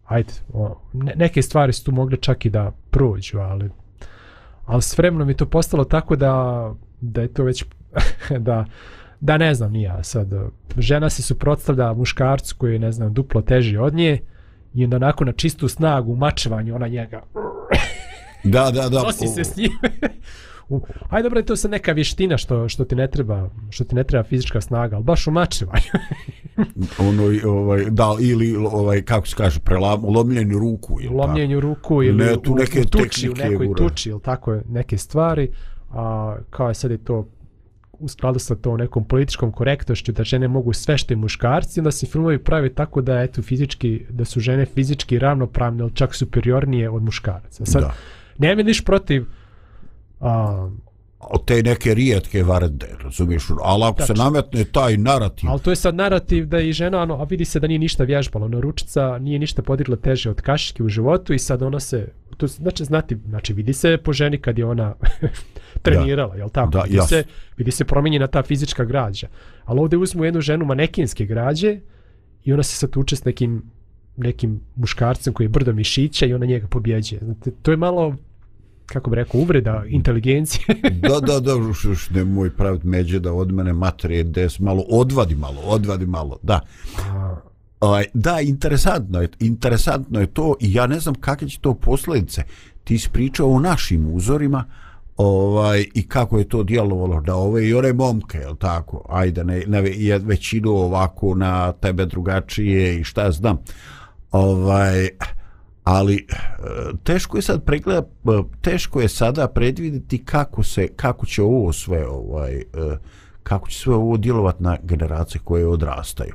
ajde, 0.04 0.32
o, 0.52 0.80
ne, 0.92 1.14
neke 1.16 1.42
stvari 1.42 1.72
su 1.72 1.84
tu 1.84 1.92
mogle 1.92 2.16
čak 2.16 2.46
i 2.46 2.50
da 2.50 2.72
prođu, 2.90 3.38
ali 3.38 3.70
ali 4.66 4.82
s 4.82 4.98
vremenom 4.98 5.28
je 5.28 5.36
to 5.36 5.46
postalo 5.46 5.84
tako 5.84 6.16
da 6.16 6.72
da 7.00 7.20
je 7.20 7.28
to 7.28 7.44
već 7.44 7.64
da 8.38 8.64
da 9.20 9.36
ne 9.36 9.54
znam 9.54 9.72
ni 9.72 9.82
ja 9.82 10.02
sad 10.02 10.28
žena 10.78 11.10
se 11.10 11.22
suprotstavlja 11.22 11.92
muškarcu 11.92 12.54
koji 12.58 12.72
je 12.72 12.78
ne 12.78 12.92
znam 12.92 13.14
duplo 13.14 13.42
teži 13.42 13.76
od 13.76 13.94
nje 13.94 14.18
i 14.74 14.84
onda 14.84 14.96
onako 14.96 15.24
na 15.24 15.32
čistu 15.32 15.68
snagu 15.68 16.12
u 16.12 16.16
mačevanju 16.16 16.74
ona 16.74 16.88
njega 16.88 17.22
Da, 18.44 18.70
da, 18.70 18.88
da. 18.88 19.02
nosi 19.02 19.26
se 19.28 19.44
s 19.44 19.56
njim 19.56 19.70
U- 20.68 20.80
Ajde 21.10 21.22
dobro, 21.22 21.42
to 21.42 21.56
sad 21.56 21.70
neka 21.70 21.92
vještina 21.92 22.36
što, 22.38 22.68
što 22.68 22.84
ti 22.84 22.94
ne 22.94 23.08
treba, 23.10 23.50
što 23.70 23.84
ti 23.84 23.94
ne 23.94 24.04
treba 24.04 24.24
fizička 24.24 24.60
snaga, 24.60 24.96
ali 24.96 25.04
baš 25.04 25.26
u 25.26 25.30
mačevanju. 25.30 25.82
ono, 27.08 27.22
ovaj, 27.46 27.84
da, 27.84 28.16
ili, 28.20 28.56
ovaj, 28.56 29.02
kako 29.02 29.26
se 29.26 29.36
kaže, 29.36 29.60
prelam, 29.60 30.04
lomljenju 30.04 30.58
ruku. 30.58 30.98
Ili 31.00 31.14
u 31.14 31.16
lomljenju 31.16 31.60
ruku 31.60 32.02
ili 32.02 32.16
Ne, 32.16 32.32
u, 32.32 32.36
tu 32.36 32.52
u, 32.52 32.56
neke 32.56 32.80
u 32.80 32.84
tuči, 32.84 33.30
u 33.30 33.34
nekoj 33.34 33.74
tuči 33.76 34.08
ili 34.08 34.20
tako 34.20 34.60
neke 34.68 34.98
stvari. 34.98 35.50
A, 35.90 36.36
kao 36.50 36.68
je 36.68 36.74
sad 36.74 36.90
je 36.90 36.98
to 36.98 37.28
u 38.02 38.08
skladu 38.08 38.38
sa 38.38 38.54
to 38.54 38.76
nekom 38.76 39.04
političkom 39.04 39.52
korektnošću 39.52 40.12
da 40.12 40.24
žene 40.24 40.48
mogu 40.48 40.72
sve 40.72 40.98
što 40.98 41.12
i 41.12 41.16
muškarci, 41.16 41.80
onda 41.80 41.90
se 41.90 42.06
filmovi 42.06 42.38
pravi 42.38 42.74
tako 42.74 43.02
da 43.02 43.20
eto 43.20 43.42
fizički, 43.42 44.06
da 44.10 44.24
su 44.24 44.40
žene 44.40 44.66
fizički 44.66 45.18
ravnopravne 45.18 45.82
ili 45.84 45.94
čak 45.94 46.14
superiornije 46.14 46.90
od 46.90 47.02
muškaraca. 47.02 47.66
Sad, 47.66 47.82
Da. 47.82 47.94
nemam 48.38 48.66
niš 48.66 48.84
protiv 48.84 49.24
a, 50.20 50.70
te 51.46 51.62
neke 51.62 51.94
rijetke 51.94 52.42
varde, 52.42 52.86
razumiješ, 53.00 53.42
ali 53.62 53.84
ako 53.84 54.02
se 54.02 54.06
Tačno. 54.08 54.24
nametne 54.24 54.64
taj 54.64 54.96
narativ, 54.96 55.50
Ali 55.50 55.60
to 55.60 55.70
je 55.70 55.76
sad 55.76 55.94
narativ 55.94 56.46
da 56.46 56.58
je 56.58 56.68
i 56.68 56.72
žena, 56.72 57.02
ono, 57.02 57.14
a 57.14 57.24
vidi 57.24 57.44
se 57.44 57.60
da 57.60 57.66
nije 57.66 57.78
ništa 57.78 58.04
vježbala, 58.04 58.44
ono, 58.46 58.60
ručica 58.60 59.18
nije 59.18 59.38
ništa 59.38 59.62
podigla 59.62 59.96
teže 59.96 60.30
od 60.30 60.40
kašike 60.40 60.82
u 60.82 60.88
životu 60.88 61.34
i 61.34 61.38
sad 61.38 61.62
ona 61.62 61.80
se, 61.80 62.08
to 62.36 62.48
se- 62.48 62.62
znači, 62.62 62.84
znati, 62.84 63.16
znači 63.28 63.52
vidi 63.52 63.72
se 63.72 63.96
po 63.96 64.12
ženi 64.12 64.38
kad 64.38 64.58
je 64.58 64.64
ona 64.64 64.94
trenirala, 65.82 66.36
jel 66.36 66.48
tako? 66.48 66.70
Da, 66.70 66.82
vidi, 66.82 66.96
jasno. 66.96 67.08
se, 67.08 67.24
vidi 67.56 67.70
se 67.70 67.84
promijenjena 67.84 68.26
ta 68.26 68.42
fizička 68.42 68.84
građa. 68.84 69.26
Ali 69.64 69.80
ovdje 69.80 69.98
uzmu 69.98 70.24
jednu 70.24 70.40
ženu 70.40 70.64
manekinske 70.64 71.24
građe 71.24 71.80
i 72.44 72.52
ona 72.52 72.62
se 72.62 72.76
sad 72.76 72.90
tuče 72.90 73.16
s 73.16 73.24
nekim 73.24 73.62
nekim 74.16 74.60
muškarcem 74.76 75.32
koji 75.32 75.44
je 75.44 75.48
brdo 75.48 75.72
mišića 75.72 76.26
i 76.26 76.34
ona 76.34 76.46
njega 76.46 76.66
pobjeđuje. 76.66 77.20
Znate, 77.24 77.50
to 77.62 77.70
je 77.70 77.76
malo 77.76 78.16
kako 78.92 79.10
bi 79.10 79.16
rekao, 79.16 79.40
uvreda 79.40 79.84
inteligencije. 79.88 80.66
da, 81.08 81.20
da, 81.20 81.40
da, 81.40 81.52
šuš, 81.80 82.10
nemoj 82.10 82.50
praviti 82.50 82.86
međe 82.86 83.20
da 83.20 83.32
od 83.32 83.52
mene 83.52 83.72
materije 83.72 84.24
des, 84.24 84.58
malo 84.58 84.84
odvadi 84.88 85.34
malo, 85.34 85.60
odvadi 85.66 86.06
malo, 86.06 86.38
da. 86.42 86.60
Ovaj, 87.80 88.04
da, 88.14 88.40
interesantno 88.40 89.20
je, 89.20 89.28
interesantno 89.40 90.20
je 90.20 90.26
to 90.26 90.54
i 90.60 90.74
ja 90.74 90.86
ne 90.86 91.00
znam 91.00 91.14
kakve 91.14 91.48
će 91.48 91.60
to 91.60 91.74
posljedice. 91.74 92.42
Ti 92.84 92.98
si 92.98 93.10
pričao 93.10 93.50
o 93.50 93.60
našim 93.60 94.14
uzorima 94.14 94.64
ovaj, 95.16 95.84
i 95.94 96.08
kako 96.08 96.38
je 96.38 96.48
to 96.48 96.62
djelovalo 96.62 97.20
na 97.20 97.36
ove 97.36 97.68
i 97.68 97.74
one 97.74 97.92
momke, 97.92 98.38
jel 98.38 98.56
tako? 98.56 99.06
Ajde, 99.08 99.44
ne, 99.44 99.64
ne, 99.66 99.82
je 99.96 100.18
većinu 100.18 100.70
ovako 100.70 101.34
na 101.34 101.72
tebe 101.72 102.06
drugačije 102.06 103.00
i 103.00 103.04
šta 103.04 103.22
ja 103.22 103.32
znam. 103.32 103.58
Ovaj, 104.30 105.08
ali 105.84 106.14
e, 106.16 106.34
teško 107.02 107.38
je 107.38 107.42
sad 107.42 107.64
pregleda, 107.64 108.02
e, 108.24 108.42
teško 108.60 109.00
je 109.00 109.08
sada 109.08 109.48
predvidjeti 109.48 110.24
kako 110.24 110.62
se, 110.62 110.88
kako 110.96 111.26
će 111.26 111.42
ovo 111.42 111.72
sve 111.72 112.06
ovaj, 112.06 112.56
e, 112.56 112.64
kako 113.42 113.68
će 113.68 113.78
sve 113.78 113.94
ovo 113.94 114.16
djelovati 114.16 114.62
na 114.62 114.78
generacije 114.82 115.40
koje 115.44 115.66
odrastaju. 115.66 116.34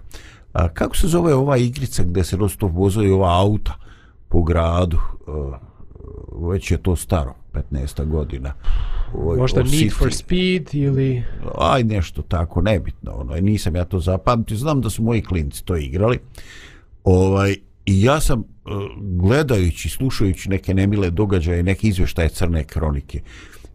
A, 0.53 0.69
kako 0.69 0.95
se 0.95 1.07
zove 1.07 1.33
ova 1.33 1.57
igrica 1.57 2.03
gdje 2.03 2.23
se 2.23 2.37
non 2.37 2.49
stop 2.49 2.71
vozaju 2.73 3.15
ova 3.15 3.41
auta 3.41 3.73
po 4.29 4.43
gradu? 4.43 4.97
Već 6.51 6.71
je 6.71 6.77
to 6.77 6.95
staro, 6.95 7.33
15 7.71 8.05
godina. 8.05 8.53
Ovaj, 9.13 9.37
Možda 9.37 9.63
Need 9.63 9.73
City. 9.73 9.97
for 9.97 10.13
Speed 10.13 10.69
ili... 10.73 11.23
Aj 11.57 11.83
nešto 11.83 12.21
tako, 12.21 12.61
nebitno, 12.61 13.11
ono, 13.11 13.35
nisam 13.35 13.75
ja 13.75 13.85
to 13.85 13.99
zapamtio, 13.99 14.57
znam 14.57 14.81
da 14.81 14.89
su 14.89 15.03
moji 15.03 15.23
klinci 15.23 15.65
to 15.65 15.75
igrali. 15.75 16.19
Ovaj, 17.03 17.55
I 17.87 18.01
ja 18.01 18.19
sam, 18.21 18.39
e, 18.39 18.43
gledajući, 18.97 19.89
slušajući 19.89 20.49
neke 20.49 20.73
nemile 20.73 21.09
događaje, 21.09 21.63
neke 21.63 21.87
izvještaje 21.87 22.29
crne 22.29 22.63
kronike, 22.63 23.21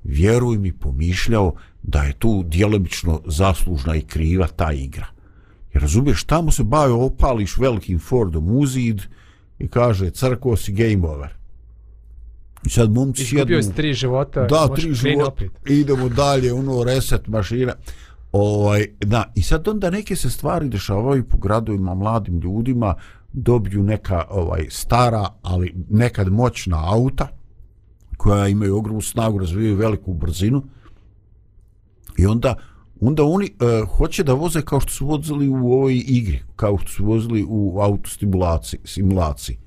vjeruj 0.04 0.58
mi, 0.58 0.72
pomišljao 0.72 1.54
da 1.82 2.02
je 2.02 2.12
tu 2.12 2.44
djelomično 2.46 3.20
zaslužna 3.26 3.96
i 3.96 4.02
kriva 4.02 4.46
ta 4.46 4.72
igra. 4.72 5.06
Jer 5.74 5.82
razumiješ, 5.82 6.24
tamo 6.24 6.50
se 6.50 6.64
bajo 6.64 7.04
opališ 7.04 7.56
velikim 7.56 7.98
Fordom 7.98 8.56
u 8.56 8.66
zid 8.66 9.00
i 9.58 9.68
kaže, 9.68 10.10
crkvo 10.10 10.56
si 10.56 10.72
game 10.72 11.08
over. 11.08 11.34
I 12.66 12.70
sad 12.70 12.92
momci 12.92 13.22
Izgubio 13.22 13.62
si 13.62 13.74
tri 13.74 13.94
života, 13.94 14.46
da, 14.46 14.74
tri 14.74 14.94
života, 14.94 15.28
opet. 15.28 15.50
idemo 15.68 16.08
dalje, 16.08 16.52
ono, 16.52 16.84
reset 16.84 17.26
mašina. 17.26 17.72
Ovaj, 18.32 18.86
da, 19.00 19.32
i 19.34 19.42
sad 19.42 19.68
onda 19.68 19.90
neke 19.90 20.16
se 20.16 20.30
stvari 20.30 20.68
dešavaju 20.68 21.24
po 21.24 21.36
gradovima 21.36 21.94
mladim 21.94 22.40
ljudima, 22.40 22.94
dobiju 23.33 23.83
neka 23.83 24.24
ovaj 24.30 24.66
stara, 24.70 25.28
ali 25.43 25.74
nekad 25.91 26.33
moćna 26.33 26.95
auta, 26.95 27.28
koja 28.16 28.49
imaju 28.49 28.76
ogromnu 28.76 29.01
snagu, 29.01 29.39
razvijaju 29.39 29.76
veliku 29.76 30.14
brzinu, 30.14 30.62
i 32.18 32.26
onda 32.26 32.55
onda 33.01 33.24
oni 33.24 33.47
e, 33.47 33.85
hoće 33.97 34.22
da 34.22 34.33
voze 34.33 34.62
kao 34.62 34.80
što 34.80 34.93
su 34.93 35.07
vozili 35.07 35.49
u 35.49 35.72
ovoj 35.72 36.05
igri, 36.07 36.43
kao 36.57 36.78
što 36.78 36.91
su 36.91 37.05
vozili 37.05 37.45
u 37.49 37.78
autostimulaciji, 37.80 38.80
simulaciji. 38.85 39.59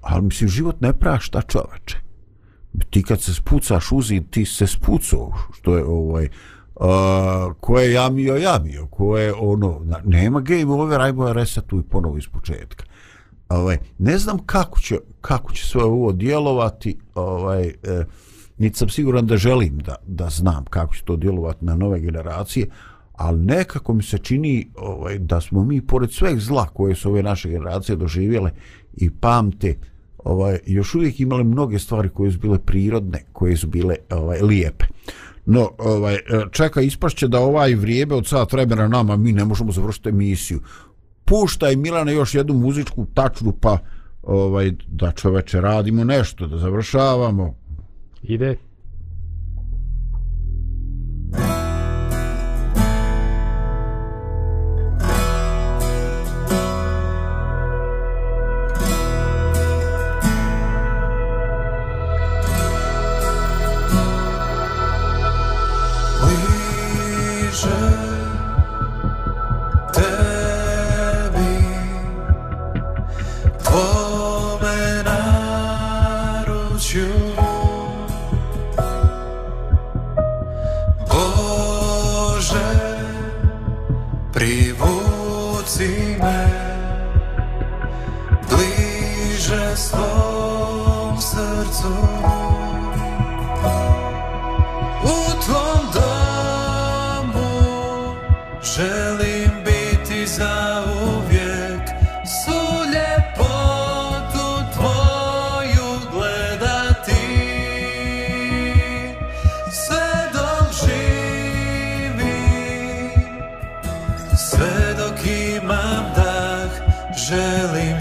Ali 0.00 0.22
mislim, 0.22 0.50
život 0.50 0.80
ne 0.80 0.92
prašta 0.92 1.42
čoveče 1.42 2.08
ti 2.90 3.02
kad 3.02 3.20
se 3.22 3.34
spucaš 3.34 3.92
uzi, 3.92 4.22
ti 4.30 4.44
se 4.44 4.66
spucao, 4.66 5.32
što 5.54 5.76
je 5.76 5.84
ovaj, 5.84 6.28
uh, 6.78 7.54
ko 7.60 7.78
je 7.78 7.92
jamio, 7.92 8.36
jamio, 8.36 8.86
ko 8.86 9.18
je 9.18 9.34
ono, 9.34 9.80
na, 9.84 10.00
nema 10.04 10.40
game 10.40 10.72
over, 10.72 11.00
ajmo 11.00 11.32
resetu 11.32 11.78
i 11.78 11.82
ponovo 11.82 12.18
iz 12.18 12.26
početka. 12.26 12.84
Ovaj, 13.48 13.78
ne 13.98 14.18
znam 14.18 14.38
kako 14.46 14.80
će, 14.80 14.98
kako 15.20 15.52
će 15.52 15.66
sve 15.66 15.84
ovo 15.84 16.12
djelovati, 16.12 16.98
ovaj, 17.14 17.66
eh, 17.66 18.04
niti 18.58 18.78
sam 18.78 18.88
siguran 18.88 19.26
da 19.26 19.36
želim 19.36 19.78
da, 19.78 19.94
da 20.06 20.28
znam 20.28 20.64
kako 20.64 20.94
će 20.94 21.04
to 21.04 21.16
djelovati 21.16 21.64
na 21.64 21.76
nove 21.76 22.00
generacije, 22.00 22.66
ali 23.12 23.38
nekako 23.38 23.94
mi 23.94 24.02
se 24.02 24.18
čini 24.18 24.70
ovaj, 24.76 25.18
da 25.18 25.40
smo 25.40 25.64
mi, 25.64 25.80
pored 25.80 26.12
sveg 26.12 26.38
zla 26.38 26.66
koje 26.66 26.94
su 26.94 27.10
ove 27.10 27.22
naše 27.22 27.48
generacije 27.48 27.96
doživjele 27.96 28.50
i 28.96 29.10
pamte, 29.10 29.76
ovaj, 30.24 30.58
još 30.66 30.94
uvijek 30.94 31.20
imali 31.20 31.44
mnoge 31.44 31.78
stvari 31.78 32.08
koje 32.08 32.32
su 32.32 32.38
bile 32.38 32.58
prirodne, 32.58 33.24
koje 33.32 33.56
su 33.56 33.66
bile 33.66 33.96
ovaj, 34.10 34.40
lijepe. 34.42 34.84
No, 35.50 35.70
ovaj, 35.78 36.14
e, 36.14 36.20
čeka, 36.50 36.80
ispašće 36.80 37.28
da 37.28 37.40
ovaj 37.40 37.74
vrijeme 37.74 38.14
od 38.14 38.26
sat 38.26 38.52
vremena 38.52 38.88
nama, 38.88 39.16
mi 39.16 39.32
ne 39.32 39.44
možemo 39.44 39.72
završiti 39.72 40.08
emisiju. 40.08 40.60
Puštaj 41.24 41.76
Milana 41.76 42.10
još 42.10 42.34
jednu 42.34 42.54
muzičku 42.54 43.06
tačnu, 43.14 43.52
pa 43.60 43.78
ovaj, 44.22 44.72
da 44.86 45.12
čoveče 45.12 45.60
radimo 45.60 46.04
nešto, 46.04 46.46
da 46.46 46.58
završavamo. 46.58 47.54
Ide. 48.22 48.56
Ide. 51.28 51.57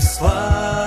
Želim 0.07 0.86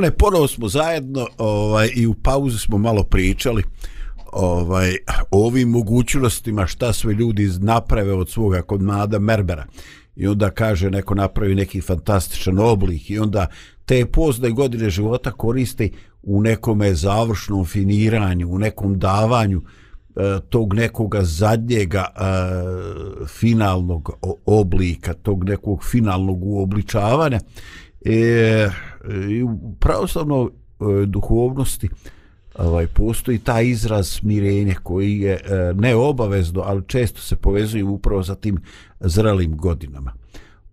Milane, 0.00 0.16
ponovo 0.16 0.48
smo 0.48 0.68
zajedno 0.68 1.26
ovaj, 1.38 1.90
i 1.96 2.06
u 2.06 2.14
pauzi 2.14 2.58
smo 2.58 2.78
malo 2.78 3.04
pričali 3.04 3.62
ovaj, 4.32 4.96
o 5.30 5.46
ovim 5.46 5.68
mogućnostima 5.68 6.66
šta 6.66 6.92
sve 6.92 7.14
ljudi 7.14 7.50
naprave 7.58 8.12
od 8.12 8.30
svoga 8.30 8.62
kod 8.62 8.82
Mada 8.82 9.18
Merbera. 9.18 9.66
I 10.16 10.26
onda 10.26 10.50
kaže 10.50 10.90
neko 10.90 11.14
napravi 11.14 11.54
neki 11.54 11.80
fantastičan 11.80 12.58
oblik 12.58 13.10
i 13.10 13.18
onda 13.18 13.46
te 13.84 14.06
pozne 14.06 14.50
godine 14.50 14.90
života 14.90 15.30
koristi 15.30 15.92
u 16.22 16.42
nekome 16.42 16.94
završnom 16.94 17.64
finiranju, 17.64 18.48
u 18.48 18.58
nekom 18.58 18.98
davanju 18.98 19.60
e, 19.60 20.40
tog 20.48 20.74
nekoga 20.74 21.22
zadnjega 21.22 22.06
e, 22.06 22.20
finalnog 23.26 24.10
oblika, 24.46 25.14
tog 25.14 25.44
nekog 25.44 25.84
finalnog 25.84 26.44
uobličavanja. 26.44 27.40
E, 28.04 28.12
e, 28.12 28.70
i 29.30 29.42
u 29.42 29.74
pravoslavnoj 29.80 30.46
e, 30.46 30.50
duhovnosti 31.06 31.88
ovaj 32.58 32.86
postoji 32.86 33.38
taj 33.38 33.66
izraz 33.66 34.18
mirenje 34.22 34.74
koji 34.82 35.20
je 35.20 35.32
e, 35.32 35.72
neobavezno, 35.74 36.62
ali 36.66 36.82
često 36.86 37.20
se 37.20 37.36
povezuje 37.36 37.84
upravo 37.84 38.24
sa 38.24 38.34
tim 38.34 38.58
zrelim 39.00 39.56
godinama. 39.56 40.12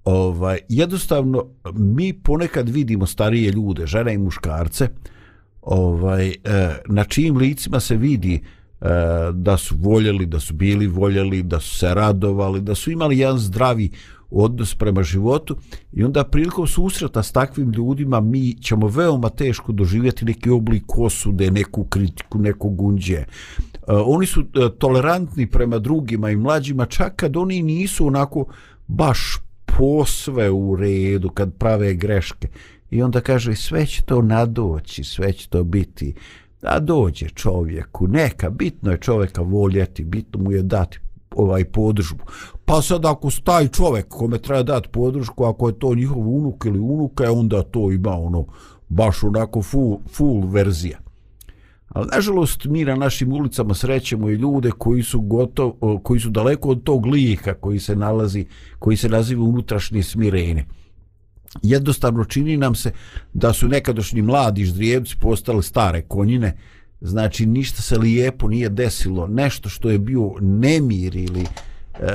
Ovaj 0.04 0.60
jednostavno 0.70 1.46
mi 1.74 2.14
ponekad 2.14 2.70
vidimo 2.70 3.06
starije 3.06 3.52
ljude, 3.52 3.88
žene 3.88 4.14
i 4.14 4.18
muškarce, 4.18 4.90
ovaj 5.62 6.28
e, 6.28 6.36
na 6.86 7.04
čijim 7.04 7.38
licima 7.38 7.80
se 7.80 7.96
vidi 7.96 8.36
e, 8.36 8.42
da 9.34 9.58
su 9.58 9.76
voljeli, 9.80 10.26
da 10.26 10.40
su 10.40 10.54
bili 10.54 10.88
voljeli, 10.88 11.44
da 11.44 11.60
su 11.60 11.78
se 11.78 11.94
radovali, 11.94 12.62
da 12.62 12.76
su 12.76 12.92
imali 12.92 13.18
jedan 13.18 13.38
zdravi 13.38 13.92
odnos 14.32 14.76
prema 14.76 15.04
životu 15.04 15.56
i 15.94 16.04
onda 16.04 16.24
prilikom 16.24 16.68
susreta 16.68 17.24
s 17.24 17.32
takvim 17.32 17.72
ljudima 17.72 18.22
mi 18.22 18.54
ćemo 18.54 18.88
veoma 18.88 19.30
teško 19.30 19.72
doživjeti 19.72 20.26
neki 20.26 20.50
oblik 20.50 20.98
osude, 20.98 21.52
neku 21.52 21.84
kritiku, 21.84 22.40
neko 22.40 22.70
gunđe. 22.70 23.16
E, 23.18 23.26
oni 23.88 24.26
su 24.26 24.42
e, 24.42 24.70
tolerantni 24.78 25.48
prema 25.48 25.80
drugima 25.80 26.30
i 26.30 26.36
mlađima 26.36 26.86
čak 26.86 27.16
kad 27.16 27.38
oni 27.38 27.62
nisu 27.62 28.08
onako 28.08 28.46
baš 28.88 29.38
posve 29.78 30.50
u 30.50 30.76
redu 30.76 31.30
kad 31.30 31.54
prave 31.54 31.94
greške 31.94 32.48
i 32.92 33.04
onda 33.04 33.22
kaže 33.22 33.56
sve 33.56 33.86
će 33.86 34.02
to 34.02 34.22
nadoći, 34.22 35.04
sve 35.04 35.34
će 35.34 35.50
to 35.50 35.64
biti 35.64 36.14
da 36.62 36.80
dođe 36.80 37.30
čovjeku, 37.30 38.08
neka, 38.08 38.50
bitno 38.50 38.92
je 38.92 38.98
čovjeka 38.98 39.42
voljeti, 39.42 40.04
bitno 40.04 40.44
mu 40.44 40.52
je 40.52 40.62
dati 40.62 41.00
ovaj 41.36 41.66
podržbu. 41.66 42.24
Pa 42.68 42.82
sad 42.82 43.06
ako 43.06 43.32
s 43.32 43.40
taj 43.40 43.68
čovjek 43.68 44.08
kome 44.08 44.38
treba 44.38 44.64
dati 44.64 44.90
podršku, 44.90 45.46
ako 45.46 45.68
je 45.68 45.80
to 45.80 45.96
njihov 45.96 46.30
unuk 46.30 46.66
ili 46.66 46.80
unuka, 46.80 47.24
e 47.24 47.30
onda 47.30 47.64
to 47.64 47.92
ima 47.92 48.18
ono 48.18 48.46
baš 48.90 49.24
onako 49.24 49.62
full, 49.62 50.00
full 50.12 50.48
verzija. 50.48 51.00
Ali 51.90 52.08
nažalost 52.14 52.66
mi 52.66 52.86
na 52.86 52.96
našim 52.96 53.34
ulicama 53.34 53.74
srećemo 53.74 54.30
i 54.30 54.34
ljude 54.34 54.72
koji 54.78 55.04
su 55.04 55.22
gotov, 55.22 55.72
koji 56.04 56.20
su 56.20 56.30
daleko 56.30 56.70
od 56.70 56.84
tog 56.84 57.06
lika 57.06 57.54
koji 57.54 57.80
se 57.80 57.96
nalazi, 57.96 58.46
koji 58.80 58.98
se 58.98 59.10
naziva 59.10 59.44
unutrašnje 59.44 60.04
smirene. 60.04 60.66
Jednostavno 61.64 62.26
čini 62.26 62.58
nam 62.58 62.76
se 62.76 62.92
da 63.34 63.54
su 63.54 63.68
nekadošnji 63.68 64.22
mladi 64.22 64.66
ždrijevci 64.66 65.16
postali 65.22 65.64
stare 65.64 66.02
konjine, 66.02 66.58
znači 67.02 67.46
ništa 67.46 67.82
se 67.82 67.98
lijepo 67.98 68.48
nije 68.48 68.70
desilo, 68.70 69.28
nešto 69.28 69.70
što 69.70 69.90
je 69.90 70.00
bio 70.00 70.32
nemir 70.42 71.16
ili 71.16 71.42
uh, 71.42 71.48
E, 72.00 72.08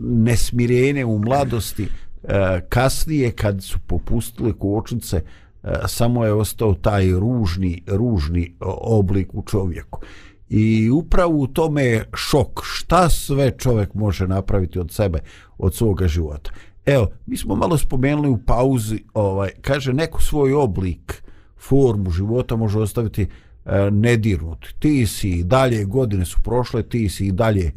nesmirene 0.00 1.04
u 1.04 1.18
mladosti, 1.18 1.88
e, 2.24 2.60
kasnije 2.68 3.30
kad 3.30 3.62
su 3.62 3.78
popustile 3.86 4.52
kočnice, 4.52 5.16
e, 5.62 5.72
samo 5.86 6.24
je 6.24 6.32
ostao 6.32 6.74
taj 6.74 7.10
ružni, 7.10 7.82
ružni 7.86 8.54
oblik 8.80 9.34
u 9.34 9.42
čovjeku. 9.42 10.00
I 10.48 10.90
upravo 10.90 11.38
u 11.38 11.46
tome 11.46 11.84
je 11.84 12.04
šok 12.14 12.60
šta 12.62 13.08
sve 13.08 13.50
čovjek 13.58 13.94
može 13.94 14.28
napraviti 14.28 14.78
od 14.78 14.92
sebe, 14.92 15.18
od 15.58 15.74
svoga 15.74 16.08
života. 16.08 16.50
Evo, 16.86 17.08
mi 17.26 17.36
smo 17.36 17.56
malo 17.56 17.78
spomenuli 17.78 18.28
u 18.28 18.38
pauzi, 18.38 19.02
ovaj, 19.14 19.50
kaže, 19.60 19.92
neko 19.92 20.22
svoj 20.22 20.52
oblik, 20.52 21.22
formu 21.58 22.10
života 22.10 22.56
može 22.56 22.78
ostaviti 22.78 23.22
e, 23.22 23.90
nedirnut. 23.90 24.66
Ti 24.78 25.06
si 25.06 25.30
i 25.30 25.44
dalje, 25.44 25.84
godine 25.84 26.24
su 26.24 26.40
prošle, 26.44 26.82
ti 26.82 27.08
si 27.08 27.26
i 27.26 27.32
dalje 27.32 27.72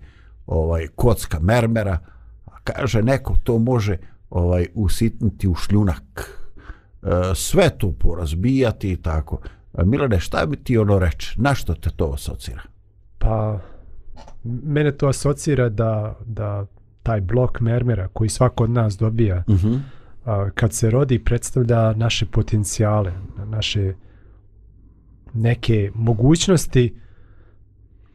ovaj, 0.45 0.87
kocka 0.95 1.39
mermera, 1.39 1.99
a 2.45 2.59
kaže, 2.63 3.03
neko 3.03 3.35
to 3.43 3.59
može 3.59 3.97
ovaj 4.29 4.67
usitnuti 4.73 5.47
u 5.47 5.55
šljunak, 5.55 6.39
e, 7.03 7.07
sve 7.35 7.69
to 7.77 7.91
porazbijati 7.91 8.91
i 8.91 8.95
tako. 8.95 9.39
E, 9.73 9.83
Milane, 9.85 10.19
šta 10.19 10.45
bi 10.45 10.55
ti 10.55 10.77
ono 10.77 10.99
reći? 10.99 11.41
Na 11.41 11.55
što 11.55 11.73
te 11.73 11.89
to 11.89 12.11
asocira? 12.13 12.61
Pa, 13.17 13.59
mene 14.43 14.91
to 14.91 15.07
asocira 15.07 15.69
da, 15.69 16.15
da 16.25 16.65
taj 17.03 17.21
blok 17.21 17.59
mermera 17.59 18.07
koji 18.07 18.29
svako 18.29 18.63
od 18.63 18.69
nas 18.69 18.97
dobija, 18.97 19.43
Uh 19.47 19.55
-huh. 19.55 19.79
a, 20.25 20.49
kad 20.55 20.73
se 20.73 20.89
rodi 20.89 21.23
predstavlja 21.23 21.93
naše 21.93 22.25
potencijale, 22.25 23.13
naše 23.45 23.93
neke 25.33 25.91
mogućnosti 25.95 26.95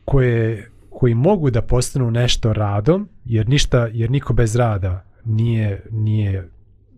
koje 0.05 0.71
koji 0.99 1.15
mogu 1.15 1.51
da 1.51 1.63
postanu 1.63 2.11
nešto 2.11 2.53
radom, 2.53 3.09
jer 3.25 3.49
ništa 3.49 3.89
jer 3.93 4.11
niko 4.11 4.33
bez 4.33 4.57
rada 4.57 5.05
nije 5.25 5.83
nije 5.91 6.49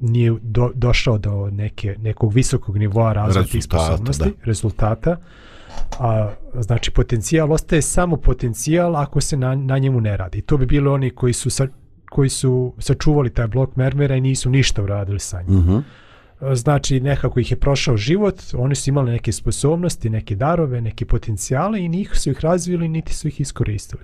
nije 0.01 0.33
do, 0.43 0.71
došao 0.75 1.19
do 1.19 1.51
neke 1.51 1.97
nekog 1.99 2.33
visokog 2.33 2.79
nivoa 2.79 3.13
razvoja 3.13 3.47
tih 3.47 3.65
sposobnosti, 3.65 4.25
da. 4.25 4.45
rezultata. 4.45 5.17
A, 5.99 6.31
znači 6.55 6.91
potencijal 6.91 7.53
ostaje 7.53 7.83
samo 7.83 8.17
potencijal 8.17 8.97
ako 8.97 9.21
se 9.21 9.37
na, 9.37 9.55
na 9.55 9.79
njemu 9.79 10.01
ne 10.01 10.17
radi. 10.17 10.41
To 10.41 10.57
bi 10.57 10.67
bilo 10.67 10.93
oni 10.93 11.11
koji 11.11 11.33
su 11.33 11.51
sa, 11.51 11.67
koji 12.11 12.29
su 12.29 12.75
sačuvali 12.79 13.31
taj 13.31 13.47
blok 13.47 13.77
mermera 13.77 14.17
i 14.17 14.21
nisu 14.21 14.51
ništa 14.51 14.83
uradili 14.83 15.21
sa 15.21 15.43
njim. 15.43 15.59
Uh 15.59 15.65
-huh. 15.65 15.83
Znači 16.55 17.01
nekako 17.01 17.41
ih 17.41 17.51
je 17.51 17.57
prošao 17.57 17.97
život, 17.97 18.43
oni 18.55 18.75
su 18.75 18.91
imali 18.91 19.13
neke 19.13 19.33
sposobnosti, 19.33 20.11
neke 20.11 20.37
darove, 20.37 20.81
neke 20.81 21.05
potencijale 21.05 21.85
i 21.85 21.89
njih 21.89 22.11
su 22.15 22.31
ih 22.31 22.41
razvili 22.41 22.89
niti 22.89 23.15
su 23.15 23.29
ih 23.29 23.41
iskoristili. 23.41 24.03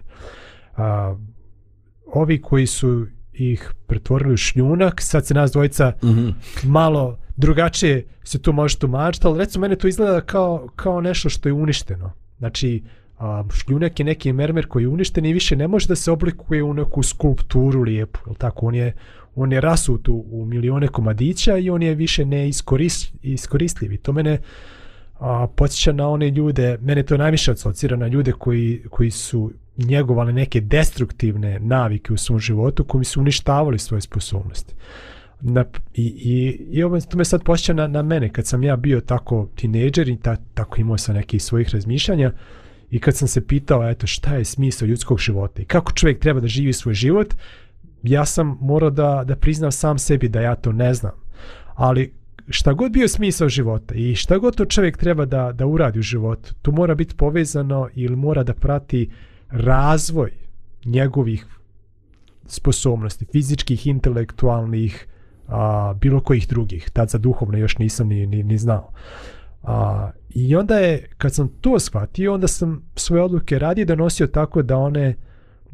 A, 0.77 1.17
ovi 2.07 2.43
koji 2.43 2.67
su 2.67 3.07
ih 3.33 3.73
pretvorili 3.87 4.35
u 4.35 4.37
šljunak, 4.37 5.01
sad 5.01 5.27
se 5.27 5.35
nas 5.35 5.53
dvojica 5.53 5.93
Uh 6.03 6.09
-huh. 6.09 6.35
malo 6.65 7.19
drugačije 7.37 8.07
se 8.25 8.43
to 8.43 8.53
može 8.53 8.79
tumačiti, 8.79 9.27
ali 9.27 9.39
recimo 9.39 9.63
mene 9.63 9.77
to 9.77 9.89
izgleda 9.89 10.21
kao, 10.21 10.69
kao 10.77 11.01
nešto 11.01 11.29
što 11.29 11.49
je 11.49 11.53
uništeno. 11.53 12.13
Znači, 12.39 12.83
a, 13.19 13.45
šljunak 13.55 14.01
je 14.01 14.05
neki 14.05 14.33
mermer 14.33 14.67
koji 14.67 14.83
je 14.83 14.89
uništen 14.89 15.25
i 15.25 15.33
više 15.33 15.57
ne 15.57 15.69
može 15.69 15.89
da 15.89 15.97
se 15.97 16.11
oblikuje 16.11 16.63
u 16.63 16.75
neku 16.75 17.03
skulpturu 17.03 17.83
lijepu, 17.83 18.35
tako? 18.39 18.67
On 18.67 18.75
je, 18.75 18.93
on 19.37 19.53
je 19.53 19.61
rasut 19.61 20.09
u, 20.09 20.25
u 20.31 20.45
milione 20.45 20.89
komadića 20.89 21.59
i 21.59 21.71
on 21.71 21.83
je 21.83 21.95
više 21.95 22.25
ne 22.25 22.49
iskoristljiv. 23.23 23.93
I 23.93 23.97
to 23.97 24.13
mene 24.13 24.39
a, 25.19 25.47
podsjeća 25.57 25.93
na 25.93 26.09
one 26.09 26.31
ljude, 26.31 26.79
mene 26.81 27.03
to 27.03 27.17
najviše 27.17 27.53
asocira 27.53 27.97
na 27.97 28.07
ljude 28.07 28.33
koji, 28.33 28.83
koji 28.91 29.11
su 29.11 29.53
njegovali 29.77 30.33
neke 30.33 30.61
destruktivne 30.61 31.59
navike 31.61 32.13
u 32.13 32.17
svom 32.17 32.39
životu 32.39 32.85
koji 32.85 33.05
su 33.05 33.21
uništavali 33.21 33.79
svoje 33.79 34.01
sposobnosti. 34.01 34.75
Na, 35.41 35.65
i, 35.95 36.05
i, 36.05 36.67
i 36.71 36.83
ovo 36.83 37.01
to 37.01 37.19
me 37.19 37.25
sad 37.25 37.45
posjeća 37.45 37.73
na, 37.73 37.87
na 37.87 38.03
mene 38.03 38.29
kad 38.29 38.47
sam 38.47 38.63
ja 38.63 38.77
bio 38.77 39.01
tako 39.01 39.49
tinejdžer 39.55 40.09
i 40.09 40.17
ta, 40.17 40.37
tako 40.55 40.81
imao 40.81 40.99
sam 40.99 41.15
nekih 41.15 41.43
svojih 41.43 41.69
razmišljanja 41.75 42.33
i 42.91 42.99
kad 42.99 43.17
sam 43.17 43.29
se 43.29 43.47
pitao 43.47 43.91
eto 43.91 44.07
šta 44.07 44.35
je 44.35 44.45
smisao 44.45 44.87
ljudskog 44.87 45.19
života 45.19 45.63
i 45.63 45.65
kako 45.65 45.93
čovjek 45.93 46.19
treba 46.19 46.41
da 46.41 46.47
živi 46.47 46.73
svoj 46.73 46.95
život 46.95 47.35
ja 48.03 48.25
sam 48.25 48.59
morao 48.61 48.91
da, 48.91 49.25
da 49.27 49.37
priznam 49.37 49.73
sam 49.73 49.99
sebi 49.99 50.29
da 50.29 50.41
ja 50.41 50.55
to 50.55 50.73
ne 50.73 50.95
znam 50.95 51.13
ali 51.75 52.13
šta 52.49 52.73
god 52.73 52.93
bio 52.93 53.09
smisao 53.09 53.49
života 53.49 53.95
i 53.95 54.15
šta 54.15 54.39
god 54.39 54.57
to 54.57 54.65
čovjek 54.65 54.97
treba 54.97 55.25
da, 55.25 55.53
da 55.53 55.67
uradi 55.67 55.99
u 55.99 56.03
životu 56.03 56.55
to 56.63 56.71
mora 56.71 56.95
biti 56.95 57.17
povezano 57.17 57.89
ili 57.95 58.17
mora 58.17 58.43
da 58.43 58.55
prati 58.55 59.11
razvoj 59.51 60.31
njegovih 60.85 61.47
sposobnosti, 62.47 63.27
fizičkih, 63.33 63.87
intelektualnih, 63.87 65.07
a, 65.49 65.95
bilo 66.01 66.21
kojih 66.21 66.49
drugih. 66.49 66.91
Tad 66.91 67.11
za 67.11 67.19
duhovne 67.19 67.61
još 67.61 67.79
nisam 67.79 68.09
ni, 68.09 68.27
ni, 68.27 68.43
ni 68.43 68.59
znao. 68.59 68.93
A, 69.63 70.11
I 70.31 70.57
onda 70.57 70.79
je, 70.79 71.09
kad 71.19 71.35
sam 71.35 71.49
to 71.49 71.79
shvatio, 71.79 72.35
onda 72.35 72.49
sam 72.49 72.83
svoje 72.97 73.23
odluke 73.23 73.59
radije 73.59 73.85
donosio 73.85 74.27
tako 74.27 74.63
da 74.63 74.77
one, 74.77 75.15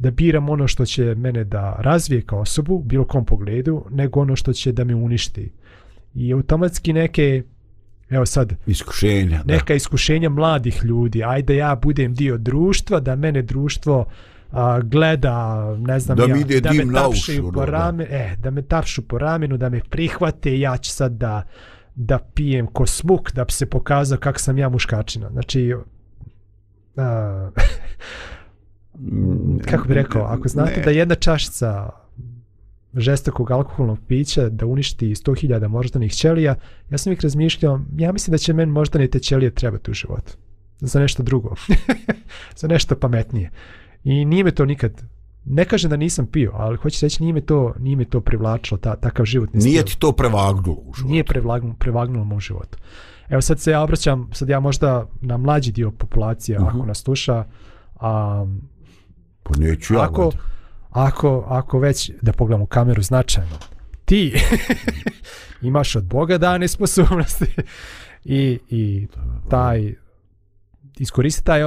da 0.03 0.11
biram 0.11 0.49
ono 0.49 0.67
što 0.67 0.85
će 0.85 1.15
mene 1.15 1.43
da 1.43 1.75
razvije 1.79 2.21
kao 2.21 2.39
osobu, 2.39 2.79
bilo 2.85 3.05
kom 3.05 3.25
pogledu, 3.25 3.85
nego 3.91 4.21
ono 4.21 4.35
što 4.35 4.53
će 4.53 4.71
da 4.71 4.83
me 4.83 4.95
uništi. 4.95 5.51
I 6.15 6.33
automatski 6.33 6.93
neke, 6.93 7.43
evo 8.09 8.25
sad, 8.25 8.53
Iskušenja, 8.65 9.43
da. 9.45 9.53
neka 9.53 9.73
iskušenja 9.73 10.29
mladih 10.29 10.81
ljudi, 10.83 11.23
ajde 11.23 11.55
ja 11.55 11.75
budem 11.75 12.13
dio 12.13 12.37
društva, 12.37 12.99
da 12.99 13.15
mene 13.15 13.41
društvo 13.41 14.05
a, 14.51 14.79
gleda, 14.81 15.65
ne 15.79 15.99
znam 15.99 16.17
Da 16.17 16.23
ja, 16.23 16.35
ide 16.35 16.61
da 16.61 16.69
dim 16.69 16.87
me 16.87 16.93
tapšaju 16.93 17.43
uši, 17.43 17.53
po 17.53 17.59
ono, 17.59 17.65
da. 17.65 17.71
ramenu, 17.71 18.09
e, 18.09 18.35
da 18.39 18.51
me 18.51 18.61
tapšu 18.61 19.01
po 19.01 19.17
ramenu, 19.17 19.57
da 19.57 19.69
me 19.69 19.81
prihvate, 19.89 20.59
ja 20.59 20.77
ću 20.77 20.91
sad 20.91 21.11
da 21.11 21.43
da 21.95 22.19
pijem 22.33 22.67
ko 22.67 22.85
smuk, 22.85 23.31
da 23.31 23.45
bi 23.45 23.51
se 23.51 23.65
pokazao 23.65 24.17
kak 24.17 24.39
sam 24.39 24.57
ja 24.57 24.69
muškačina. 24.69 25.29
Znači, 25.29 25.75
a, 26.97 27.49
kako 29.65 29.87
bi 29.87 29.93
rekao, 29.93 30.21
ako 30.21 30.47
znate 30.47 30.77
Ne. 30.77 30.83
da 30.83 30.91
jedna 30.91 31.15
čašica 31.15 31.89
žestokog 32.93 33.51
alkoholnog 33.51 33.99
pića 34.07 34.49
da 34.49 34.65
uništi 34.65 35.15
100.000 35.15 35.67
moždanih 35.67 36.13
ćelija, 36.13 36.55
ja 36.89 36.97
sam 36.97 37.13
ih 37.13 37.19
razmišljao, 37.21 37.79
ja 37.97 38.11
mislim 38.11 38.31
da 38.31 38.37
će 38.37 38.53
meni 38.53 38.71
moždane 38.71 39.07
te 39.07 39.19
ćelije 39.19 39.51
trebati 39.51 39.91
u 39.91 39.93
životu. 39.93 40.33
Za 40.79 40.99
nešto 40.99 41.23
drugo. 41.23 41.55
za 42.59 42.67
nešto 42.67 42.95
pametnije. 42.95 43.51
I 44.03 44.25
nije 44.25 44.43
me 44.43 44.51
to 44.51 44.65
nikad 44.65 45.03
ne 45.45 45.65
kažem 45.65 45.89
da 45.89 45.97
nisam 45.97 46.25
pio, 46.25 46.51
ali 46.53 46.77
hoću 46.77 47.05
reći 47.05 47.23
nije 47.23 47.33
me 47.33 47.41
to, 47.41 47.73
nije 47.79 47.95
me 47.95 48.05
to 48.05 48.21
privlačilo, 48.21 48.77
ta, 48.77 48.95
takav 48.95 49.25
životni 49.25 49.61
stil. 49.61 49.71
Nije 49.71 49.85
ti 49.85 49.99
to 49.99 50.11
prevagnulo 50.11 50.77
u 50.85 50.93
životu. 50.93 51.11
Nije 51.11 51.23
prevagnulo, 51.23 51.75
prevagnulo 51.79 52.21
u 52.21 52.25
mom 52.25 52.39
životu. 52.39 52.77
Evo 53.29 53.41
sad 53.41 53.59
se 53.59 53.71
ja 53.71 53.81
obraćam, 53.81 54.29
sad 54.33 54.49
ja 54.49 54.59
možda 54.59 55.07
na 55.21 55.37
mlađi 55.37 55.71
dio 55.71 55.91
populacije, 55.91 56.59
uh 56.59 56.65
-huh. 56.65 56.69
ako 56.69 56.85
nas 56.85 56.97
sluša, 56.97 57.45
a, 57.99 58.45
Pa 59.43 59.53
neću 59.57 59.93
ja. 59.93 60.03
ako, 60.03 60.31
ako, 60.89 61.45
ako 61.47 61.79
već, 61.79 62.11
da 62.21 62.33
pogledamo 62.33 62.65
kameru 62.65 63.01
značajno, 63.01 63.57
ti 64.05 64.33
imaš 65.61 65.95
od 65.95 66.03
Boga 66.03 66.37
dane 66.37 66.67
sposobnosti 66.67 67.45
i, 68.23 68.59
i 68.69 69.07
taj 69.49 69.93
iskoristi 70.97 71.43
taj, 71.43 71.61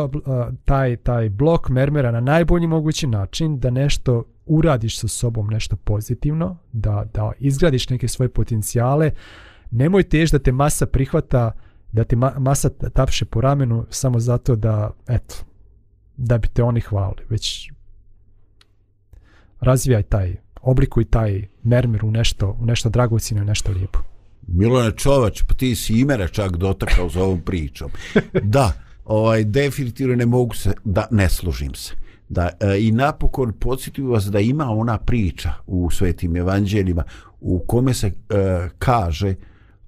taj, 0.65 0.97
taj 0.97 1.29
blok 1.29 1.69
mermera 1.69 2.11
na 2.11 2.21
najbolji 2.21 2.67
mogući 2.67 3.07
način 3.07 3.59
da 3.59 3.71
nešto 3.71 4.25
uradiš 4.47 5.01
sa 5.01 5.09
sobom 5.09 5.47
nešto 5.47 5.77
pozitivno, 5.77 6.57
da, 6.73 7.05
da 7.15 7.33
izgradiš 7.39 7.89
neke 7.89 8.09
svoje 8.09 8.29
potencijale, 8.29 9.11
nemoj 9.71 10.03
tež 10.03 10.31
da 10.31 10.39
te 10.39 10.53
masa 10.53 10.87
prihvata, 10.87 11.53
da 11.93 12.05
te 12.05 12.17
ma, 12.17 12.33
masa 12.39 12.69
tapše 12.69 13.25
po 13.25 13.41
ramenu 13.41 13.87
samo 13.91 14.21
zato 14.21 14.57
da, 14.57 14.91
eto, 15.09 15.35
da 16.17 16.39
bi 16.39 16.49
te 16.49 16.63
oni 16.63 16.81
hvalili, 16.81 17.23
već 17.29 17.71
razvijaj 19.61 20.03
taj, 20.03 20.37
oblikuj 20.61 21.05
taj 21.05 21.49
mermer 21.63 22.05
u 22.05 22.11
nešto, 22.11 22.57
u 22.61 22.67
nešto 22.67 22.89
dragocino 22.89 23.43
i 23.43 23.45
nešto 23.45 23.73
lijepo. 23.73 23.99
Milone 24.47 24.93
Čovač, 24.97 25.43
pa 25.43 25.55
ti 25.55 25.75
si 25.75 26.01
imena 26.01 26.29
čak 26.29 26.57
dotakao 26.57 27.09
za 27.09 27.23
ovom 27.23 27.41
pričom. 27.41 27.91
Da, 28.43 28.73
ovaj, 29.05 29.45
definitivno 29.45 30.17
ne 30.17 30.27
mogu 30.27 30.55
se, 30.55 30.73
da 30.85 31.09
ne 31.11 31.29
služim 31.29 31.75
se. 31.75 31.95
da 32.29 32.51
e, 32.61 32.79
i 32.81 32.93
napokon 32.93 33.53
podsjetio 33.53 34.11
vas 34.11 34.25
da 34.25 34.41
ima 34.41 34.71
ona 34.71 34.99
priča 34.99 35.53
u 35.67 35.91
svetim 35.91 36.37
evanđeljima 36.37 37.03
u 37.41 37.59
kome 37.59 37.95
se 37.95 38.07
e, 38.07 38.13
kaže 38.79 39.35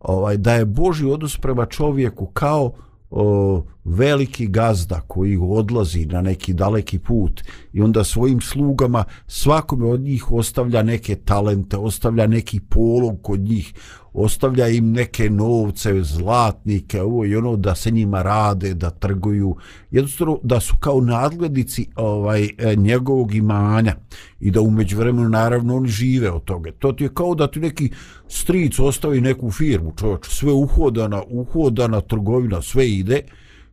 ovaj 0.00 0.36
da 0.36 0.52
je 0.52 0.64
Boži 0.64 1.06
odnos 1.06 1.36
prema 1.36 1.66
čovjeku 1.66 2.26
kao 2.26 2.72
o, 3.10 3.64
veliki 3.88 4.46
gazda 4.46 5.00
koji 5.00 5.38
odlazi 5.40 6.06
na 6.06 6.20
neki 6.22 6.54
daleki 6.54 6.98
put 6.98 7.42
i 7.72 7.80
onda 7.80 8.04
svojim 8.04 8.40
slugama 8.40 9.04
svakome 9.26 9.86
od 9.86 10.00
njih 10.00 10.32
ostavlja 10.32 10.82
neke 10.82 11.14
talente, 11.14 11.76
ostavlja 11.76 12.26
neki 12.26 12.60
polog 12.60 13.22
kod 13.22 13.40
njih, 13.40 13.74
ostavlja 14.12 14.68
im 14.68 14.92
neke 14.92 15.30
novce, 15.30 16.02
zlatnike, 16.02 17.02
ovo 17.02 17.24
i 17.24 17.36
ono 17.36 17.56
da 17.56 17.74
se 17.74 17.90
njima 17.90 18.22
rade, 18.22 18.74
da 18.74 18.90
trguju, 18.90 19.56
jednostavno 19.90 20.38
da 20.42 20.60
su 20.60 20.76
kao 20.80 21.00
nadglednici 21.00 21.86
ovaj, 21.96 22.48
e, 22.58 22.76
njegovog 22.76 23.34
imanja 23.34 23.94
i 24.40 24.50
da 24.50 24.60
umeđu 24.60 24.96
vremenu 24.98 25.28
naravno 25.28 25.76
oni 25.76 25.88
žive 25.88 26.30
od 26.30 26.44
toga. 26.44 26.72
To 26.78 26.92
ti 26.92 27.04
je 27.04 27.14
kao 27.14 27.34
da 27.34 27.50
ti 27.50 27.60
neki 27.60 27.90
stric 28.28 28.78
ostavi 28.78 29.20
neku 29.20 29.50
firmu, 29.50 29.92
čovječ, 29.98 30.28
sve 30.28 30.52
uhodana, 30.52 31.22
uhodana 31.28 32.00
trgovina, 32.00 32.62
sve 32.62 32.90
ide 32.90 33.22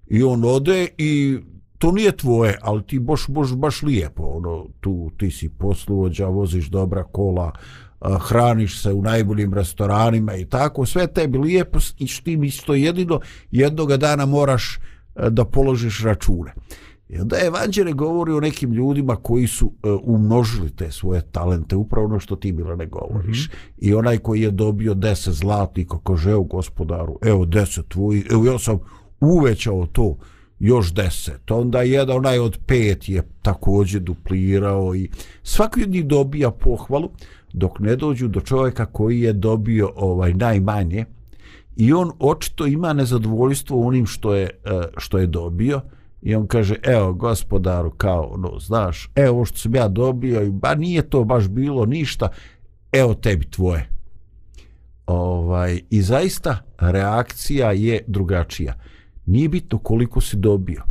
i 0.08 0.24
on 0.24 0.44
ode 0.44 0.88
i 0.98 1.38
to 1.78 1.92
nije 1.92 2.18
tvoje, 2.18 2.58
ali 2.62 2.84
ti 2.84 3.00
baš, 3.00 3.28
baš, 3.28 3.54
baš 3.54 3.82
lijepo, 3.82 4.24
ono, 4.24 4.66
tu 4.80 5.12
ti 5.18 5.32
si 5.32 5.50
posluvođa, 5.50 6.28
voziš 6.28 6.66
dobra 6.66 7.04
kola, 7.04 7.52
hraniš 8.02 8.82
se 8.82 8.94
u 8.94 9.02
najboljim 9.02 9.54
restoranima 9.54 10.36
i 10.36 10.46
tako, 10.46 10.86
sve 10.86 11.08
tebi 11.08 11.38
lijepo 11.38 11.80
i 11.98 12.08
s 12.08 12.22
tim 12.22 12.44
isto 12.44 12.74
jedino 12.74 13.20
jednoga 13.52 13.98
dana 13.98 14.26
moraš 14.26 14.80
a, 15.16 15.30
da 15.30 15.46
položiš 15.46 16.04
račune. 16.04 16.54
I 17.10 17.20
onda 17.20 17.38
evanđele 17.46 17.94
govori 17.94 18.32
o 18.32 18.40
nekim 18.40 18.74
ljudima 18.74 19.16
koji 19.16 19.48
su 19.48 19.66
uh, 19.66 20.00
umnožili 20.04 20.76
te 20.76 20.92
svoje 20.92 21.22
talente, 21.32 21.76
upravo 21.76 22.06
ono 22.06 22.20
što 22.20 22.36
ti 22.36 22.52
bila 22.52 22.76
ne 22.76 22.86
govoriš. 22.86 23.48
Mm 23.48 23.52
-hmm. 23.52 23.88
I 23.90 23.94
onaj 23.94 24.18
koji 24.18 24.42
je 24.42 24.52
dobio 24.52 24.94
deset 24.94 25.34
zlatnika, 25.34 25.98
kaže, 26.04 26.32
evo 26.32 26.44
gospodaru, 26.44 27.20
evo 27.22 27.46
deset 27.46 27.88
tvoji, 27.88 28.24
evo 28.32 28.46
ja 28.46 28.60
sam 28.60 28.80
uvećao 29.20 29.86
to 29.86 30.18
još 30.60 30.94
deset. 30.94 31.52
Onda 31.52 31.82
jedan 31.82 32.18
onaj 32.18 32.40
od 32.40 32.60
pet 32.66 33.10
je 33.10 33.24
također 33.42 34.02
duplirao 34.02 34.96
i 34.96 35.10
svaki 35.44 35.84
od 35.84 35.90
njih 35.90 36.06
dobija 36.06 36.52
pohvalu 36.52 37.10
dok 37.54 37.80
ne 37.80 37.96
dođu 37.96 38.28
do 38.28 38.42
čovjeka 38.42 38.86
koji 38.86 39.22
je 39.22 39.34
dobio 39.34 39.92
ovaj 39.96 40.34
najmanje 40.34 41.06
i 41.76 41.94
on 41.94 42.12
očito 42.20 42.66
ima 42.66 42.94
nezadovoljstvo 42.94 43.88
onim 43.88 44.06
što 44.06 44.36
je, 44.36 44.44
e, 44.44 44.82
što 44.98 45.18
je 45.18 45.28
dobio 45.28 45.82
i 46.22 46.36
on 46.36 46.48
kaže 46.48 46.76
evo 46.84 47.14
gospodaru 47.14 47.92
kao 47.92 48.36
no 48.38 48.60
znaš 48.60 49.10
evo 49.16 49.46
što 49.46 49.58
sam 49.58 49.76
ja 49.76 49.88
dobio 49.88 50.44
i 50.44 50.52
ba 50.52 50.76
nije 50.76 51.10
to 51.10 51.24
baš 51.24 51.48
bilo 51.48 51.86
ništa 51.86 52.28
evo 52.92 53.14
tebi 53.14 53.46
tvoje 53.50 53.90
ovaj 55.08 55.82
i 55.90 56.02
zaista 56.02 56.58
reakcija 56.80 57.72
je 57.72 58.04
drugačija 58.08 58.74
nije 59.26 59.50
bitno 59.50 59.78
koliko 59.78 60.22
si 60.22 60.38
dobio. 60.38 60.84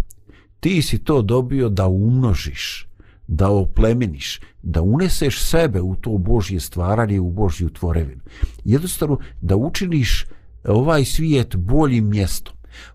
Ti 0.60 0.82
si 0.82 0.98
to 0.98 1.22
dobio 1.22 1.68
da 1.68 1.86
umnožiš 1.86 2.88
da 3.26 3.50
oplemeniš 3.50 4.40
da 4.62 4.82
uneseš 4.82 5.42
sebe 5.42 5.80
u 5.80 5.94
to 5.96 6.18
Božje 6.18 6.60
stvaranje 6.60 7.20
u 7.20 7.30
Božju 7.30 7.70
tvorevinu. 7.70 8.20
Jednostavno 8.64 9.18
da 9.40 9.56
učiniš 9.56 10.26
ovaj 10.64 11.04
svijet 11.04 11.56
boljim 11.56 12.08
mjestom. 12.08 12.54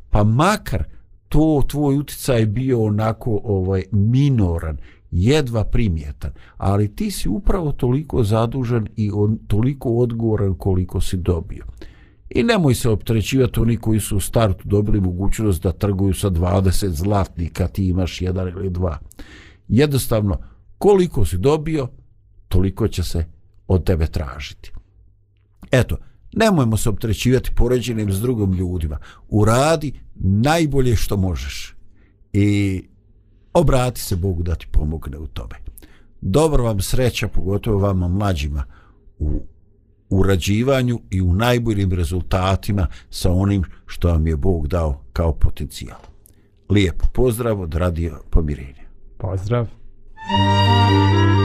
Pa 0.09 0.23
makar 0.23 0.83
to 1.29 1.63
tvoj 1.67 1.97
uticaj 1.97 2.45
bio 2.45 2.83
onako 2.83 3.41
ovaj 3.43 3.83
minoran 3.91 4.77
jedva 5.11 5.63
primjetan, 5.63 6.31
ali 6.57 6.95
ti 6.95 7.11
si 7.11 7.29
upravo 7.29 7.71
toliko 7.71 8.23
zadužen 8.23 8.87
i 8.95 9.11
on, 9.13 9.39
toliko 9.47 9.89
odgovoran 9.89 10.53
koliko 10.53 11.01
si 11.01 11.17
dobio. 11.17 11.65
I 12.30 12.43
nemoj 12.43 12.75
se 12.75 12.89
optrećivati 12.89 13.59
oni 13.59 13.77
koji 13.77 13.99
su 13.99 14.17
u 14.17 14.19
startu 14.19 14.67
dobili 14.67 15.01
mogućnost 15.01 15.63
da 15.63 15.71
trguju 15.71 16.13
sa 16.13 16.30
20 16.30 16.88
zlatnika, 16.89 17.67
ti 17.67 17.88
imaš 17.88 18.21
jedan 18.21 18.47
ili 18.47 18.69
dva. 18.69 18.99
Jednostavno, 19.67 20.38
koliko 20.77 21.25
si 21.25 21.38
dobio, 21.38 21.88
toliko 22.47 22.88
će 22.88 23.03
se 23.03 23.25
od 23.67 23.84
tebe 23.84 24.07
tražiti. 24.07 24.71
Eto, 25.71 25.97
nemojmo 26.34 26.77
se 26.77 26.89
optrećivati 26.89 27.51
poređenim 27.55 28.11
s 28.11 28.21
drugim 28.21 28.53
ljudima. 28.53 28.97
Uradi 29.30 29.99
najbolje 30.15 30.95
što 30.95 31.17
možeš 31.17 31.75
i 32.34 32.82
obrati 33.53 34.01
se 34.01 34.15
Bogu 34.15 34.43
da 34.43 34.55
ti 34.55 34.67
pomogne 34.71 35.17
u 35.17 35.27
tome. 35.27 35.55
Dobro 36.21 36.63
vam 36.63 36.82
sreća, 36.82 37.27
pogotovo 37.27 37.80
vama 37.80 38.07
mlađima, 38.07 38.63
u 39.19 39.41
urađivanju 40.10 40.99
i 41.10 41.22
u 41.22 41.34
najboljim 41.34 41.91
rezultatima 41.91 42.88
sa 43.10 43.32
onim 43.32 43.64
što 43.86 44.07
vam 44.07 44.28
je 44.28 44.36
Bog 44.36 44.68
dao 44.68 45.01
kao 45.14 45.34
potencijal. 45.34 45.99
Lijep 46.70 47.03
pozdrav 47.14 47.62
od 47.62 47.74
Radio 47.74 48.20
Pomirenja. 48.30 48.84
Pozdrav. 49.18 49.66
Pozdrav. 49.66 51.38